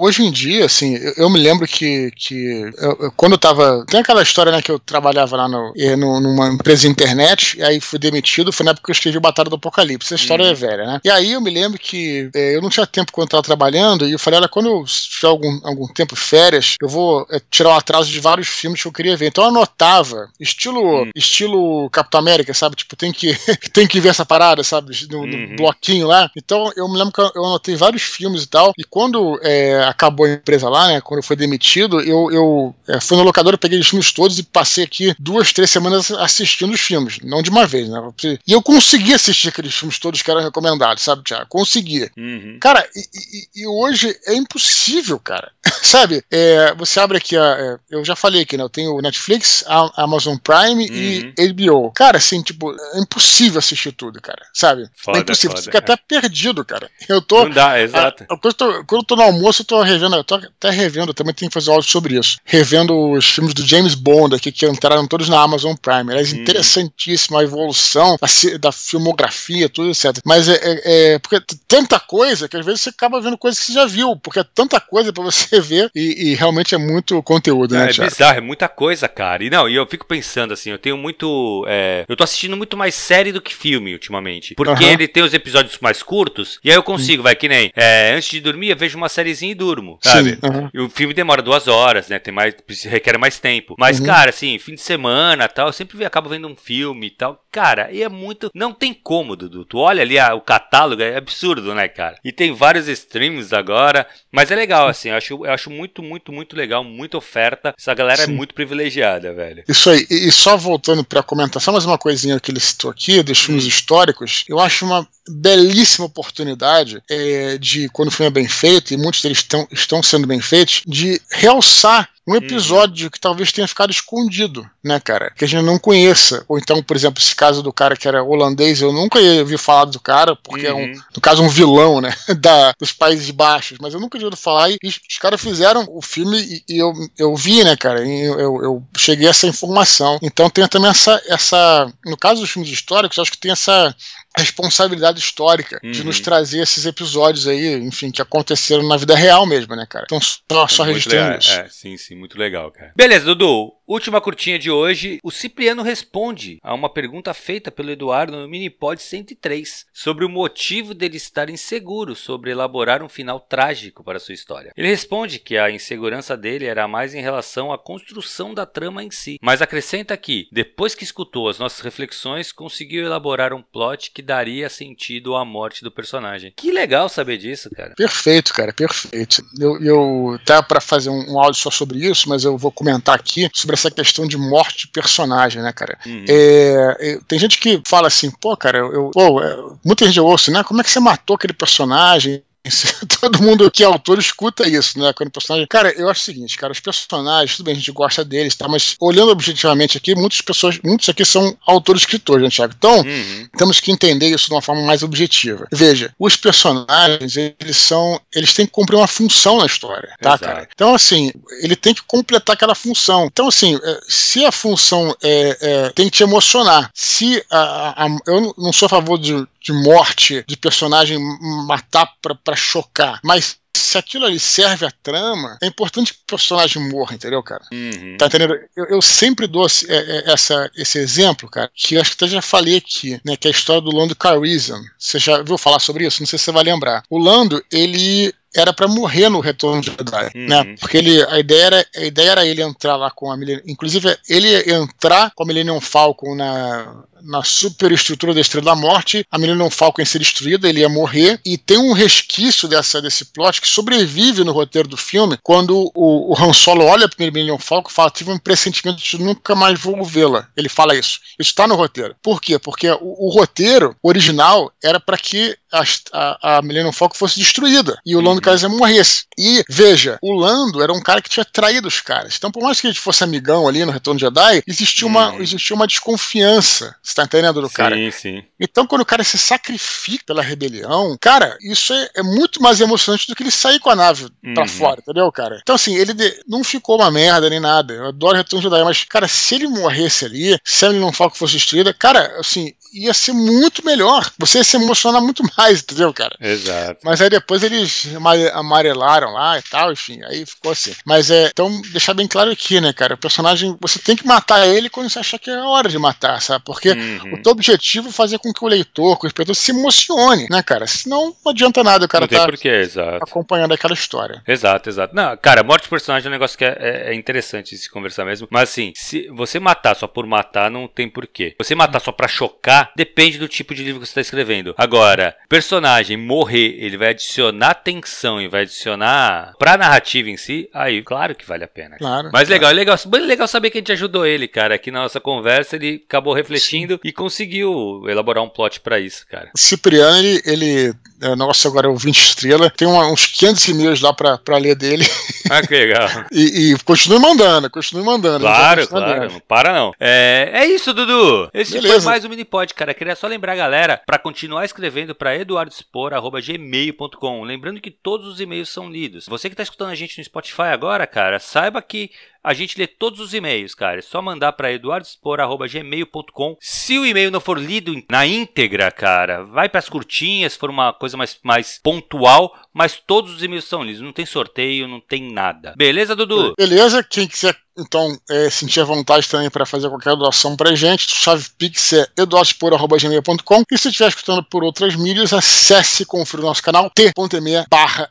Hoje 0.00 0.22
em 0.22 0.30
dia, 0.30 0.64
assim, 0.64 0.94
eu, 0.94 1.14
eu 1.16 1.30
me 1.30 1.40
lembro 1.40 1.66
que, 1.66 2.12
que 2.12 2.70
eu, 2.78 2.96
eu, 3.00 3.12
quando 3.16 3.32
eu 3.32 3.38
tava. 3.38 3.84
Tem 3.88 3.98
aquela 3.98 4.22
história, 4.22 4.52
né, 4.52 4.62
que 4.62 4.70
eu 4.70 4.78
trabalhava 4.78 5.36
lá 5.36 5.48
no, 5.48 5.72
no, 5.74 6.20
numa 6.20 6.50
empresa 6.50 6.82
de 6.82 6.88
internet, 6.88 7.58
e 7.58 7.64
aí 7.64 7.80
fui 7.80 7.98
demitido, 7.98 8.52
foi 8.52 8.64
na 8.64 8.70
época 8.70 8.84
que 8.84 8.90
eu 8.92 8.92
escrevi 8.92 9.18
Batalha 9.18 9.50
do 9.50 9.56
Apocalipse. 9.56 10.14
Essa 10.14 10.22
história 10.22 10.44
uhum. 10.44 10.52
é 10.52 10.54
velha, 10.54 10.86
né? 10.86 11.00
E 11.04 11.10
aí 11.10 11.32
eu 11.32 11.40
me 11.40 11.50
lembro 11.50 11.80
que 11.80 12.30
é, 12.32 12.54
eu 12.54 12.62
não 12.62 12.70
tinha 12.70 12.86
tempo 12.86 13.10
quando 13.10 13.26
eu 13.26 13.30
tava 13.30 13.42
trabalhando, 13.42 14.06
e 14.06 14.12
eu 14.12 14.20
falei, 14.20 14.38
olha, 14.38 14.48
quando 14.48 14.68
eu 14.68 14.84
tiver 14.84 15.26
algum, 15.26 15.60
algum 15.64 15.88
tempo 15.88 16.14
férias, 16.14 16.76
eu 16.80 16.88
vou 16.88 17.26
é, 17.32 17.40
tirar 17.50 17.70
um 17.70 17.76
atraso 17.76 18.08
de 18.08 18.20
vários 18.20 18.46
filmes 18.46 18.80
que 18.80 18.86
eu 18.86 18.92
queria 18.92 19.16
ver. 19.16 19.26
Então 19.26 19.42
eu 19.42 19.50
anotava, 19.50 20.28
estilo, 20.38 20.80
uhum. 20.80 21.10
estilo 21.16 21.90
Capitão 21.90 22.20
América, 22.20 22.54
sabe? 22.54 22.76
Tipo, 22.76 22.94
tem 22.94 23.10
que, 23.10 23.36
tem 23.74 23.88
que 23.88 23.98
ver 23.98 24.10
essa 24.10 24.24
parada, 24.24 24.62
sabe? 24.62 24.96
No, 25.10 25.26
no 25.26 25.36
uhum. 25.36 25.56
bloquinho 25.56 26.06
lá. 26.06 26.30
Então 26.36 26.70
eu 26.76 26.88
me 26.88 26.96
lembro 26.96 27.12
que 27.12 27.20
eu 27.20 27.44
anotei 27.44 27.74
vários 27.74 28.02
filmes 28.02 28.44
e 28.44 28.46
tal, 28.46 28.72
e 28.78 28.84
quando. 28.84 29.40
É, 29.42 29.87
acabou 29.88 30.26
a 30.26 30.30
empresa 30.30 30.68
lá, 30.68 30.88
né? 30.88 31.00
Quando 31.00 31.18
eu 31.18 31.24
fui 31.24 31.36
demitido, 31.36 32.00
eu, 32.00 32.30
eu 32.30 32.74
é, 32.86 33.00
fui 33.00 33.16
no 33.16 33.22
locador, 33.22 33.56
peguei 33.58 33.78
os 33.78 33.88
filmes 33.88 34.12
todos 34.12 34.38
e 34.38 34.42
passei 34.42 34.84
aqui 34.84 35.14
duas, 35.18 35.52
três 35.52 35.70
semanas 35.70 36.10
assistindo 36.10 36.72
os 36.72 36.80
filmes, 36.80 37.18
não 37.22 37.42
de 37.42 37.50
uma 37.50 37.66
vez, 37.66 37.88
né? 37.88 38.00
E 38.46 38.52
eu 38.52 38.62
consegui 38.62 39.14
assistir 39.14 39.48
aqueles 39.48 39.74
filmes 39.74 39.98
todos 39.98 40.22
que 40.22 40.30
eram 40.30 40.42
recomendados, 40.42 41.02
sabe, 41.02 41.22
Tiago? 41.22 41.46
Conseguia. 41.48 42.10
Uhum. 42.16 42.58
Cara, 42.60 42.86
e, 42.94 43.00
e, 43.00 43.62
e, 43.62 43.66
hoje 43.66 44.16
é 44.26 44.34
impossível, 44.34 45.18
cara. 45.18 45.50
sabe? 45.82 46.22
É, 46.30 46.74
você 46.74 47.00
abre 47.00 47.18
aqui, 47.18 47.36
a, 47.36 47.42
é, 47.42 47.78
eu 47.90 48.04
já 48.04 48.16
falei 48.16 48.42
aqui, 48.42 48.56
né? 48.56 48.62
Eu 48.62 48.68
tenho 48.68 49.00
Netflix, 49.00 49.64
a 49.66 50.02
Amazon 50.02 50.36
Prime 50.36 50.88
uhum. 50.88 51.32
e 51.38 51.52
HBO. 51.52 51.92
Cara, 51.92 52.18
assim, 52.18 52.42
tipo, 52.42 52.74
é 52.94 53.00
impossível 53.00 53.58
assistir 53.58 53.92
tudo, 53.92 54.20
cara. 54.20 54.42
Sabe? 54.52 54.88
Foda, 54.96 55.18
é 55.18 55.20
impossível. 55.22 55.56
Foda, 55.56 55.62
você 55.62 55.70
fica 55.70 55.78
é. 55.78 55.80
até 55.80 55.96
perdido, 55.96 56.64
cara. 56.64 56.90
Eu 57.08 57.20
tô. 57.22 57.44
Não 57.44 57.50
dá, 57.50 57.80
exato. 57.80 58.24
A, 58.28 58.34
a, 58.34 58.38
quando, 58.38 58.52
eu 58.52 58.54
tô, 58.54 58.84
quando 58.84 59.00
eu 59.00 59.06
tô 59.06 59.16
no 59.16 59.22
almoço, 59.22 59.62
eu 59.62 59.66
tô 59.66 59.77
revendo 59.82 60.16
eu 60.16 60.24
tô 60.24 60.34
até 60.36 60.70
revendo, 60.70 61.14
também 61.14 61.34
tenho 61.34 61.50
que 61.50 61.54
fazer 61.54 61.70
áudio 61.70 61.88
sobre 61.88 62.18
isso. 62.18 62.38
Revendo 62.44 63.12
os 63.12 63.30
filmes 63.30 63.54
do 63.54 63.66
James 63.66 63.94
Bond 63.94 64.34
aqui, 64.34 64.50
que 64.50 64.66
entraram 64.66 65.06
todos 65.06 65.28
na 65.28 65.40
Amazon 65.40 65.74
Prime. 65.74 66.10
Aliás, 66.10 66.32
hum. 66.32 66.36
interessantíssima 66.36 67.40
a 67.40 67.44
evolução 67.44 68.16
da, 68.20 68.58
da, 68.58 68.72
filmografia, 68.72 69.68
tudo 69.68 69.90
etc. 69.90 70.18
Mas 70.24 70.48
é, 70.48 70.54
é, 70.54 71.14
é, 71.14 71.18
porque 71.18 71.40
tanta 71.66 71.98
coisa 72.00 72.48
que 72.48 72.56
às 72.56 72.64
vezes 72.64 72.80
você 72.82 72.90
acaba 72.90 73.20
vendo 73.20 73.38
coisas 73.38 73.60
que 73.60 73.66
você 73.66 73.72
já 73.72 73.86
viu, 73.86 74.16
porque 74.16 74.40
é 74.40 74.44
tanta 74.44 74.80
coisa 74.80 75.12
para 75.12 75.24
você 75.24 75.60
ver 75.60 75.90
e, 75.94 76.30
e, 76.30 76.34
realmente 76.34 76.74
é 76.74 76.78
muito 76.78 77.22
conteúdo, 77.22 77.74
né, 77.74 77.90
É 77.90 77.92
Thiago? 77.92 78.10
bizarro, 78.10 78.38
é 78.38 78.40
muita 78.40 78.68
coisa, 78.68 79.08
cara. 79.08 79.44
E 79.44 79.50
não, 79.50 79.68
e 79.68 79.74
eu 79.74 79.86
fico 79.86 80.06
pensando 80.06 80.52
assim, 80.52 80.70
eu 80.70 80.78
tenho 80.78 80.96
muito. 80.96 81.64
É, 81.68 82.04
eu 82.08 82.16
tô 82.16 82.24
assistindo 82.24 82.56
muito 82.56 82.76
mais 82.76 82.94
série 82.94 83.32
do 83.32 83.40
que 83.40 83.54
filme 83.54 83.92
ultimamente. 83.92 84.54
Porque 84.54 84.84
ele 84.84 85.08
tem 85.08 85.22
os 85.22 85.34
episódios 85.34 85.78
mais 85.80 86.02
curtos, 86.02 86.58
e 86.62 86.70
aí 86.70 86.76
eu 86.76 86.82
consigo, 86.82 87.20
hum. 87.20 87.24
vai, 87.24 87.36
que 87.36 87.48
nem. 87.48 87.72
É, 87.74 88.14
antes 88.14 88.30
de 88.30 88.40
dormir, 88.40 88.70
eu 88.70 88.76
vejo 88.76 88.96
uma 88.96 89.08
sériezinha 89.08 89.52
e 89.52 89.54
durmo 89.54 89.67
sabe? 90.02 90.38
Uhum. 90.42 90.70
E 90.72 90.80
o 90.80 90.88
filme 90.88 91.14
demora 91.14 91.42
duas 91.42 91.68
horas, 91.68 92.08
né? 92.08 92.18
Tem 92.18 92.32
mais, 92.32 92.54
requer 92.84 93.18
mais 93.18 93.38
tempo. 93.38 93.74
Mas, 93.78 93.98
uhum. 93.98 94.06
cara, 94.06 94.30
assim, 94.30 94.58
fim 94.58 94.74
de 94.74 94.80
semana 94.80 95.48
tal, 95.48 95.68
eu 95.68 95.72
sempre 95.72 96.04
acabo 96.04 96.28
vendo 96.28 96.48
um 96.48 96.56
filme 96.56 97.06
e 97.06 97.10
tal. 97.10 97.42
Cara, 97.50 97.90
e 97.90 98.02
é 98.02 98.08
muito. 98.08 98.50
Não 98.54 98.72
tem 98.72 98.92
como, 98.92 99.36
Dudu. 99.36 99.64
Tu 99.64 99.78
olha 99.78 100.02
ali 100.02 100.18
ah, 100.18 100.34
o 100.34 100.40
catálogo, 100.40 101.02
é 101.02 101.16
absurdo, 101.16 101.74
né, 101.74 101.88
cara? 101.88 102.18
E 102.24 102.32
tem 102.32 102.52
vários 102.52 102.88
streams 102.88 103.52
agora. 103.52 104.06
Mas 104.30 104.50
é 104.50 104.56
legal, 104.56 104.88
assim. 104.88 105.08
Eu 105.08 105.16
acho, 105.16 105.46
eu 105.46 105.52
acho 105.52 105.70
muito, 105.70 106.02
muito, 106.02 106.32
muito 106.32 106.56
legal. 106.56 106.84
Muita 106.84 107.16
oferta. 107.16 107.74
Essa 107.78 107.94
galera 107.94 108.22
é 108.22 108.26
Sim. 108.26 108.32
é 108.32 108.34
muito 108.34 108.54
privilegiada, 108.54 109.32
velho. 109.32 109.64
Isso 109.68 109.90
aí. 109.90 110.06
E, 110.10 110.30
só 110.30 110.56
voltando 110.56 111.04
pra 111.04 111.22
comentar, 111.22 111.60
só 111.60 111.72
mais 111.72 111.84
uma 111.84 111.98
coisinha 111.98 112.38
que 112.38 112.50
ele 112.50 112.60
citou 112.60 112.90
aqui, 112.90 113.22
dos 113.22 113.40
filmes 113.40 113.64
hum. 113.64 113.68
históricos. 113.68 114.44
Eu 114.48 114.58
acho 114.58 114.84
uma 114.84 115.06
belíssima 115.28 116.06
oportunidade 116.06 117.02
é, 117.08 117.58
de, 117.58 117.88
quando 117.90 118.08
o 118.08 118.10
filme 118.10 118.28
é 118.28 118.32
bem 118.32 118.48
feito, 118.48 118.92
e 118.92 118.96
muitos 118.96 119.22
deles 119.22 119.38
estão, 119.38 119.57
estão 119.70 120.02
sendo 120.02 120.26
bem 120.26 120.40
feitos, 120.40 120.82
de 120.86 121.20
realçar 121.30 122.08
um 122.28 122.36
episódio 122.36 123.06
uhum. 123.06 123.10
que 123.10 123.18
talvez 123.18 123.50
tenha 123.50 123.66
ficado 123.66 123.90
escondido, 123.90 124.68
né, 124.84 125.00
cara? 125.00 125.32
Que 125.34 125.46
a 125.46 125.48
gente 125.48 125.64
não 125.64 125.78
conheça. 125.78 126.44
Ou 126.46 126.58
então, 126.58 126.82
por 126.82 126.94
exemplo, 126.94 127.22
esse 127.22 127.34
caso 127.34 127.62
do 127.62 127.72
cara 127.72 127.96
que 127.96 128.06
era 128.06 128.22
holandês, 128.22 128.82
eu 128.82 128.92
nunca 128.92 129.18
ia 129.18 129.40
ouvir 129.40 129.56
falar 129.56 129.86
do 129.86 129.98
cara, 129.98 130.36
porque 130.36 130.68
uhum. 130.68 130.72
é 130.72 130.74
um, 130.74 130.92
uhum. 130.92 131.00
no 131.16 131.20
caso, 131.22 131.42
um 131.42 131.48
vilão, 131.48 132.00
né? 132.00 132.14
Da, 132.38 132.72
dos 132.78 132.92
Países 132.92 133.30
Baixos. 133.30 133.78
Mas 133.80 133.94
eu 133.94 134.00
nunca 134.00 134.18
tinha 134.18 134.26
ouvido 134.26 134.40
falar. 134.40 134.70
E 134.70 134.78
os 134.84 135.18
caras 135.18 135.40
fizeram 135.40 135.86
o 135.88 136.02
filme 136.02 136.38
e, 136.38 136.74
e, 136.74 136.78
eu, 136.78 136.92
eu 137.18 137.34
vi, 137.34 137.64
né, 137.64 137.74
cara? 137.76 138.04
E 138.06 138.22
eu, 138.22 138.38
eu, 138.38 138.62
eu 138.62 138.82
cheguei 138.96 139.26
a 139.26 139.30
essa 139.30 139.46
informação. 139.46 140.18
Então 140.22 140.50
tem 140.50 140.68
também 140.68 140.90
essa, 140.90 141.20
essa. 141.26 141.90
No 142.04 142.16
caso 142.16 142.42
dos 142.42 142.50
filmes 142.50 142.70
históricos, 142.70 143.18
acho 143.18 143.30
que 143.30 143.38
tem 143.38 143.50
essa 143.50 143.94
responsabilidade 144.36 145.18
histórica 145.18 145.80
uhum. 145.82 145.90
de 145.90 146.04
nos 146.04 146.18
uhum. 146.18 146.22
trazer 146.22 146.60
esses 146.60 146.86
episódios 146.86 147.48
aí, 147.48 147.74
enfim, 147.74 148.10
que 148.10 148.22
aconteceram 148.22 148.86
na 148.86 148.96
vida 148.96 149.14
real 149.16 149.46
mesmo, 149.46 149.74
né, 149.74 149.86
cara? 149.88 150.04
Então, 150.06 150.20
só, 150.20 150.68
só 150.68 150.82
registrando 150.84 151.38
isso. 151.38 151.50
É, 151.50 151.68
sim, 151.68 151.96
sim, 151.96 152.14
muito 152.18 152.38
legal, 152.38 152.70
cara. 152.70 152.92
Beleza, 152.96 153.24
Dudu. 153.24 153.77
Última 153.88 154.20
curtinha 154.20 154.58
de 154.58 154.70
hoje, 154.70 155.18
o 155.22 155.30
Cipriano 155.30 155.82
responde 155.82 156.58
a 156.62 156.74
uma 156.74 156.90
pergunta 156.90 157.32
feita 157.32 157.70
pelo 157.70 157.90
Eduardo 157.90 158.36
no 158.36 158.46
Minipod 158.46 159.00
103 159.00 159.86
sobre 159.94 160.26
o 160.26 160.28
motivo 160.28 160.92
dele 160.92 161.16
estar 161.16 161.48
inseguro 161.48 162.14
sobre 162.14 162.50
elaborar 162.50 163.02
um 163.02 163.08
final 163.08 163.40
trágico 163.40 164.04
para 164.04 164.18
sua 164.18 164.34
história. 164.34 164.74
Ele 164.76 164.88
responde 164.88 165.38
que 165.38 165.56
a 165.56 165.70
insegurança 165.70 166.36
dele 166.36 166.66
era 166.66 166.86
mais 166.86 167.14
em 167.14 167.22
relação 167.22 167.72
à 167.72 167.78
construção 167.78 168.52
da 168.52 168.66
trama 168.66 169.02
em 169.02 169.10
si, 169.10 169.38
mas 169.40 169.62
acrescenta 169.62 170.14
que, 170.18 170.48
depois 170.52 170.94
que 170.94 171.02
escutou 171.02 171.48
as 171.48 171.58
nossas 171.58 171.80
reflexões, 171.80 172.52
conseguiu 172.52 173.06
elaborar 173.06 173.54
um 173.54 173.62
plot 173.62 174.10
que 174.10 174.20
daria 174.20 174.68
sentido 174.68 175.34
à 175.34 175.46
morte 175.46 175.82
do 175.82 175.90
personagem. 175.90 176.52
Que 176.54 176.70
legal 176.70 177.08
saber 177.08 177.38
disso, 177.38 177.70
cara. 177.74 177.94
Perfeito, 177.96 178.52
cara, 178.52 178.70
perfeito. 178.70 179.42
Eu, 179.58 179.82
eu 179.82 180.38
tá 180.44 180.62
para 180.62 180.78
fazer 180.78 181.08
um, 181.08 181.32
um 181.32 181.40
áudio 181.40 181.58
só 181.58 181.70
sobre 181.70 182.06
isso, 182.06 182.28
mas 182.28 182.44
eu 182.44 182.58
vou 182.58 182.70
comentar 182.70 183.14
aqui 183.14 183.48
sobre 183.54 183.77
essa 183.78 183.90
questão 183.90 184.26
de 184.26 184.36
morte 184.36 184.86
de 184.86 184.88
personagem, 184.88 185.62
né, 185.62 185.72
cara? 185.72 185.98
Uhum. 186.04 186.24
É, 186.28 186.96
é, 187.00 187.18
tem 187.26 187.38
gente 187.38 187.58
que 187.58 187.80
fala 187.86 188.08
assim, 188.08 188.30
pô, 188.30 188.56
cara, 188.56 188.78
eu, 188.78 189.10
pô, 189.12 189.42
é, 189.42 189.56
muita 189.84 190.04
gente 190.06 190.20
ouço, 190.20 190.50
né? 190.50 190.62
Como 190.64 190.80
é 190.80 190.84
que 190.84 190.90
você 190.90 191.00
matou 191.00 191.36
aquele 191.36 191.52
personagem? 191.52 192.42
Todo 193.20 193.42
mundo 193.42 193.70
que 193.70 193.82
é 193.82 193.86
autor 193.86 194.18
escuta 194.18 194.68
isso, 194.68 194.98
né? 194.98 195.12
Quando 195.12 195.28
o 195.28 195.32
personagem. 195.32 195.66
Cara, 195.68 195.90
eu 195.92 196.08
acho 196.08 196.20
o 196.20 196.24
seguinte, 196.24 196.56
cara, 196.56 196.72
os 196.72 196.80
personagens, 196.80 197.56
tudo 197.56 197.66
bem, 197.66 197.74
a 197.74 197.76
gente 197.76 197.92
gosta 197.92 198.24
deles, 198.24 198.54
tá? 198.54 198.68
Mas 198.68 198.96
olhando 199.00 199.30
objetivamente 199.30 199.96
aqui, 199.96 200.14
muitas 200.14 200.40
pessoas, 200.40 200.78
muitos 200.84 201.08
aqui 201.08 201.24
são 201.24 201.56
autores 201.66 202.02
escritores, 202.02 202.42
né, 202.42 202.50
Thiago? 202.50 202.74
Então, 202.76 203.00
uhum. 203.00 203.48
temos 203.56 203.80
que 203.80 203.90
entender 203.90 204.28
isso 204.28 204.46
de 204.46 204.52
uma 204.52 204.62
forma 204.62 204.82
mais 204.82 205.02
objetiva. 205.02 205.66
Veja, 205.72 206.14
os 206.18 206.36
personagens, 206.36 207.36
eles 207.36 207.76
são. 207.76 208.20
Eles 208.34 208.52
têm 208.52 208.66
que 208.66 208.72
cumprir 208.72 208.96
uma 208.96 209.08
função 209.08 209.58
na 209.58 209.66
história, 209.66 210.14
tá, 210.20 210.30
Exato. 210.30 210.44
cara? 210.44 210.68
Então, 210.72 210.94
assim, 210.94 211.32
ele 211.62 211.76
tem 211.76 211.94
que 211.94 212.02
completar 212.02 212.54
aquela 212.54 212.74
função. 212.74 213.26
Então, 213.26 213.48
assim, 213.48 213.78
é, 213.82 214.00
se 214.08 214.44
a 214.44 214.52
função 214.52 215.14
é, 215.22 215.58
é 215.60 215.90
tem 215.90 216.06
que 216.06 216.18
te 216.18 216.22
emocionar, 216.22 216.90
se 216.94 217.42
a, 217.50 218.04
a, 218.04 218.08
eu 218.26 218.54
não 218.58 218.72
sou 218.72 218.86
a 218.86 218.88
favor 218.88 219.18
de, 219.18 219.46
de 219.60 219.72
morte, 219.72 220.44
de 220.46 220.56
personagem 220.56 221.18
matar 221.66 222.10
para 222.20 222.56
chocar, 222.56 223.20
mas 223.22 223.58
se 223.78 223.96
aquilo 223.96 224.26
ali 224.26 224.38
serve 224.38 224.84
a 224.84 224.90
trama, 224.90 225.56
é 225.62 225.66
importante 225.66 226.12
que 226.12 226.20
o 226.20 226.26
personagem 226.26 226.82
morra, 226.90 227.14
entendeu, 227.14 227.42
cara? 227.42 227.64
Uhum. 227.72 228.16
Tá 228.18 228.26
entendendo? 228.26 228.58
Eu, 228.76 228.84
eu 228.86 229.02
sempre 229.02 229.46
dou 229.46 229.66
esse, 229.66 229.90
é, 229.90 229.96
é, 229.96 230.32
essa, 230.32 230.70
esse 230.76 230.98
exemplo, 230.98 231.48
cara, 231.48 231.70
que 231.74 231.94
eu 231.94 232.00
acho 232.00 232.16
que 232.16 232.24
até 232.24 232.32
já 232.34 232.42
falei 232.42 232.76
aqui, 232.76 233.20
né? 233.24 233.36
Que 233.36 233.48
é 233.48 233.50
a 233.50 233.52
história 233.52 233.80
do 233.80 233.94
Lando 233.94 234.16
Calrissian. 234.16 234.80
Você 234.98 235.18
já 235.18 235.42
viu 235.42 235.56
falar 235.56 235.78
sobre 235.78 236.06
isso? 236.06 236.20
Não 236.20 236.26
sei 236.26 236.38
se 236.38 236.46
você 236.46 236.52
vai 236.52 236.64
lembrar. 236.64 237.02
O 237.08 237.18
Lando, 237.18 237.62
ele 237.70 238.32
era 238.54 238.72
para 238.72 238.88
morrer 238.88 239.28
no 239.28 239.40
Retorno 239.40 239.80
de 239.80 239.90
Jedi, 239.90 240.30
uhum. 240.34 240.46
né? 240.46 240.76
Porque 240.80 240.96
ele, 240.96 241.22
a 241.24 241.38
ideia 241.38 241.64
era, 241.64 241.86
a 241.96 242.04
ideia 242.04 242.30
era 242.30 242.46
ele 242.46 242.62
entrar 242.62 242.96
lá 242.96 243.10
com 243.10 243.30
a 243.30 243.36
Millennium, 243.36 243.62
inclusive 243.66 244.16
ele 244.28 244.72
entrar 244.72 245.32
com 245.34 245.42
a 245.42 245.46
Millennium 245.46 245.80
Falcon 245.80 246.34
na 246.34 247.04
na 247.22 247.42
superestrutura 247.42 248.34
da 248.34 248.40
Estrela 248.40 248.66
da 248.66 248.76
Morte, 248.76 249.24
a 249.30 249.38
Millennium 249.38 249.70
Falcon 249.70 250.02
ia 250.02 250.06
ser 250.06 250.18
destruída, 250.18 250.68
ele 250.68 250.80
ia 250.80 250.88
morrer, 250.88 251.40
e 251.44 251.56
tem 251.56 251.78
um 251.78 251.92
resquício 251.92 252.68
dessa, 252.68 253.00
desse 253.00 253.26
plot 253.26 253.60
que 253.60 253.68
sobrevive 253.68 254.44
no 254.44 254.52
roteiro 254.52 254.88
do 254.88 254.96
filme, 254.96 255.38
quando 255.42 255.90
o, 255.94 256.32
o 256.32 256.34
Han 256.38 256.52
Solo 256.52 256.84
olha 256.84 257.08
para 257.08 257.24
a 257.24 257.30
Millennium 257.30 257.58
Falcon 257.58 257.90
e 257.90 257.94
fala, 257.94 258.10
tive 258.10 258.30
um 258.30 258.38
pressentimento 258.38 259.02
de 259.02 259.18
nunca 259.18 259.54
mais 259.54 259.78
vou 259.78 260.04
vê-la. 260.04 260.48
Ele 260.56 260.68
fala 260.68 260.96
isso. 260.96 261.20
Isso 261.38 261.50
está 261.50 261.66
no 261.66 261.74
roteiro. 261.74 262.14
Por 262.22 262.40
quê? 262.40 262.58
Porque 262.58 262.90
o, 262.90 263.26
o 263.26 263.30
roteiro 263.30 263.96
original 264.02 264.72
era 264.82 264.98
para 264.98 265.16
que 265.16 265.56
a, 265.72 265.82
a, 266.12 266.58
a 266.58 266.62
Millennium 266.62 266.92
Falcon 266.92 267.16
fosse 267.16 267.38
destruída 267.38 267.98
e 268.04 268.16
o 268.16 268.20
Lando 268.20 268.40
Calrissian 268.40 268.70
morresse. 268.70 269.24
E 269.38 269.62
veja, 269.68 270.18
o 270.22 270.32
Lando 270.32 270.82
era 270.82 270.92
um 270.92 271.00
cara 271.00 271.20
que 271.20 271.28
tinha 271.28 271.44
traído 271.44 271.88
os 271.88 272.00
caras. 272.00 272.34
Então, 272.36 272.50
por 272.50 272.62
mais 272.62 272.80
que 272.80 272.86
ele 272.86 272.94
fosse 272.94 273.22
amigão 273.22 273.68
ali 273.68 273.84
no 273.84 273.92
Retorno 273.92 274.18
de 274.18 274.24
Jedi, 274.24 274.62
existia 274.66 275.06
uma, 275.06 275.32
uhum. 275.32 275.42
existia 275.42 275.76
uma 275.76 275.86
desconfiança. 275.86 276.94
Você 277.08 277.14
tá 277.14 277.24
entendendo 277.24 277.62
do 277.62 277.70
cara? 277.70 277.96
Sim, 277.96 278.10
sim. 278.10 278.44
Então, 278.60 278.86
quando 278.86 279.00
o 279.00 279.06
cara 279.06 279.24
se 279.24 279.38
sacrifica 279.38 280.24
pela 280.26 280.42
rebelião, 280.42 281.16
cara, 281.18 281.56
isso 281.62 281.94
é, 281.94 282.10
é 282.16 282.22
muito 282.22 282.60
mais 282.60 282.82
emocionante 282.82 283.26
do 283.26 283.34
que 283.34 283.42
ele 283.42 283.50
sair 283.50 283.80
com 283.80 283.88
a 283.88 283.96
nave 283.96 284.24
uhum. 284.44 284.52
pra 284.52 284.68
fora, 284.68 285.00
entendeu, 285.00 285.32
cara? 285.32 285.58
Então, 285.62 285.74
assim, 285.74 285.96
ele 285.96 286.12
de, 286.12 286.42
não 286.46 286.62
ficou 286.62 286.96
uma 286.96 287.10
merda 287.10 287.48
nem 287.48 287.60
nada. 287.60 287.94
Eu 287.94 288.08
adoro 288.08 288.36
Retorno 288.36 288.60
de 288.60 288.68
Jedi, 288.68 288.84
mas, 288.84 289.04
cara, 289.04 289.26
se 289.26 289.54
ele 289.54 289.68
morresse 289.68 290.26
ali, 290.26 290.58
se 290.62 290.84
ele 290.84 290.98
não 290.98 291.10
Falcon 291.10 291.36
fosse 291.36 291.54
destruída, 291.54 291.94
cara, 291.94 292.38
assim, 292.38 292.74
ia 292.92 293.14
ser 293.14 293.32
muito 293.32 293.84
melhor. 293.84 294.30
Você 294.38 294.58
ia 294.58 294.64
se 294.64 294.76
emocionar 294.76 295.22
muito 295.22 295.42
mais, 295.56 295.80
entendeu, 295.80 296.12
cara? 296.12 296.36
Exato. 296.40 297.00
Mas 297.04 297.20
aí 297.20 297.30
depois 297.30 297.62
eles 297.62 298.08
amarelaram 298.52 299.32
lá 299.32 299.58
e 299.58 299.62
tal, 299.62 299.92
enfim, 299.92 300.20
aí 300.24 300.44
ficou 300.44 300.72
assim. 300.72 300.94
Mas 301.04 301.30
é, 301.30 301.48
então, 301.48 301.80
deixar 301.92 302.14
bem 302.14 302.26
claro 302.26 302.50
aqui, 302.50 302.80
né, 302.80 302.92
cara? 302.92 303.14
O 303.14 303.18
personagem, 303.18 303.76
você 303.80 303.98
tem 303.98 304.16
que 304.16 304.26
matar 304.26 304.66
ele 304.66 304.90
quando 304.90 305.08
você 305.08 305.18
achar 305.18 305.38
que 305.38 305.50
é 305.50 305.54
a 305.54 305.66
hora 305.66 305.88
de 305.88 305.98
matar, 305.98 306.40
sabe? 306.40 306.64
Porque 306.64 306.90
uhum. 306.90 307.34
o 307.34 307.42
teu 307.42 307.52
objetivo 307.52 308.08
é 308.08 308.12
fazer 308.12 308.38
com 308.38 308.52
que 308.52 308.64
o 308.64 308.68
leitor, 308.68 309.18
que 309.18 309.26
o 309.26 309.28
espectador 309.28 309.54
se 309.54 309.70
emocione, 309.70 310.46
né, 310.50 310.62
cara? 310.62 310.86
Senão 310.86 311.34
não 311.44 311.52
adianta 311.52 311.82
nada 311.82 312.04
o 312.04 312.08
cara 312.08 312.26
tá 312.28 312.46
porquê, 312.46 312.68
exato. 312.68 313.22
acompanhando 313.22 313.72
aquela 313.74 313.94
história. 313.94 314.42
Exato, 314.46 314.88
exato. 314.88 315.14
Não, 315.14 315.36
cara, 315.36 315.62
morte 315.62 315.84
de 315.84 315.88
personagem 315.88 316.26
é 316.26 316.28
um 316.28 316.32
negócio 316.32 316.56
que 316.56 316.64
é, 316.64 316.76
é, 316.78 317.10
é 317.10 317.14
interessante 317.14 317.76
se 317.76 317.90
conversar 317.90 318.24
mesmo. 318.24 318.48
Mas 318.50 318.70
assim, 318.70 318.92
se 318.94 319.28
você 319.28 319.58
matar 319.58 319.94
só 319.94 320.06
por 320.06 320.26
matar, 320.26 320.70
não 320.70 320.86
tem 320.86 321.08
porquê. 321.08 321.54
Você 321.58 321.74
matar 321.74 322.00
só 322.00 322.12
pra 322.12 322.28
chocar, 322.28 322.77
depende 322.96 323.38
do 323.38 323.48
tipo 323.48 323.74
de 323.74 323.82
livro 323.82 324.00
que 324.00 324.06
você 324.06 324.10
está 324.10 324.20
escrevendo. 324.20 324.74
Agora, 324.76 325.36
personagem 325.48 326.16
morrer, 326.16 326.76
ele 326.78 326.96
vai 326.96 327.10
adicionar 327.10 327.74
tensão 327.74 328.40
e 328.40 328.48
vai 328.48 328.62
adicionar 328.62 329.54
pra 329.58 329.76
narrativa 329.76 330.28
em 330.28 330.36
si, 330.36 330.68
aí, 330.72 331.02
claro 331.02 331.34
que 331.34 331.46
vale 331.46 331.64
a 331.64 331.68
pena. 331.68 331.96
Claro. 331.96 332.30
Mas 332.32 332.48
legal, 332.48 332.72
legal, 332.72 332.96
legal 333.20 333.48
saber 333.48 333.70
que 333.70 333.78
a 333.78 333.80
gente 333.80 333.92
ajudou 333.92 334.26
ele, 334.26 334.48
cara. 334.48 334.74
Aqui 334.74 334.90
na 334.90 335.00
nossa 335.00 335.20
conversa, 335.20 335.76
ele 335.76 336.02
acabou 336.06 336.34
refletindo 336.34 336.94
Sim. 336.94 337.00
e 337.04 337.12
conseguiu 337.12 338.02
elaborar 338.08 338.42
um 338.42 338.48
plot 338.48 338.80
para 338.80 338.98
isso, 338.98 339.26
cara. 339.28 339.50
Cipriano, 339.56 340.18
ele, 340.18 340.42
ele 340.44 340.94
é, 341.20 341.34
nossa, 341.34 341.66
agora 341.68 341.86
é 341.86 341.90
o 341.90 341.96
20 341.96 342.16
estrela. 342.16 342.70
Tem 342.70 342.86
uma, 342.86 343.10
uns 343.10 343.26
500 343.26 343.68
e-mails 343.68 344.00
lá 344.00 344.12
pra, 344.12 344.38
pra 344.38 344.58
ler 344.58 344.74
dele. 344.74 345.04
Ah, 345.50 345.66
que 345.66 345.74
legal. 345.74 346.06
e, 346.30 346.72
e 346.72 346.78
continue 346.84 347.18
mandando, 347.18 347.70
continue 347.70 348.04
mandando. 348.04 348.40
Claro, 348.40 348.86
claro, 348.86 349.32
não 349.32 349.40
para 349.40 349.72
não. 349.72 349.94
É, 349.98 350.50
é 350.52 350.66
isso, 350.66 350.92
Dudu. 350.92 351.48
Esse 351.54 351.72
Beleza. 351.72 351.94
foi 351.94 352.04
mais 352.04 352.22
um 352.22 352.28
Minipod, 352.28 352.74
cara. 352.74 352.92
Queria 352.92 353.16
só 353.16 353.26
lembrar, 353.26 353.56
galera, 353.56 353.98
para 354.04 354.18
continuar 354.18 354.66
escrevendo 354.66 355.14
para 355.14 355.34
eduardospor.gmail.com. 355.36 357.44
Lembrando 357.44 357.80
que 357.80 357.90
todos 357.90 358.26
os 358.26 358.40
e-mails 358.40 358.68
são 358.68 358.90
lidos. 358.90 359.24
Você 359.26 359.48
que 359.48 359.56
tá 359.56 359.62
escutando 359.62 359.88
a 359.88 359.94
gente 359.94 360.18
no 360.18 360.24
Spotify 360.24 360.64
agora, 360.64 361.06
cara, 361.06 361.38
saiba 361.38 361.80
que 361.80 362.10
a 362.48 362.54
gente 362.54 362.78
lê 362.78 362.86
todos 362.86 363.20
os 363.20 363.34
e-mails, 363.34 363.74
cara. 363.74 363.98
É 363.98 364.02
só 364.02 364.22
mandar 364.22 364.52
para 364.52 364.72
eduardospor.gmail.com. 364.72 366.56
Se 366.58 366.98
o 366.98 367.04
e-mail 367.04 367.30
não 367.30 367.42
for 367.42 367.58
lido 367.58 367.94
na 368.10 368.24
íntegra, 368.26 368.90
cara, 368.90 369.44
vai 369.44 369.68
para 369.68 369.80
as 369.80 369.88
curtinhas, 369.90 370.54
se 370.54 370.58
for 370.58 370.70
uma 370.70 370.94
coisa 370.94 371.14
mais, 371.14 371.38
mais 371.44 371.78
pontual, 371.82 372.56
mas 372.72 372.98
todos 373.06 373.34
os 373.34 373.42
e-mails 373.42 373.66
são 373.66 373.82
lidos. 373.82 374.00
Não 374.00 374.14
tem 374.14 374.24
sorteio, 374.24 374.88
não 374.88 374.98
tem 374.98 375.30
nada. 375.30 375.74
Beleza, 375.76 376.16
Dudu? 376.16 376.54
Beleza. 376.56 377.04
Quem 377.04 377.28
quiser 377.28 377.54
então, 377.78 378.18
é, 378.30 378.48
sentir 378.48 378.80
a 378.80 378.84
vontade 378.84 379.28
também 379.28 379.50
para 379.50 379.66
fazer 379.66 379.90
qualquer 379.90 380.16
doação 380.16 380.56
pra 380.56 380.74
gente, 380.74 381.06
chave 381.14 381.44
pix 381.56 381.92
é 381.92 382.06
eduardspor.gmail.com 382.18 383.62
e 383.70 383.78
se 383.78 383.88
estiver 383.88 384.08
escutando 384.08 384.42
por 384.42 384.64
outras 384.64 384.96
mídias, 384.96 385.34
acesse 385.34 386.02
e 386.02 386.06
confira 386.06 386.42
o 386.42 386.46
nosso 386.46 386.62
canal 386.62 386.90
t.me 386.90 387.66
barra 387.70 388.10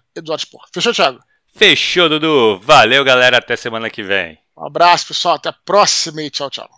Fechou, 0.73 0.93
Thiago? 0.93 1.19
Fechou, 1.57 2.07
Dudu. 2.07 2.59
Valeu, 2.59 3.03
galera. 3.03 3.37
Até 3.37 3.55
semana 3.55 3.89
que 3.89 4.03
vem. 4.03 4.37
Um 4.55 4.67
abraço, 4.67 5.07
pessoal. 5.07 5.35
Até 5.35 5.49
a 5.49 5.53
próxima 5.53 6.21
e 6.21 6.29
tchau, 6.29 6.49
tchau. 6.51 6.69